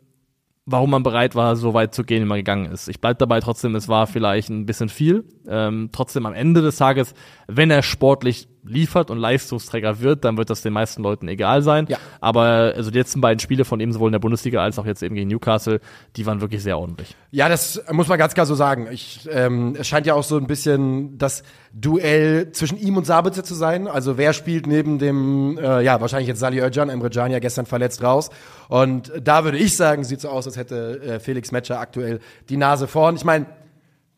warum 0.71 0.89
man 0.89 1.03
bereit 1.03 1.35
war, 1.35 1.55
so 1.55 1.73
weit 1.73 1.93
zu 1.93 2.03
gehen, 2.03 2.23
wie 2.23 2.27
man 2.27 2.37
gegangen 2.37 2.71
ist. 2.71 2.87
Ich 2.87 2.99
bleib 2.99 3.19
dabei 3.19 3.39
trotzdem, 3.39 3.75
es 3.75 3.87
war 3.87 4.07
vielleicht 4.07 4.49
ein 4.49 4.65
bisschen 4.65 4.89
viel. 4.89 5.25
Ähm, 5.47 5.89
trotzdem 5.91 6.25
am 6.25 6.33
Ende 6.33 6.61
des 6.61 6.77
Tages, 6.77 7.13
wenn 7.47 7.71
er 7.71 7.83
sportlich 7.83 8.47
liefert 8.63 9.09
und 9.09 9.17
Leistungsträger 9.17 10.01
wird, 10.01 10.23
dann 10.23 10.37
wird 10.37 10.49
das 10.49 10.61
den 10.61 10.73
meisten 10.73 11.01
Leuten 11.01 11.27
egal 11.27 11.61
sein. 11.61 11.85
Ja. 11.89 11.97
Aber 12.19 12.73
also 12.75 12.91
die 12.91 12.97
letzten 12.97 13.21
beiden 13.21 13.39
Spiele 13.39 13.65
von 13.65 13.79
ihm 13.79 13.91
sowohl 13.91 14.09
in 14.09 14.13
der 14.13 14.19
Bundesliga 14.19 14.61
als 14.61 14.77
auch 14.77 14.85
jetzt 14.85 15.01
eben 15.03 15.15
gegen 15.15 15.29
Newcastle, 15.29 15.79
die 16.15 16.25
waren 16.25 16.41
wirklich 16.41 16.61
sehr 16.61 16.77
ordentlich. 16.77 17.15
Ja, 17.31 17.49
das 17.49 17.81
muss 17.91 18.07
man 18.07 18.19
ganz 18.19 18.33
klar 18.33 18.45
so 18.45 18.55
sagen. 18.55 18.87
Ich, 18.91 19.27
ähm, 19.31 19.75
es 19.79 19.87
scheint 19.87 20.05
ja 20.05 20.13
auch 20.13 20.23
so 20.23 20.37
ein 20.37 20.47
bisschen 20.47 21.17
das 21.17 21.43
Duell 21.73 22.51
zwischen 22.51 22.77
ihm 22.77 22.97
und 22.97 23.05
Sabitzer 23.05 23.43
zu 23.43 23.55
sein. 23.55 23.87
Also 23.87 24.17
wer 24.17 24.33
spielt 24.33 24.67
neben 24.67 24.99
dem, 24.99 25.57
äh, 25.57 25.81
ja, 25.81 26.01
wahrscheinlich 26.01 26.27
jetzt 26.27 26.39
Sali 26.39 26.59
Özcan, 26.59 26.89
Emre 26.89 27.09
Can 27.09 27.31
ja 27.31 27.39
gestern 27.39 27.65
verletzt 27.65 28.03
raus. 28.03 28.29
Und 28.67 29.11
da 29.21 29.43
würde 29.43 29.57
ich 29.57 29.77
sagen, 29.77 30.03
sieht 30.03 30.21
so 30.21 30.29
aus, 30.29 30.45
als 30.45 30.57
hätte 30.57 31.01
äh, 31.01 31.19
Felix 31.19 31.51
Metscher 31.51 31.79
aktuell 31.79 32.19
die 32.49 32.57
Nase 32.57 32.87
vorn. 32.87 33.15
Ich 33.15 33.23
meine, 33.23 33.45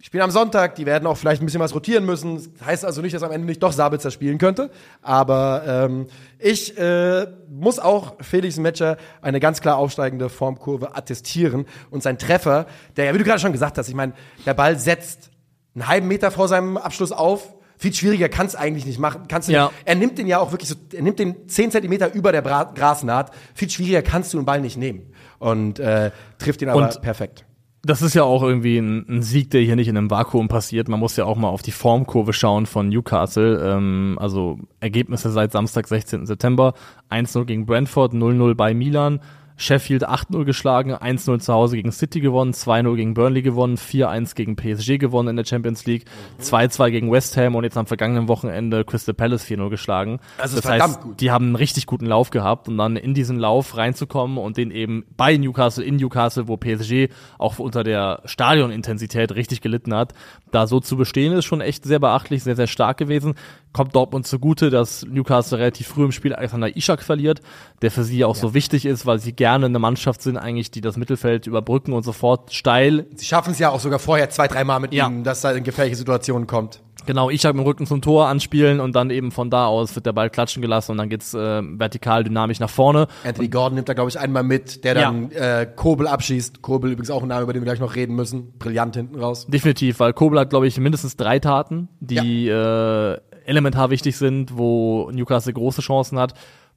spielen 0.05 0.21
am 0.23 0.31
Sonntag, 0.31 0.75
die 0.75 0.85
werden 0.85 1.07
auch 1.07 1.15
vielleicht 1.15 1.41
ein 1.41 1.45
bisschen 1.45 1.61
was 1.61 1.73
rotieren 1.73 2.05
müssen. 2.05 2.35
Das 2.59 2.67
heißt 2.67 2.85
also 2.85 3.01
nicht, 3.01 3.15
dass 3.15 3.23
am 3.23 3.31
Ende 3.31 3.47
nicht 3.47 3.63
doch 3.63 3.71
Sabitzer 3.71 4.11
spielen 4.11 4.37
könnte. 4.37 4.69
Aber 5.01 5.63
ähm, 5.65 6.07
ich 6.39 6.77
äh, 6.77 7.25
muss 7.49 7.79
auch 7.79 8.15
Felix 8.19 8.57
Metscher 8.57 8.97
eine 9.21 9.39
ganz 9.39 9.61
klar 9.61 9.77
aufsteigende 9.77 10.27
Formkurve 10.27 10.95
attestieren. 10.97 11.65
Und 11.89 12.03
sein 12.03 12.17
Treffer, 12.17 12.65
der 12.97 13.05
ja, 13.05 13.13
wie 13.13 13.17
du 13.17 13.23
gerade 13.23 13.39
schon 13.39 13.53
gesagt 13.53 13.77
hast, 13.77 13.87
ich 13.87 13.95
meine, 13.95 14.11
der 14.45 14.53
Ball 14.53 14.77
setzt 14.77 15.29
einen 15.73 15.87
halben 15.87 16.07
Meter 16.09 16.31
vor 16.31 16.49
seinem 16.49 16.75
Abschluss 16.75 17.13
auf. 17.13 17.53
Viel 17.77 17.93
schwieriger 17.93 18.27
kann 18.27 18.45
es 18.45 18.55
eigentlich 18.55 18.85
nicht 18.85 18.99
machen. 18.99 19.23
Kannst 19.29 19.47
du 19.47 19.53
Ja. 19.53 19.65
nicht, 19.67 19.73
er 19.85 19.95
nimmt 19.95 20.17
den 20.17 20.27
ja 20.27 20.39
auch 20.39 20.51
wirklich 20.51 20.69
so, 20.69 20.75
er 20.93 21.01
nimmt 21.01 21.17
den 21.17 21.47
10 21.47 21.71
Zentimeter 21.71 22.13
über 22.13 22.31
der 22.33 22.41
Bra 22.41 22.65
Grasnaht. 22.65 23.31
Viel 23.55 23.69
schwieriger 23.69 24.01
kannst 24.01 24.33
du 24.33 24.37
den 24.37 24.45
Ball 24.45 24.59
nicht 24.59 24.75
nehmen. 24.77 25.13
Und 25.39 25.79
äh, 25.79 26.11
trifft 26.39 26.61
ihn 26.61 26.67
aber 26.69 26.83
Und- 26.83 27.01
perfekt. 27.01 27.45
Das 27.85 28.01
ist 28.01 28.13
ja 28.13 28.23
auch 28.23 28.43
irgendwie 28.43 28.77
ein, 28.77 29.05
ein 29.09 29.21
Sieg, 29.23 29.49
der 29.49 29.59
hier 29.59 29.75
nicht 29.75 29.89
in 29.89 29.97
einem 29.97 30.09
Vakuum 30.09 30.47
passiert. 30.47 30.87
Man 30.87 31.01
muss 31.01 31.17
ja 31.17 31.25
auch 31.25 31.35
mal 31.35 31.49
auf 31.49 31.61
die 31.61 31.71
Formkurve 31.71 32.31
schauen 32.31 32.65
von 32.65 32.87
Newcastle. 32.87 33.61
Ähm, 33.61 34.17
also 34.21 34.57
Ergebnisse 34.79 35.31
seit 35.31 35.51
Samstag, 35.51 35.89
16. 35.89 36.25
September. 36.25 36.75
1-0 37.09 37.43
gegen 37.43 37.65
Brentford, 37.65 38.13
0-0 38.13 38.55
bei 38.55 38.73
Milan. 38.73 39.19
Sheffield 39.57 40.07
8-0 40.07 40.45
geschlagen, 40.45 40.93
1-0 40.93 41.39
zu 41.39 41.53
Hause 41.53 41.75
gegen 41.75 41.91
City 41.91 42.19
gewonnen, 42.19 42.53
2-0 42.53 42.95
gegen 42.95 43.13
Burnley 43.13 43.41
gewonnen, 43.41 43.77
4-1 43.77 44.35
gegen 44.35 44.55
PSG 44.55 44.97
gewonnen 44.97 45.29
in 45.29 45.35
der 45.35 45.45
Champions 45.45 45.85
League, 45.85 46.05
2-2 46.41 46.91
gegen 46.91 47.11
West 47.11 47.37
Ham 47.37 47.55
und 47.55 47.63
jetzt 47.63 47.77
am 47.77 47.85
vergangenen 47.85 48.27
Wochenende 48.27 48.83
Crystal 48.83 49.13
Palace 49.13 49.45
4-0 49.45 49.69
geschlagen. 49.69 50.19
Also 50.37 50.57
das 50.57 50.65
heißt, 50.65 51.01
gut. 51.01 51.21
die 51.21 51.31
haben 51.31 51.45
einen 51.45 51.55
richtig 51.55 51.85
guten 51.85 52.05
Lauf 52.05 52.29
gehabt 52.29 52.67
und 52.67 52.77
dann 52.77 52.95
in 52.95 53.13
diesen 53.13 53.37
Lauf 53.37 53.77
reinzukommen 53.77 54.37
und 54.37 54.57
den 54.57 54.71
eben 54.71 55.05
bei 55.17 55.37
Newcastle, 55.37 55.83
in 55.83 55.97
Newcastle, 55.97 56.47
wo 56.47 56.57
PSG 56.57 57.09
auch 57.37 57.59
unter 57.59 57.83
der 57.83 58.21
Stadionintensität 58.25 59.33
richtig 59.33 59.61
gelitten 59.61 59.93
hat, 59.93 60.13
da 60.51 60.67
so 60.67 60.79
zu 60.79 60.97
bestehen, 60.97 61.33
ist 61.33 61.45
schon 61.45 61.61
echt 61.61 61.83
sehr 61.85 61.99
beachtlich, 61.99 62.43
sehr, 62.43 62.55
sehr 62.55 62.67
stark 62.67 62.97
gewesen. 62.97 63.35
Kommt 63.71 63.95
Dortmund 63.95 64.27
zugute, 64.27 64.69
dass 64.69 65.05
Newcastle 65.05 65.57
relativ 65.57 65.87
früh 65.87 66.05
im 66.05 66.11
Spiel 66.11 66.33
Alexander 66.33 66.75
Ishak 66.75 67.01
verliert, 67.01 67.41
der 67.81 67.89
für 67.89 68.03
sie 68.03 68.23
auch 68.23 68.35
so 68.35 68.53
wichtig 68.53 68.85
ist, 68.85 69.05
weil 69.05 69.19
sie 69.19 69.33
gerne 69.43 69.65
eine 69.65 69.77
Mannschaft 69.77 70.21
sind, 70.21 70.37
eigentlich, 70.37 70.71
die 70.71 70.79
das 70.79 70.95
Mittelfeld 70.95 71.47
überbrücken 71.47 71.91
und 71.91 72.03
sofort 72.03 72.53
steil 72.53 73.07
Sie 73.15 73.25
schaffen 73.25 73.51
es 73.51 73.59
ja 73.59 73.71
auch 73.71 73.79
sogar 73.81 73.99
vorher 73.99 74.29
zwei, 74.29 74.47
dreimal 74.47 74.79
mit 74.79 74.93
Ja. 74.93 75.05
ihm, 75.07 75.25
dass 75.25 75.43
er 75.43 75.53
in 75.57 75.65
gefährliche 75.65 75.97
Situationen 75.97 76.47
kommt. 76.47 76.81
Genau, 77.05 77.29
ich 77.29 77.45
habe 77.45 77.57
im 77.57 77.65
Rücken 77.65 77.85
zum 77.85 78.01
Tor 78.01 78.27
anspielen 78.27 78.79
und 78.79 78.95
dann 78.95 79.09
eben 79.09 79.31
von 79.31 79.49
da 79.49 79.65
aus 79.65 79.93
wird 79.95 80.05
der 80.05 80.13
Ball 80.13 80.29
klatschen 80.29 80.61
gelassen 80.61 80.91
und 80.93 80.97
dann 80.99 81.09
geht's 81.09 81.33
äh, 81.33 81.61
vertikal 81.61 82.23
dynamisch 82.23 82.61
nach 82.61 82.69
vorne. 82.69 83.07
Anthony 83.25 83.49
Gordon 83.49 83.75
nimmt 83.75 83.89
da, 83.89 83.93
glaube 83.93 84.09
ich, 84.09 84.17
einmal 84.17 84.43
mit, 84.43 84.85
der 84.85 84.95
dann 84.95 85.29
äh, 85.33 85.67
Kobel 85.75 86.07
abschießt. 86.07 86.61
Kobel 86.61 86.91
übrigens 86.93 87.11
auch 87.11 87.21
ein 87.21 87.27
Name, 87.27 87.43
über 87.43 87.51
den 87.51 87.61
wir 87.61 87.65
gleich 87.65 87.81
noch 87.81 87.95
reden 87.95 88.15
müssen. 88.15 88.53
Brillant 88.57 88.95
hinten 88.95 89.19
raus. 89.19 89.45
Definitiv, 89.49 89.99
weil 89.99 90.13
Kobel 90.13 90.39
hat, 90.39 90.51
glaube 90.51 90.67
ich, 90.67 90.79
mindestens 90.79 91.17
drei 91.17 91.39
Taten, 91.39 91.89
die 91.99 92.47
äh, 92.47 93.17
elementar 93.45 93.89
wichtig 93.89 94.15
sind, 94.15 94.57
wo 94.57 95.11
Newcastle 95.11 95.51
große 95.51 95.81
Chancen 95.81 96.17
hat. 96.17 96.33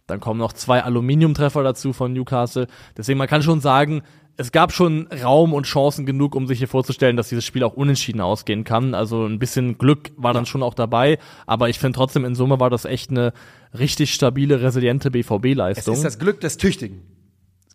Dann 0.07 0.21
kommen 0.21 0.39
noch 0.39 0.53
zwei 0.53 0.83
Aluminiumtreffer 0.83 1.63
dazu 1.63 1.93
von 1.93 2.13
Newcastle. 2.13 2.67
Deswegen, 2.97 3.19
man 3.19 3.27
kann 3.29 3.43
schon 3.43 3.61
sagen, 3.61 4.03
es 4.37 4.53
gab 4.53 4.71
schon 4.73 5.09
Raum 5.25 5.55
und 5.55 5.65
Chancen 5.65 6.05
genug, 6.07 6.35
um 6.35 6.47
sich 6.47 6.59
hier 6.59 6.69
vorzustellen, 6.69 7.17
dass 7.17 7.31
dieses 7.31 7.45
Spiel 7.45 7.65
auch 7.65 7.73
unentschieden 7.73 8.21
ausgehen 8.21 8.65
kann. 8.65 8.95
Also 8.95 9.25
ein 9.25 9.39
bisschen 9.39 9.79
Glück 9.79 10.11
war 10.17 10.35
dann 10.35 10.45
schon 10.47 10.63
auch 10.63 10.75
dabei. 10.75 11.19
Aber 11.47 11.69
ich 11.71 11.79
finde 11.79 11.97
trotzdem, 11.97 12.25
in 12.25 12.35
Summe 12.35 12.61
war 12.61 12.69
das 12.71 12.85
echt 12.85 13.11
eine 13.11 13.33
richtig 13.77 14.13
stabile, 14.13 14.61
resiliente 14.61 15.09
Es 15.09 15.13
BVB-Leistung. 15.13 15.95
ist 15.95 16.05
das 16.05 16.19
Glück 16.19 16.41
des 16.41 16.59
Tüchtigen. 16.59 17.03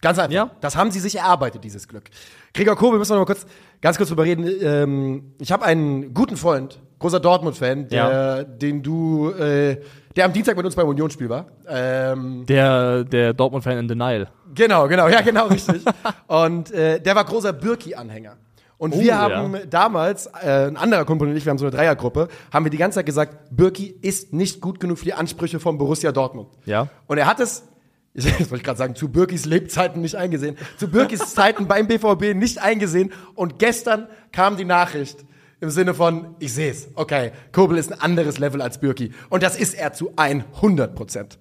Ganz 0.01 0.17
einfach. 0.19 0.32
Ja. 0.34 0.51
Das 0.61 0.75
haben 0.75 0.91
sie 0.91 0.99
sich 0.99 1.15
erarbeitet, 1.17 1.63
dieses 1.63 1.88
Glück. 1.88 2.09
Gregor 2.53 2.75
Kobel, 2.75 2.97
müssen 2.99 3.11
wir 3.11 3.15
noch 3.19 3.27
mal 3.27 3.34
kurz, 3.34 3.45
ganz 3.82 3.97
kurz 3.97 4.09
drüber 4.09 4.23
reden. 4.23 4.47
Ähm, 4.61 5.34
ich 5.39 5.51
habe 5.51 5.65
einen 5.65 6.13
guten 6.13 6.38
Freund, 6.38 6.79
großer 6.99 7.19
Dortmund-Fan, 7.19 7.88
Ja. 7.91 8.43
den 8.43 8.82
du, 8.84 9.29
äh, 9.32 9.77
der 10.16 10.26
am 10.26 10.34
Dienstag 10.34 10.55
mit 10.57 10.66
uns 10.66 10.76
beim 10.76 10.88
Unionsspiel 10.88 11.30
war. 11.30 11.45
Ähm, 11.68 12.45
Der, 12.45 13.03
der 13.03 13.34
Dortmund-Fan 13.34 13.78
in 13.78 13.88
Denial. 13.88 14.28
Genau, 14.53 14.88
genau, 14.88 15.07
ja, 15.07 15.22
genau, 15.22 15.47
richtig. 15.47 15.84
und 16.28 16.72
äh, 16.72 16.99
der 16.99 17.16
war 17.16 17.24
großer 17.26 17.53
Birki-Anhänger. 17.53 18.38
Und 18.78 18.99
wir 18.99 19.14
Oh, 19.14 19.16
haben 19.18 19.53
ja. 19.53 19.66
damals, 19.70 20.26
äh, 20.26 20.68
ein 20.68 20.76
anderer 20.76 21.05
Kumpel 21.05 21.28
und 21.30 21.38
ich, 21.38 21.45
wir 21.45 21.51
haben 21.51 21.59
so 21.59 21.66
eine 21.66 21.76
Dreiergruppe, 21.76 22.28
haben 22.51 22.66
wir 22.66 22.72
die 22.72 22.78
ganze 22.78 22.95
Zeit 22.95 23.05
gesagt, 23.05 23.38
Birki 23.55 23.95
ist 24.01 24.34
nicht 24.34 24.59
gut 24.59 24.80
genug 24.80 24.97
für 24.97 25.05
die 25.05 25.14
Ansprüche 25.14 25.59
von 25.59 25.78
Borussia 25.78 26.12
Dortmund. 26.12 26.49
Ja. 26.66 26.88
Und 27.05 27.20
er 27.20 27.28
hat 27.28 27.39
es, 27.39 27.64
das 28.16 28.26
wollte 28.26 28.55
ich 28.55 28.64
gerade 28.64 28.80
sagen, 28.80 28.95
zu 28.95 29.07
Birkis 29.09 29.45
Lebzeiten 29.45 30.01
nicht 30.01 30.16
eingesehen, 30.16 30.57
zu 30.78 30.88
Birkis 30.89 31.34
Zeiten 31.36 31.68
beim 31.68 31.88
BVB 31.88 32.34
nicht 32.34 32.59
eingesehen. 32.62 33.12
Und 33.36 33.59
gestern 33.59 34.07
kam 34.32 34.57
die 34.57 34.66
Nachricht 34.66 35.24
im 35.62 35.70
Sinne 35.70 35.93
von, 35.93 36.36
ich 36.39 36.53
sehe 36.53 36.72
es, 36.72 36.89
okay, 36.95 37.32
Kobel 37.51 37.78
ist 37.78 37.93
ein 37.93 38.01
anderes 38.01 38.39
Level 38.39 38.62
als 38.62 38.80
Birki. 38.80 39.12
Und 39.30 39.43
das 39.43 39.55
ist 39.55 39.76
er 39.76 39.93
zu 39.93 40.12
100 40.18 40.95
Prozent. 40.95 41.39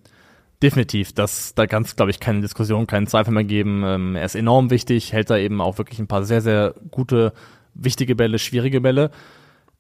Definitiv, 0.62 1.14
das, 1.14 1.54
da 1.54 1.66
kann 1.66 1.84
es, 1.84 1.96
glaube 1.96 2.10
ich, 2.10 2.20
keine 2.20 2.42
Diskussion, 2.42 2.86
keinen 2.86 3.06
Zweifel 3.06 3.32
mehr 3.32 3.44
geben. 3.44 3.82
Ähm, 3.82 4.14
er 4.14 4.26
ist 4.26 4.34
enorm 4.34 4.70
wichtig, 4.70 5.14
hält 5.14 5.30
da 5.30 5.38
eben 5.38 5.62
auch 5.62 5.78
wirklich 5.78 5.98
ein 5.98 6.06
paar 6.06 6.22
sehr, 6.24 6.42
sehr 6.42 6.74
gute, 6.90 7.32
wichtige 7.72 8.14
Bälle, 8.14 8.38
schwierige 8.38 8.82
Bälle. 8.82 9.10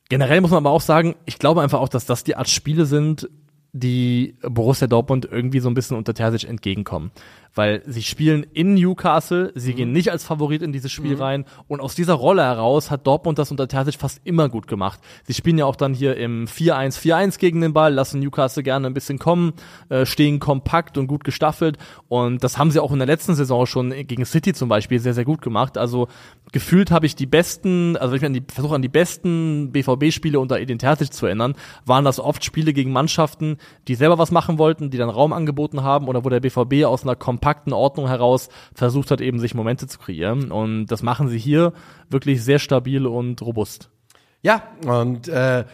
Generell 0.08 0.40
muss 0.40 0.50
man 0.50 0.64
aber 0.64 0.70
auch 0.70 0.80
sagen, 0.80 1.16
ich 1.26 1.38
glaube 1.38 1.60
einfach 1.60 1.80
auch, 1.80 1.90
dass 1.90 2.06
das 2.06 2.24
die 2.24 2.34
Art 2.34 2.48
Spiele 2.48 2.86
sind, 2.86 3.28
die 3.72 4.36
Borussia 4.42 4.86
Dortmund 4.86 5.28
irgendwie 5.30 5.60
so 5.60 5.68
ein 5.68 5.74
bisschen 5.74 5.98
unter 5.98 6.14
Terzic 6.14 6.48
entgegenkommen. 6.48 7.10
Weil 7.54 7.82
sie 7.86 8.02
spielen 8.02 8.44
in 8.52 8.74
Newcastle, 8.74 9.52
sie 9.54 9.74
gehen 9.74 9.92
nicht 9.92 10.10
als 10.10 10.24
Favorit 10.24 10.62
in 10.62 10.72
dieses 10.72 10.92
Spiel 10.92 11.16
rein 11.16 11.44
und 11.68 11.80
aus 11.80 11.94
dieser 11.94 12.14
Rolle 12.14 12.42
heraus 12.42 12.90
hat 12.90 13.06
Dortmund 13.06 13.38
das 13.38 13.50
unter 13.50 13.68
Terzic 13.68 13.96
fast 13.96 14.20
immer 14.24 14.48
gut 14.48 14.66
gemacht. 14.66 15.00
Sie 15.24 15.34
spielen 15.34 15.58
ja 15.58 15.64
auch 15.64 15.76
dann 15.76 15.94
hier 15.94 16.16
im 16.16 16.46
4-1-4-1 16.46 17.38
gegen 17.38 17.60
den 17.60 17.72
Ball, 17.72 17.92
lassen 17.92 18.20
Newcastle 18.20 18.62
gerne 18.62 18.86
ein 18.86 18.94
bisschen 18.94 19.18
kommen, 19.18 19.52
äh, 19.88 20.06
stehen 20.06 20.38
kompakt 20.38 20.98
und 20.98 21.06
gut 21.06 21.24
gestaffelt 21.24 21.78
und 22.08 22.44
das 22.44 22.58
haben 22.58 22.70
sie 22.70 22.80
auch 22.80 22.92
in 22.92 22.98
der 22.98 23.06
letzten 23.06 23.34
Saison 23.34 23.66
schon 23.66 23.90
gegen 24.06 24.24
City 24.24 24.52
zum 24.52 24.68
Beispiel 24.68 25.00
sehr, 25.00 25.14
sehr 25.14 25.24
gut 25.24 25.42
gemacht. 25.42 25.78
Also 25.78 26.08
gefühlt 26.52 26.90
habe 26.90 27.06
ich 27.06 27.16
die 27.16 27.26
besten, 27.26 27.96
also 27.96 28.20
wenn 28.20 28.34
ich 28.34 28.44
versuche 28.48 28.74
an 28.74 28.82
die 28.82 28.88
besten 28.88 29.72
BVB-Spiele 29.72 30.38
unter 30.38 30.58
Edin 30.58 30.78
Terzic 30.78 31.12
zu 31.12 31.26
erinnern, 31.26 31.54
waren 31.84 32.04
das 32.04 32.20
oft 32.20 32.44
Spiele 32.44 32.72
gegen 32.72 32.92
Mannschaften, 32.92 33.56
die 33.88 33.94
selber 33.94 34.18
was 34.18 34.30
machen 34.30 34.58
wollten, 34.58 34.90
die 34.90 34.98
dann 34.98 35.10
Raum 35.10 35.32
angeboten 35.32 35.82
haben 35.82 36.08
oder 36.08 36.24
wo 36.24 36.28
der 36.28 36.40
BVB 36.40 36.84
aus 36.84 37.02
einer 37.02 37.16
kompakten 37.40 37.72
Ordnung 37.72 38.06
heraus 38.06 38.50
versucht 38.74 39.10
hat, 39.10 39.22
eben 39.22 39.38
sich 39.40 39.54
Momente 39.54 39.86
zu 39.86 39.98
kreieren. 39.98 40.52
Und 40.52 40.86
das 40.86 41.02
machen 41.02 41.28
sie 41.28 41.38
hier 41.38 41.72
wirklich 42.10 42.44
sehr 42.44 42.58
stabil 42.58 43.06
und 43.06 43.40
robust. 43.40 43.88
Ja, 44.42 44.62
und 44.86 45.28
äh, 45.28 45.64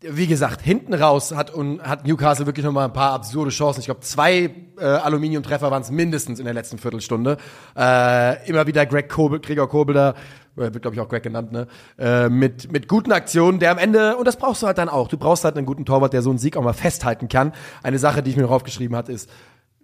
wie 0.00 0.26
gesagt, 0.26 0.60
hinten 0.62 0.94
raus 0.94 1.32
hat, 1.32 1.52
und, 1.52 1.82
hat 1.82 2.06
Newcastle 2.06 2.46
wirklich 2.46 2.64
noch 2.64 2.72
mal 2.72 2.84
ein 2.84 2.92
paar 2.92 3.12
absurde 3.12 3.50
Chancen. 3.50 3.80
Ich 3.80 3.86
glaube, 3.86 4.00
zwei 4.00 4.50
äh, 4.78 4.84
Aluminiumtreffer 4.84 5.70
waren 5.70 5.82
es 5.82 5.90
mindestens 5.90 6.38
in 6.38 6.44
der 6.44 6.54
letzten 6.54 6.78
Viertelstunde. 6.78 7.36
Äh, 7.76 8.48
immer 8.48 8.66
wieder 8.66 8.86
Greg 8.86 9.08
Kobel, 9.08 9.40
Gregor 9.40 9.68
Kobel 9.68 9.94
da, 9.94 10.10
äh, 10.56 10.72
wird 10.72 10.82
glaube 10.82 10.94
ich 10.94 11.00
auch 11.00 11.08
Greg 11.08 11.22
genannt, 11.22 11.52
ne? 11.52 11.66
Äh, 11.98 12.28
mit, 12.28 12.72
mit 12.72 12.88
guten 12.88 13.12
Aktionen, 13.12 13.58
der 13.60 13.70
am 13.70 13.78
Ende, 13.78 14.16
und 14.16 14.26
das 14.26 14.36
brauchst 14.36 14.62
du 14.62 14.66
halt 14.66 14.78
dann 14.78 14.88
auch, 14.88 15.06
du 15.06 15.16
brauchst 15.16 15.44
halt 15.44 15.56
einen 15.56 15.66
guten 15.66 15.84
Torwart, 15.84 16.12
der 16.12 16.22
so 16.22 16.30
einen 16.30 16.38
Sieg 16.38 16.56
auch 16.56 16.62
mal 16.62 16.72
festhalten 16.72 17.28
kann. 17.28 17.52
Eine 17.82 17.98
Sache, 17.98 18.22
die 18.22 18.30
ich 18.30 18.36
mir 18.36 18.42
noch 18.42 18.50
aufgeschrieben 18.50 18.96
hatte, 18.96 19.12
ist, 19.12 19.30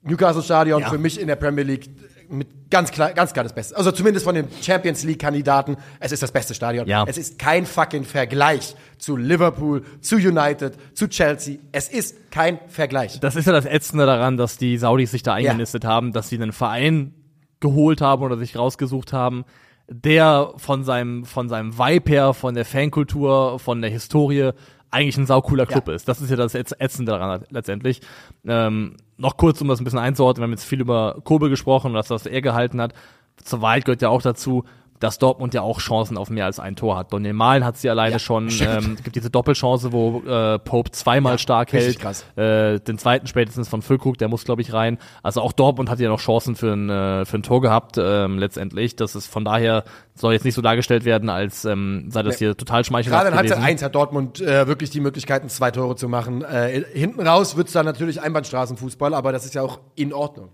Newcastle 0.03 0.43
Stadion 0.43 0.81
Ja. 0.81 0.91
für 0.91 0.99
mich 0.99 1.21
in 1.21 1.27
der 1.29 1.37
Premier 1.37 1.65
League 1.65 1.89
mit 2.31 2.71
ganz 2.71 2.91
klar, 2.91 3.13
ganz 3.13 3.33
klar 3.33 3.43
das 3.45 3.55
Beste. 3.55 3.77
Also 3.77 3.91
zumindest 3.91 4.25
von 4.25 4.35
den 4.35 4.49
Champions 4.61 5.03
League 5.05 5.19
Kandidaten, 5.19 5.77
es 5.99 6.13
ist 6.13 6.23
das 6.23 6.31
beste 6.31 6.55
Stadion. 6.55 6.87
Ja. 6.87 7.05
Es 7.07 7.17
ist 7.17 7.39
kein 7.39 7.65
fucking 7.65 8.05
Vergleich 8.05 8.77
zu 8.99 9.17
Liverpool, 9.17 9.83
zu 10.01 10.17
United, 10.17 10.75
zu 10.95 11.09
Chelsea. 11.09 11.57
Es 11.73 11.89
ist 11.89 12.31
kein 12.31 12.59
Vergleich. 12.69 13.19
Das 13.21 13.37
ist 13.37 13.47
ja 13.47 13.53
das 13.53 13.65
Ätzende 13.65 14.05
daran, 14.05 14.37
dass 14.37 14.59
die 14.59 14.77
Saudis 14.77 15.11
sich 15.11 15.23
da 15.23 15.35
eingenistet 15.35 15.85
haben, 15.85 16.13
dass 16.13 16.29
sie 16.29 16.37
einen 16.37 16.53
Verein 16.53 17.15
geholt 17.61 18.01
haben 18.03 18.23
oder 18.23 18.37
sich 18.37 18.57
rausgesucht 18.57 19.13
haben, 19.13 19.45
der 19.89 20.53
von 20.57 20.85
seinem, 20.85 21.25
von 21.25 21.49
seinem 21.49 21.79
Vibe 21.79 22.11
her, 22.11 22.35
von 22.35 22.55
der 22.55 22.67
Fankultur, 22.67 23.59
von 23.59 23.81
der 23.81 23.91
Historie 23.91 24.51
eigentlich 24.91 25.17
ein 25.19 25.27
saucooler 25.27 25.67
Club 25.67 25.89
Ja. 25.89 25.95
ist. 25.95 26.09
Das 26.09 26.21
ist 26.21 26.31
ja 26.31 26.37
das 26.37 26.55
Ätz- 26.55 26.75
Ätzende 26.79 27.13
daran 27.13 27.45
letztendlich. 27.51 28.01
Ähm, 28.47 28.97
noch 29.17 29.37
kurz, 29.37 29.61
um 29.61 29.69
das 29.69 29.81
ein 29.81 29.85
bisschen 29.85 29.99
einzuordnen, 29.99 30.43
wir 30.43 30.45
haben 30.45 30.53
jetzt 30.53 30.65
viel 30.65 30.81
über 30.81 31.19
Kobe 31.25 31.51
gesprochen 31.51 31.89
und 31.89 31.95
das, 31.95 32.11
was 32.11 32.27
er 32.27 32.41
gehalten 32.41 32.81
hat. 32.81 32.95
Zur 33.43 33.61
Wahrheit 33.63 33.85
gehört 33.85 34.03
ja 34.03 34.09
auch 34.09 34.23
dazu, 34.23 34.65
dass 35.01 35.19
Dortmund 35.19 35.55
ja 35.55 35.63
auch 35.63 35.79
Chancen 35.81 36.17
auf 36.17 36.31
mehr 36.31 36.45
als 36.45 36.59
ein 36.61 36.77
Tor 36.77 36.97
hat. 36.97 37.13
Daniel 37.13 37.33
Malen 37.33 37.65
hat 37.65 37.77
sie 37.77 37.89
alleine 37.91 38.13
Ja, 38.15 38.19
schon. 38.19 38.51
stimmt. 38.51 38.85
Ähm, 38.85 38.95
es 38.99 39.03
gibt 39.05 39.17
diese 39.17 39.31
Doppelchance, 39.31 39.93
wo 39.93 40.21
äh, 40.27 40.59
Pope 40.59 40.91
zweimal 40.91 41.35
Ja, 41.35 41.39
stark 41.39 41.73
hält. 41.73 41.99
krass. 41.99 42.25
Äh, 42.37 42.81
den 42.81 42.99
zweiten 42.99 43.27
spätestens 43.27 43.69
von 43.69 43.83
Füllkrug, 43.83 44.19
der 44.19 44.29
muss, 44.29 44.45
glaube 44.45 44.63
ich, 44.63 44.73
rein. 44.73 44.99
Also 45.23 45.41
auch 45.41 45.53
Dortmund 45.53 45.91
hat 45.91 46.01
ja 46.01 46.09
noch 46.09 46.21
Chancen 46.21 46.57
für 46.57 46.73
ein, 46.73 46.91
äh, 46.91 47.25
für 47.25 47.39
ein 47.39 47.43
Tor 47.43 47.61
gehabt, 47.61 47.97
ähm, 47.99 48.39
letztendlich. 48.39 48.97
Das 48.97 49.15
ist 49.15 49.27
von 49.27 49.45
daher, 49.45 49.85
soll 50.15 50.33
jetzt 50.33 50.45
nicht 50.45 50.55
so 50.55 50.63
dargestellt 50.63 51.05
werden, 51.05 51.29
als 51.31 51.65
ähm, 51.65 52.07
sei 52.11 52.23
das 52.23 52.39
hier 52.39 52.57
total 52.57 52.85
schmeichelhaft 52.85 53.23
Gerade 53.23 53.31
in 53.33 53.37
Halbzeit 53.39 53.57
gewesen. 53.59 53.71
1 53.71 53.83
hat 53.83 53.95
Dortmund 53.95 54.41
äh, 54.41 54.67
wirklich 54.67 54.91
die 54.91 55.01
Möglichkeiten, 55.01 55.49
zwei 55.49 55.71
Tore 55.71 55.97
zu 55.97 56.09
machen. 56.09 56.43
Äh, 56.43 56.83
hinten 56.93 57.27
raus 57.27 57.57
wird's 57.57 57.73
dann 57.73 57.87
natürlich 57.87 58.21
Einbahnstraßenfußball, 58.21 59.15
aber 59.15 59.33
das 59.33 59.45
ist 59.45 59.55
ja 59.55 59.63
auch 59.63 59.79
in 59.95 60.13
Ordnung. 60.13 60.49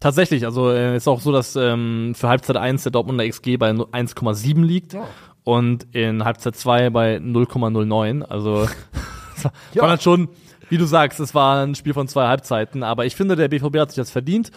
Tatsächlich, 0.00 0.44
also 0.44 0.70
äh, 0.70 0.96
ist 0.96 1.08
auch 1.08 1.20
so, 1.20 1.32
dass 1.32 1.56
ähm, 1.56 2.12
für 2.14 2.28
Halbzeit 2.28 2.56
1 2.56 2.84
der 2.84 2.92
Dortmunder 2.92 3.28
XG 3.28 3.56
bei 3.56 3.70
1,7 3.70 4.64
liegt 4.64 4.92
Ja. 4.92 5.04
und 5.44 5.88
in 5.94 6.24
Halbzeit 6.24 6.54
2 6.56 6.90
bei 6.90 7.16
0,09. 7.16 8.22
Also 8.22 8.52
war 8.62 8.68
Ja. 9.74 9.82
war 9.82 9.88
dann 9.88 10.00
schon, 10.00 10.28
wie 10.68 10.78
du 10.78 10.84
sagst, 10.84 11.18
es 11.20 11.34
war 11.34 11.64
ein 11.64 11.74
Spiel 11.74 11.94
von 11.94 12.06
zwei 12.08 12.26
Halbzeiten, 12.28 12.82
aber 12.82 13.06
ich 13.06 13.16
finde, 13.16 13.34
der 13.36 13.48
BVB 13.48 13.76
hat 13.78 13.90
sich 13.90 13.96
das 13.96 14.10
verdient 14.10 14.50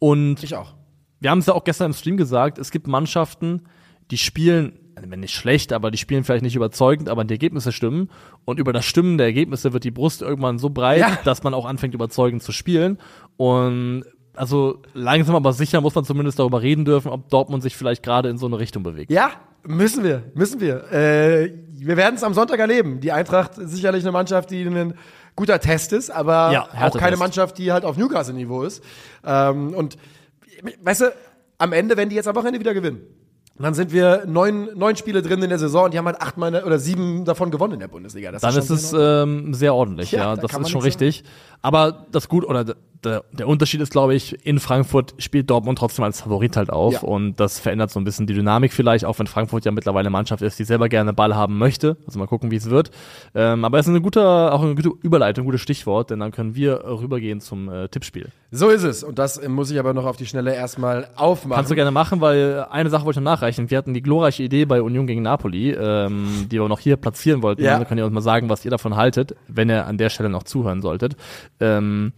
und 0.00 0.42
Ich 0.42 0.54
auch. 0.56 0.74
wir 1.20 1.30
haben 1.30 1.38
es 1.40 1.46
ja 1.46 1.54
auch 1.54 1.64
gestern 1.64 1.86
im 1.86 1.92
Stream 1.94 2.16
gesagt, 2.16 2.58
es 2.58 2.70
gibt 2.70 2.86
Mannschaften, 2.88 3.62
die 4.10 4.18
spielen, 4.18 4.78
wenn 5.00 5.20
nicht 5.20 5.34
schlecht, 5.34 5.72
aber 5.72 5.90
die 5.92 5.98
spielen 5.98 6.24
vielleicht 6.24 6.42
nicht 6.42 6.56
überzeugend, 6.56 7.08
aber 7.08 7.24
die 7.24 7.34
Ergebnisse 7.34 7.70
stimmen. 7.72 8.08
Und 8.44 8.58
über 8.58 8.72
das 8.72 8.84
Stimmen 8.84 9.16
der 9.18 9.26
Ergebnisse 9.28 9.72
wird 9.72 9.84
die 9.84 9.90
Brust 9.92 10.22
irgendwann 10.22 10.58
so 10.58 10.70
breit, 10.70 10.98
Ja. 11.00 11.18
dass 11.24 11.42
man 11.44 11.54
auch 11.54 11.66
anfängt, 11.66 11.94
überzeugend 11.94 12.42
zu 12.42 12.50
spielen. 12.52 12.98
Und 13.36 14.04
also 14.38 14.82
langsam 14.94 15.34
aber 15.34 15.52
sicher 15.52 15.80
muss 15.80 15.94
man 15.94 16.04
zumindest 16.04 16.38
darüber 16.38 16.62
reden 16.62 16.84
dürfen, 16.84 17.10
ob 17.10 17.28
Dortmund 17.28 17.62
sich 17.62 17.76
vielleicht 17.76 18.02
gerade 18.02 18.28
in 18.28 18.38
so 18.38 18.46
eine 18.46 18.58
Richtung 18.58 18.82
bewegt. 18.82 19.10
Ja, 19.10 19.30
müssen 19.64 20.04
wir, 20.04 20.22
müssen 20.34 20.60
wir. 20.60 20.90
Äh, 20.92 21.52
wir 21.72 21.96
werden 21.96 22.16
es 22.16 22.22
am 22.22 22.34
Sonntag 22.34 22.58
erleben. 22.58 23.00
Die 23.00 23.12
Eintracht 23.12 23.58
ist 23.58 23.70
sicherlich 23.72 24.04
eine 24.04 24.12
Mannschaft, 24.12 24.50
die 24.50 24.62
ein 24.62 24.94
guter 25.36 25.60
Test 25.60 25.92
ist, 25.92 26.10
aber 26.10 26.52
Ja, 26.52 26.68
auch 26.80 26.96
keine 26.96 27.16
Mannschaft, 27.16 27.58
die 27.58 27.72
halt 27.72 27.84
auf 27.84 27.96
Newcastle-Niveau 27.96 28.62
ist. 28.62 28.82
Ähm, 29.24 29.74
und 29.74 29.96
weißt 30.82 31.02
du, 31.02 31.12
am 31.58 31.72
Ende, 31.72 31.96
wenn 31.96 32.08
die 32.08 32.16
jetzt 32.16 32.28
am 32.28 32.34
Wochenende 32.34 32.60
wieder 32.60 32.74
gewinnen, 32.74 33.02
dann 33.60 33.74
sind 33.74 33.92
wir 33.92 34.24
neun, 34.26 34.68
neun 34.76 34.94
Spiele 34.94 35.20
drin 35.20 35.42
in 35.42 35.48
der 35.48 35.58
Saison 35.58 35.86
und 35.86 35.94
die 35.94 35.98
haben 35.98 36.06
halt 36.06 36.20
acht 36.20 36.36
meine, 36.36 36.64
oder 36.64 36.78
sieben 36.78 37.24
davon 37.24 37.50
gewonnen 37.50 37.74
in 37.74 37.80
der 37.80 37.88
Bundesliga. 37.88 38.30
Das 38.30 38.42
Dann 38.42 38.56
ist 38.56 38.68
schon 38.68 38.76
es 38.76 38.90
sehr 38.90 39.22
ähm, 39.22 39.52
sehr 39.52 39.74
ordentlich, 39.74 40.12
Ja, 40.12 40.18
ja, 40.18 40.36
da 40.36 40.42
das 40.42 40.56
ist 40.56 40.70
schon 40.70 40.82
richtig. 40.82 41.24
Aber 41.60 42.06
das 42.12 42.28
gut 42.28 42.44
oder 42.44 42.64
der, 43.04 43.24
der 43.32 43.46
Unterschied 43.48 43.80
ist, 43.80 43.90
glaube 43.90 44.14
ich, 44.14 44.44
in 44.46 44.58
Frankfurt 44.58 45.14
spielt 45.18 45.48
Dortmund 45.50 45.78
trotzdem 45.78 46.04
als 46.04 46.20
Favorit 46.20 46.56
halt 46.56 46.70
auf 46.70 46.94
Ja. 46.94 47.00
und 47.00 47.38
das 47.38 47.58
verändert 47.60 47.90
so 47.90 48.00
ein 48.00 48.04
bisschen 48.04 48.26
die 48.26 48.34
Dynamik 48.34 48.72
vielleicht, 48.72 49.04
auch 49.04 49.18
wenn 49.18 49.26
Frankfurt 49.26 49.64
ja 49.64 49.70
mittlerweile 49.72 50.06
eine 50.06 50.10
Mannschaft 50.10 50.42
ist, 50.42 50.58
die 50.58 50.64
selber 50.64 50.88
gerne 50.88 51.12
Ball 51.12 51.34
haben 51.34 51.58
möchte. 51.58 51.96
Also 52.06 52.18
mal 52.18 52.26
gucken, 52.26 52.50
wie 52.50 52.56
es 52.56 52.70
wird. 52.70 52.90
Ähm, 53.34 53.64
aber 53.64 53.78
es 53.78 53.86
ist 53.86 53.90
eine 53.90 54.00
gute, 54.00 54.26
auch 54.52 54.62
eine 54.62 54.74
gute 54.74 54.90
Überleitung, 55.02 55.44
ein 55.44 55.46
gutes 55.46 55.60
Stichwort, 55.60 56.10
denn 56.10 56.20
dann 56.20 56.32
können 56.32 56.54
wir 56.54 56.84
rübergehen 56.84 57.40
zum 57.40 57.68
äh, 57.68 57.88
Tippspiel. 57.88 58.28
So 58.50 58.68
ist 58.70 58.82
es. 58.82 59.02
Und 59.04 59.18
das 59.18 59.36
äh, 59.36 59.48
muss 59.48 59.70
ich 59.70 59.78
aber 59.78 59.92
noch 59.94 60.04
auf 60.06 60.16
die 60.16 60.26
Schnelle 60.26 60.54
erstmal 60.54 61.08
aufmachen. 61.16 61.56
Kannst 61.56 61.70
du 61.70 61.74
gerne 61.74 61.90
machen, 61.90 62.20
weil 62.20 62.66
eine 62.70 62.90
Sache 62.90 63.04
wollte 63.04 63.20
ich 63.20 63.24
noch 63.24 63.32
nachreichen. 63.32 63.70
Wir 63.70 63.78
hatten 63.78 63.94
die 63.94 64.02
glorreiche 64.02 64.42
Idee 64.42 64.64
bei 64.64 64.82
Union 64.82 65.06
gegen 65.06 65.22
Napoli, 65.22 65.70
ähm, 65.72 66.46
die 66.50 66.58
wir 66.60 66.68
noch 66.68 66.80
hier 66.80 66.96
platzieren 66.96 67.42
wollten. 67.42 67.62
Ja. 67.62 67.74
Also 67.74 67.84
könnt 67.84 68.00
ihr 68.00 68.04
uns 68.06 68.14
mal 68.14 68.20
sagen, 68.22 68.48
was 68.48 68.64
ihr 68.64 68.70
davon 68.70 68.96
haltet, 68.96 69.34
wenn 69.48 69.68
ihr 69.70 69.86
an 69.86 69.98
der 69.98 70.08
Stelle 70.08 70.28
noch 70.30 70.42
zuhören 70.42 70.82
solltet. 70.82 71.16
Ähm, 71.60 72.12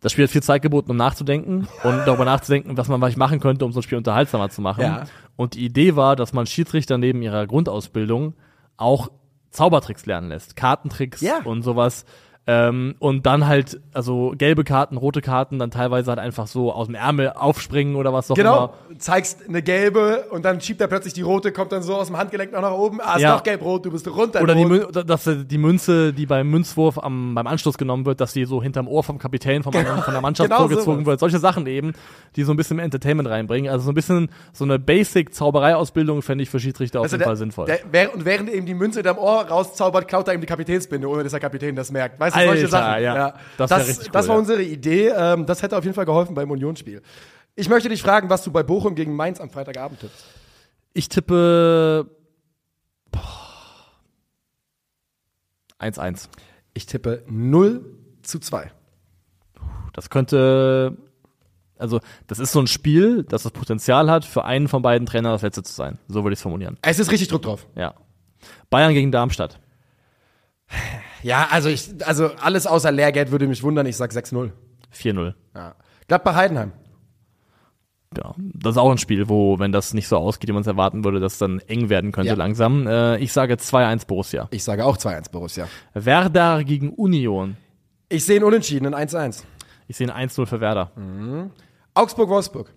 das 0.00 0.12
Spiel 0.12 0.24
hat 0.24 0.30
viel 0.30 0.42
Zeit 0.42 0.62
geboten, 0.62 0.90
um 0.90 0.96
nachzudenken 0.96 1.66
und 1.82 1.98
darüber 2.06 2.24
nachzudenken, 2.24 2.76
was 2.76 2.88
man 2.88 3.00
vielleicht 3.00 3.16
machen 3.16 3.40
könnte, 3.40 3.64
um 3.64 3.72
so 3.72 3.80
ein 3.80 3.82
Spiel 3.82 3.98
unterhaltsamer 3.98 4.48
zu 4.50 4.60
machen. 4.62 4.82
Ja. 4.82 5.04
Und 5.36 5.54
die 5.54 5.64
Idee 5.64 5.96
war, 5.96 6.16
dass 6.16 6.32
man 6.32 6.46
Schiedsrichter 6.46 6.98
neben 6.98 7.22
ihrer 7.22 7.46
Grundausbildung 7.46 8.34
auch 8.76 9.10
Zaubertricks 9.50 10.06
lernen 10.06 10.28
lässt, 10.28 10.56
Kartentricks 10.56 11.20
Ja. 11.20 11.40
und 11.44 11.62
sowas. 11.62 12.04
Ähm, 12.50 12.94
und 12.98 13.26
dann 13.26 13.46
halt, 13.46 13.78
also 13.92 14.32
gelbe 14.38 14.64
Karten, 14.64 14.96
rote 14.96 15.20
Karten, 15.20 15.58
dann 15.58 15.70
teilweise 15.70 16.08
halt 16.10 16.18
einfach 16.18 16.46
so 16.46 16.72
aus 16.72 16.86
dem 16.86 16.94
Ärmel 16.94 17.30
aufspringen 17.34 17.94
oder 17.94 18.14
was 18.14 18.30
auch 18.30 18.38
immer. 18.38 18.72
Genau, 18.88 18.96
zeigst 18.98 19.40
eine 19.46 19.60
gelbe 19.62 20.24
und 20.30 20.46
dann 20.46 20.58
schiebt 20.62 20.80
er 20.80 20.86
plötzlich 20.86 21.12
die 21.12 21.20
rote, 21.20 21.52
kommt 21.52 21.72
dann 21.72 21.82
so 21.82 21.94
aus 21.94 22.06
dem 22.06 22.16
Handgelenk 22.16 22.50
noch 22.52 22.62
nach 22.62 22.72
oben. 22.72 23.00
Ah, 23.02 23.16
ist 23.16 23.20
Ja. 23.22 23.34
noch 23.34 23.42
gelb-rot, 23.42 23.84
du 23.84 23.90
bist 23.90 24.08
runter. 24.08 24.40
Oder 24.40 24.54
die, 24.54 25.04
dass 25.04 25.28
die 25.28 25.58
Münze, 25.58 26.14
die 26.14 26.24
beim 26.24 26.48
Münzwurf 26.48 26.98
am, 26.98 27.34
beim 27.34 27.46
Anschluss 27.46 27.76
genommen 27.76 28.06
wird, 28.06 28.18
dass 28.22 28.32
die 28.32 28.46
so 28.46 28.62
hinterm 28.62 28.88
Ohr 28.88 29.04
vom 29.04 29.18
Kapitän 29.18 29.62
vom, 29.62 29.76
anderen- 29.76 30.02
von 30.02 30.14
der 30.14 30.22
Mannschaft 30.22 30.48
Genau 30.48 30.60
vorgezogen 30.62 31.00
sowas. 31.00 31.06
wird. 31.06 31.20
Solche 31.20 31.38
Sachen 31.40 31.66
eben, 31.66 31.92
die 32.34 32.44
so 32.44 32.52
ein 32.54 32.56
bisschen 32.56 32.78
Entertainment 32.78 33.28
reinbringen. 33.28 33.70
Also 33.70 33.84
so 33.84 33.92
ein 33.92 33.94
bisschen 33.94 34.30
so 34.54 34.64
eine 34.64 34.78
Basic-Zaubereiausbildung 34.78 36.22
fände 36.22 36.42
ich 36.42 36.50
für 36.50 36.60
Schiedsrichter 36.60 37.00
auf 37.00 37.04
Also 37.04 37.16
jeden 37.16 37.20
der, 37.20 37.26
Fall 37.26 37.36
sinnvoll. 37.36 37.66
Der, 37.92 38.14
und 38.14 38.24
während 38.24 38.50
ihm 38.50 38.64
die 38.66 38.74
Münze 38.74 39.00
hinterm 39.00 39.18
Ohr 39.18 39.42
rauszaubert, 39.48 40.08
klaut 40.08 40.28
er 40.28 40.34
ihm 40.34 40.40
die 40.40 40.46
Kapitänsbinde, 40.46 41.06
ohne 41.08 41.22
dass 41.22 41.32
der 41.32 41.40
Kapitän 41.40 41.76
das 41.76 41.90
merkt. 41.92 42.18
Weißt 42.18 42.36
du, 42.40 42.48
solche 42.48 42.64
Alter, 42.64 42.68
Sachen. 42.68 43.02
ja. 43.02 43.14
Das, 43.30 43.34
Das 43.56 43.70
das, 43.70 43.88
richtig 43.88 44.10
das 44.10 44.24
cool, 44.24 44.28
war 44.28 44.36
ja. 44.36 44.40
unsere 44.40 44.62
Idee. 44.62 45.08
Ähm, 45.08 45.46
das 45.46 45.62
hätte 45.62 45.76
auf 45.76 45.84
jeden 45.84 45.94
Fall 45.94 46.04
geholfen 46.06 46.34
beim 46.34 46.50
Unionsspiel. 46.50 47.02
Ich 47.54 47.68
möchte 47.68 47.88
dich 47.88 48.02
fragen, 48.02 48.30
was 48.30 48.42
du 48.44 48.52
bei 48.52 48.62
Bochum 48.62 48.94
gegen 48.94 49.14
Mainz 49.16 49.40
am 49.40 49.50
Freitagabend 49.50 50.00
tippst. 50.00 50.24
ich 50.92 51.08
tippe 51.08 52.08
boah, 53.10 53.20
1-1. 55.80 56.28
Ich 56.74 56.86
tippe 56.86 57.24
0 57.28 57.84
zu 58.22 58.38
2. 58.38 58.70
Das 59.92 60.10
könnte, 60.10 60.96
also 61.78 62.00
das 62.28 62.38
ist 62.38 62.52
so 62.52 62.60
ein 62.60 62.66
Spiel, 62.68 63.24
das 63.24 63.42
das 63.42 63.52
Potenzial 63.52 64.08
hat, 64.10 64.24
für 64.24 64.44
einen 64.44 64.68
von 64.68 64.82
beiden 64.82 65.06
Trainern 65.06 65.32
das 65.32 65.42
letzte 65.42 65.62
zu 65.64 65.72
sein. 65.72 65.98
So 66.06 66.22
würde 66.22 66.34
ich 66.34 66.38
es 66.38 66.42
formulieren. 66.42 66.78
Es 66.82 66.98
ist 67.00 67.10
richtig 67.10 67.28
Druck 67.28 67.42
drauf. 67.42 67.66
Ja. 67.74 67.94
Bayern 68.70 68.94
gegen 68.94 69.10
Darmstadt. 69.10 69.58
Ja, 71.22 71.48
also 71.50 71.68
ich, 71.68 71.88
also 72.06 72.30
alles 72.40 72.66
außer 72.66 72.92
Lehrgeld 72.92 73.30
würde 73.30 73.46
mich 73.46 73.62
wundern. 73.62 73.86
Ich 73.86 73.96
sag 73.96 74.10
6-0. 74.12 74.50
4-0. 74.94 75.34
Ja. 75.54 75.74
Gladbach 76.06 76.34
Heidenheim. 76.36 76.72
Ja, 78.16 78.34
das 78.38 78.72
ist 78.72 78.78
auch 78.78 78.90
ein 78.90 78.96
Spiel, 78.98 79.28
wo, 79.28 79.58
wenn 79.58 79.70
das 79.70 79.92
nicht 79.92 80.08
so 80.08 80.16
ausgeht, 80.16 80.48
wie 80.48 80.52
man 80.54 80.62
es 80.62 80.66
erwarten 80.66 81.04
würde, 81.04 81.20
das 81.20 81.36
dann 81.36 81.58
eng 81.60 81.90
werden 81.90 82.10
könnte 82.10 82.30
Ja. 82.30 82.34
langsam. 82.36 82.86
Äh, 82.86 83.18
ich 83.18 83.32
sage 83.34 83.54
2-1 83.54 84.06
Borussia. 84.06 84.48
Ich 84.50 84.64
sage 84.64 84.84
auch 84.86 84.96
2-1 84.96 85.30
Borussia. 85.30 85.68
Werder 85.92 86.64
gegen 86.64 86.90
Union. 86.94 87.58
Ich 88.08 88.24
sehe 88.24 88.36
einen 88.36 88.46
Unentschieden, 88.46 88.94
ein 88.94 89.08
1-1. 89.08 89.42
Ich 89.88 89.96
sehe 89.98 90.10
ein 90.12 90.28
1-0 90.28 90.46
für 90.46 90.60
Werder. 90.60 90.92
Mhm. 90.96 91.50
Augsburg-Wolfsburg. 91.92 92.72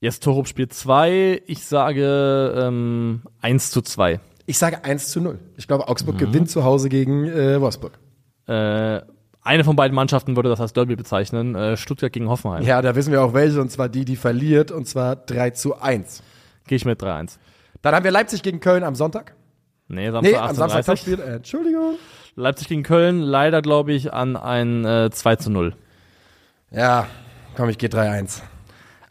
Jetzt 0.00 0.24
Torup 0.24 0.48
spielt 0.48 0.74
2. 0.74 1.42
Ich 1.46 1.64
sage 1.64 2.52
ähm, 2.56 3.22
1 3.42 3.70
zu 3.70 3.80
2. 3.80 4.18
Ich 4.46 4.58
sage 4.58 4.84
1 4.84 5.10
zu 5.10 5.20
0. 5.20 5.38
Ich 5.56 5.66
glaube, 5.66 5.88
Augsburg 5.88 6.14
Mhm. 6.16 6.18
gewinnt 6.20 6.50
zu 6.50 6.64
Hause 6.64 6.88
gegen 6.88 7.24
äh, 7.26 7.60
Wolfsburg. 7.60 7.98
Äh, 8.46 9.00
eine 9.42 9.64
von 9.64 9.76
beiden 9.76 9.94
Mannschaften 9.94 10.36
würde 10.36 10.48
das 10.48 10.60
als 10.60 10.72
Derby 10.72 10.96
bezeichnen. 10.96 11.54
Äh, 11.54 11.76
Stuttgart 11.76 12.12
gegen 12.12 12.28
Hoffenheim. 12.28 12.62
Ja, 12.64 12.80
da 12.82 12.94
wissen 12.96 13.12
wir 13.12 13.22
auch 13.22 13.34
welche, 13.34 13.60
und 13.60 13.70
zwar 13.70 13.88
die, 13.88 14.04
die 14.04 14.16
verliert, 14.16 14.70
und 14.72 14.86
zwar 14.86 15.16
3 15.16 15.50
zu 15.50 15.80
1. 15.80 16.22
Gehe 16.66 16.76
ich 16.76 16.84
mit 16.84 17.00
3-1. 17.02 17.38
Dann 17.82 17.94
haben 17.94 18.04
wir 18.04 18.10
Leipzig 18.10 18.42
gegen 18.42 18.60
Köln 18.60 18.82
am 18.82 18.94
Sonntag. 18.96 19.34
Nee, 19.88 20.10
Samstag 20.10 20.32
Nee, 20.32 20.36
am 20.38 20.50
18:30. 20.50 20.54
Samstag 20.56 20.84
Topspiel. 20.86 21.20
Äh, 21.20 21.34
Entschuldigung. 21.36 21.94
Leipzig 22.34 22.68
gegen 22.68 22.82
Köln, 22.82 23.20
leider 23.20 23.62
glaube 23.62 23.92
ich 23.92 24.12
an 24.12 24.36
ein 24.36 24.84
äh, 24.84 25.10
2 25.12 25.36
zu 25.36 25.50
0. 25.50 25.74
Ja, 26.70 27.06
komm, 27.56 27.68
ich 27.68 27.78
gehe 27.78 27.88
3-1. 27.88 28.42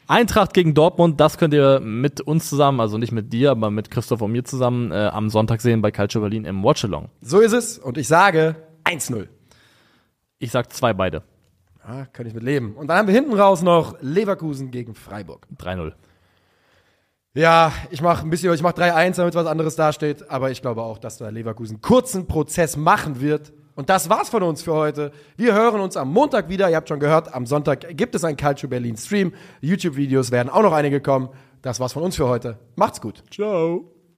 Eintracht 0.07 0.53
gegen 0.53 0.73
Dortmund, 0.73 1.19
das 1.19 1.37
könnt 1.37 1.53
ihr 1.53 1.79
mit 1.79 2.21
uns 2.21 2.49
zusammen, 2.49 2.79
also 2.79 2.97
nicht 2.97 3.11
mit 3.11 3.33
dir, 3.33 3.51
aber 3.51 3.71
mit 3.71 3.89
Christoph 3.89 4.21
und 4.21 4.31
mir 4.31 4.43
zusammen 4.43 4.91
äh, 4.91 5.09
am 5.11 5.29
Sonntag 5.29 5.61
sehen 5.61 5.81
bei 5.81 5.91
Calcio 5.91 6.21
Berlin 6.21 6.45
im 6.45 6.63
Watchalong. 6.63 7.09
So 7.21 7.39
ist 7.39 7.53
es. 7.53 7.79
Und 7.79 7.97
ich 7.97 8.07
sage 8.07 8.55
1-0. 8.83 9.27
Ich 10.37 10.51
sag 10.51 10.71
zwei 10.71 10.93
beide. 10.93 11.23
Ja, 11.87 12.05
kann 12.05 12.25
ich 12.25 12.33
mit 12.33 12.43
leben. 12.43 12.75
Und 12.75 12.87
dann 12.87 12.97
haben 12.97 13.07
wir 13.07 13.15
hinten 13.15 13.33
raus 13.33 13.61
noch 13.61 13.95
Leverkusen 14.01 14.71
gegen 14.71 14.95
Freiburg. 14.95 15.47
3-0. 15.57 15.93
Ja, 17.35 17.73
ich 17.91 18.01
mache 18.01 18.25
ein 18.25 18.29
bisschen, 18.29 18.53
ich 18.53 18.61
mache 18.61 18.75
3-1, 18.75 19.17
damit 19.17 19.35
was 19.35 19.45
anderes 19.45 19.75
dasteht. 19.75 20.29
Aber 20.29 20.51
ich 20.51 20.61
glaube 20.61 20.81
auch, 20.81 20.97
dass 20.97 21.17
da 21.17 21.29
Leverkusen 21.29 21.81
kurzen 21.81 22.27
Prozess 22.27 22.77
machen 22.77 23.21
wird. 23.21 23.53
Und 23.75 23.89
das 23.89 24.09
war's 24.09 24.29
von 24.29 24.41
uns 24.41 24.63
für 24.63 24.73
heute. 24.73 25.11
Wir 25.35 25.53
hören 25.53 25.81
uns 25.81 25.97
am 25.97 26.11
Montag 26.11 26.49
wieder. 26.49 26.69
Ihr 26.69 26.77
habt 26.77 26.89
schon 26.89 26.99
gehört, 26.99 27.33
am 27.33 27.45
Sonntag 27.45 27.97
gibt 27.97 28.15
es 28.15 28.23
einen 28.23 28.37
Culture 28.37 28.69
Berlin 28.69 28.97
Stream. 28.97 29.33
YouTube-Videos 29.61 30.31
werden 30.31 30.49
auch 30.49 30.63
noch 30.63 30.73
einige 30.73 31.01
kommen. 31.01 31.29
Das 31.61 31.79
war's 31.79 31.93
von 31.93 32.03
uns 32.03 32.15
für 32.15 32.27
heute. 32.27 32.57
Macht's 32.75 33.01
gut. 33.01 33.23
Ciao. 33.31 33.94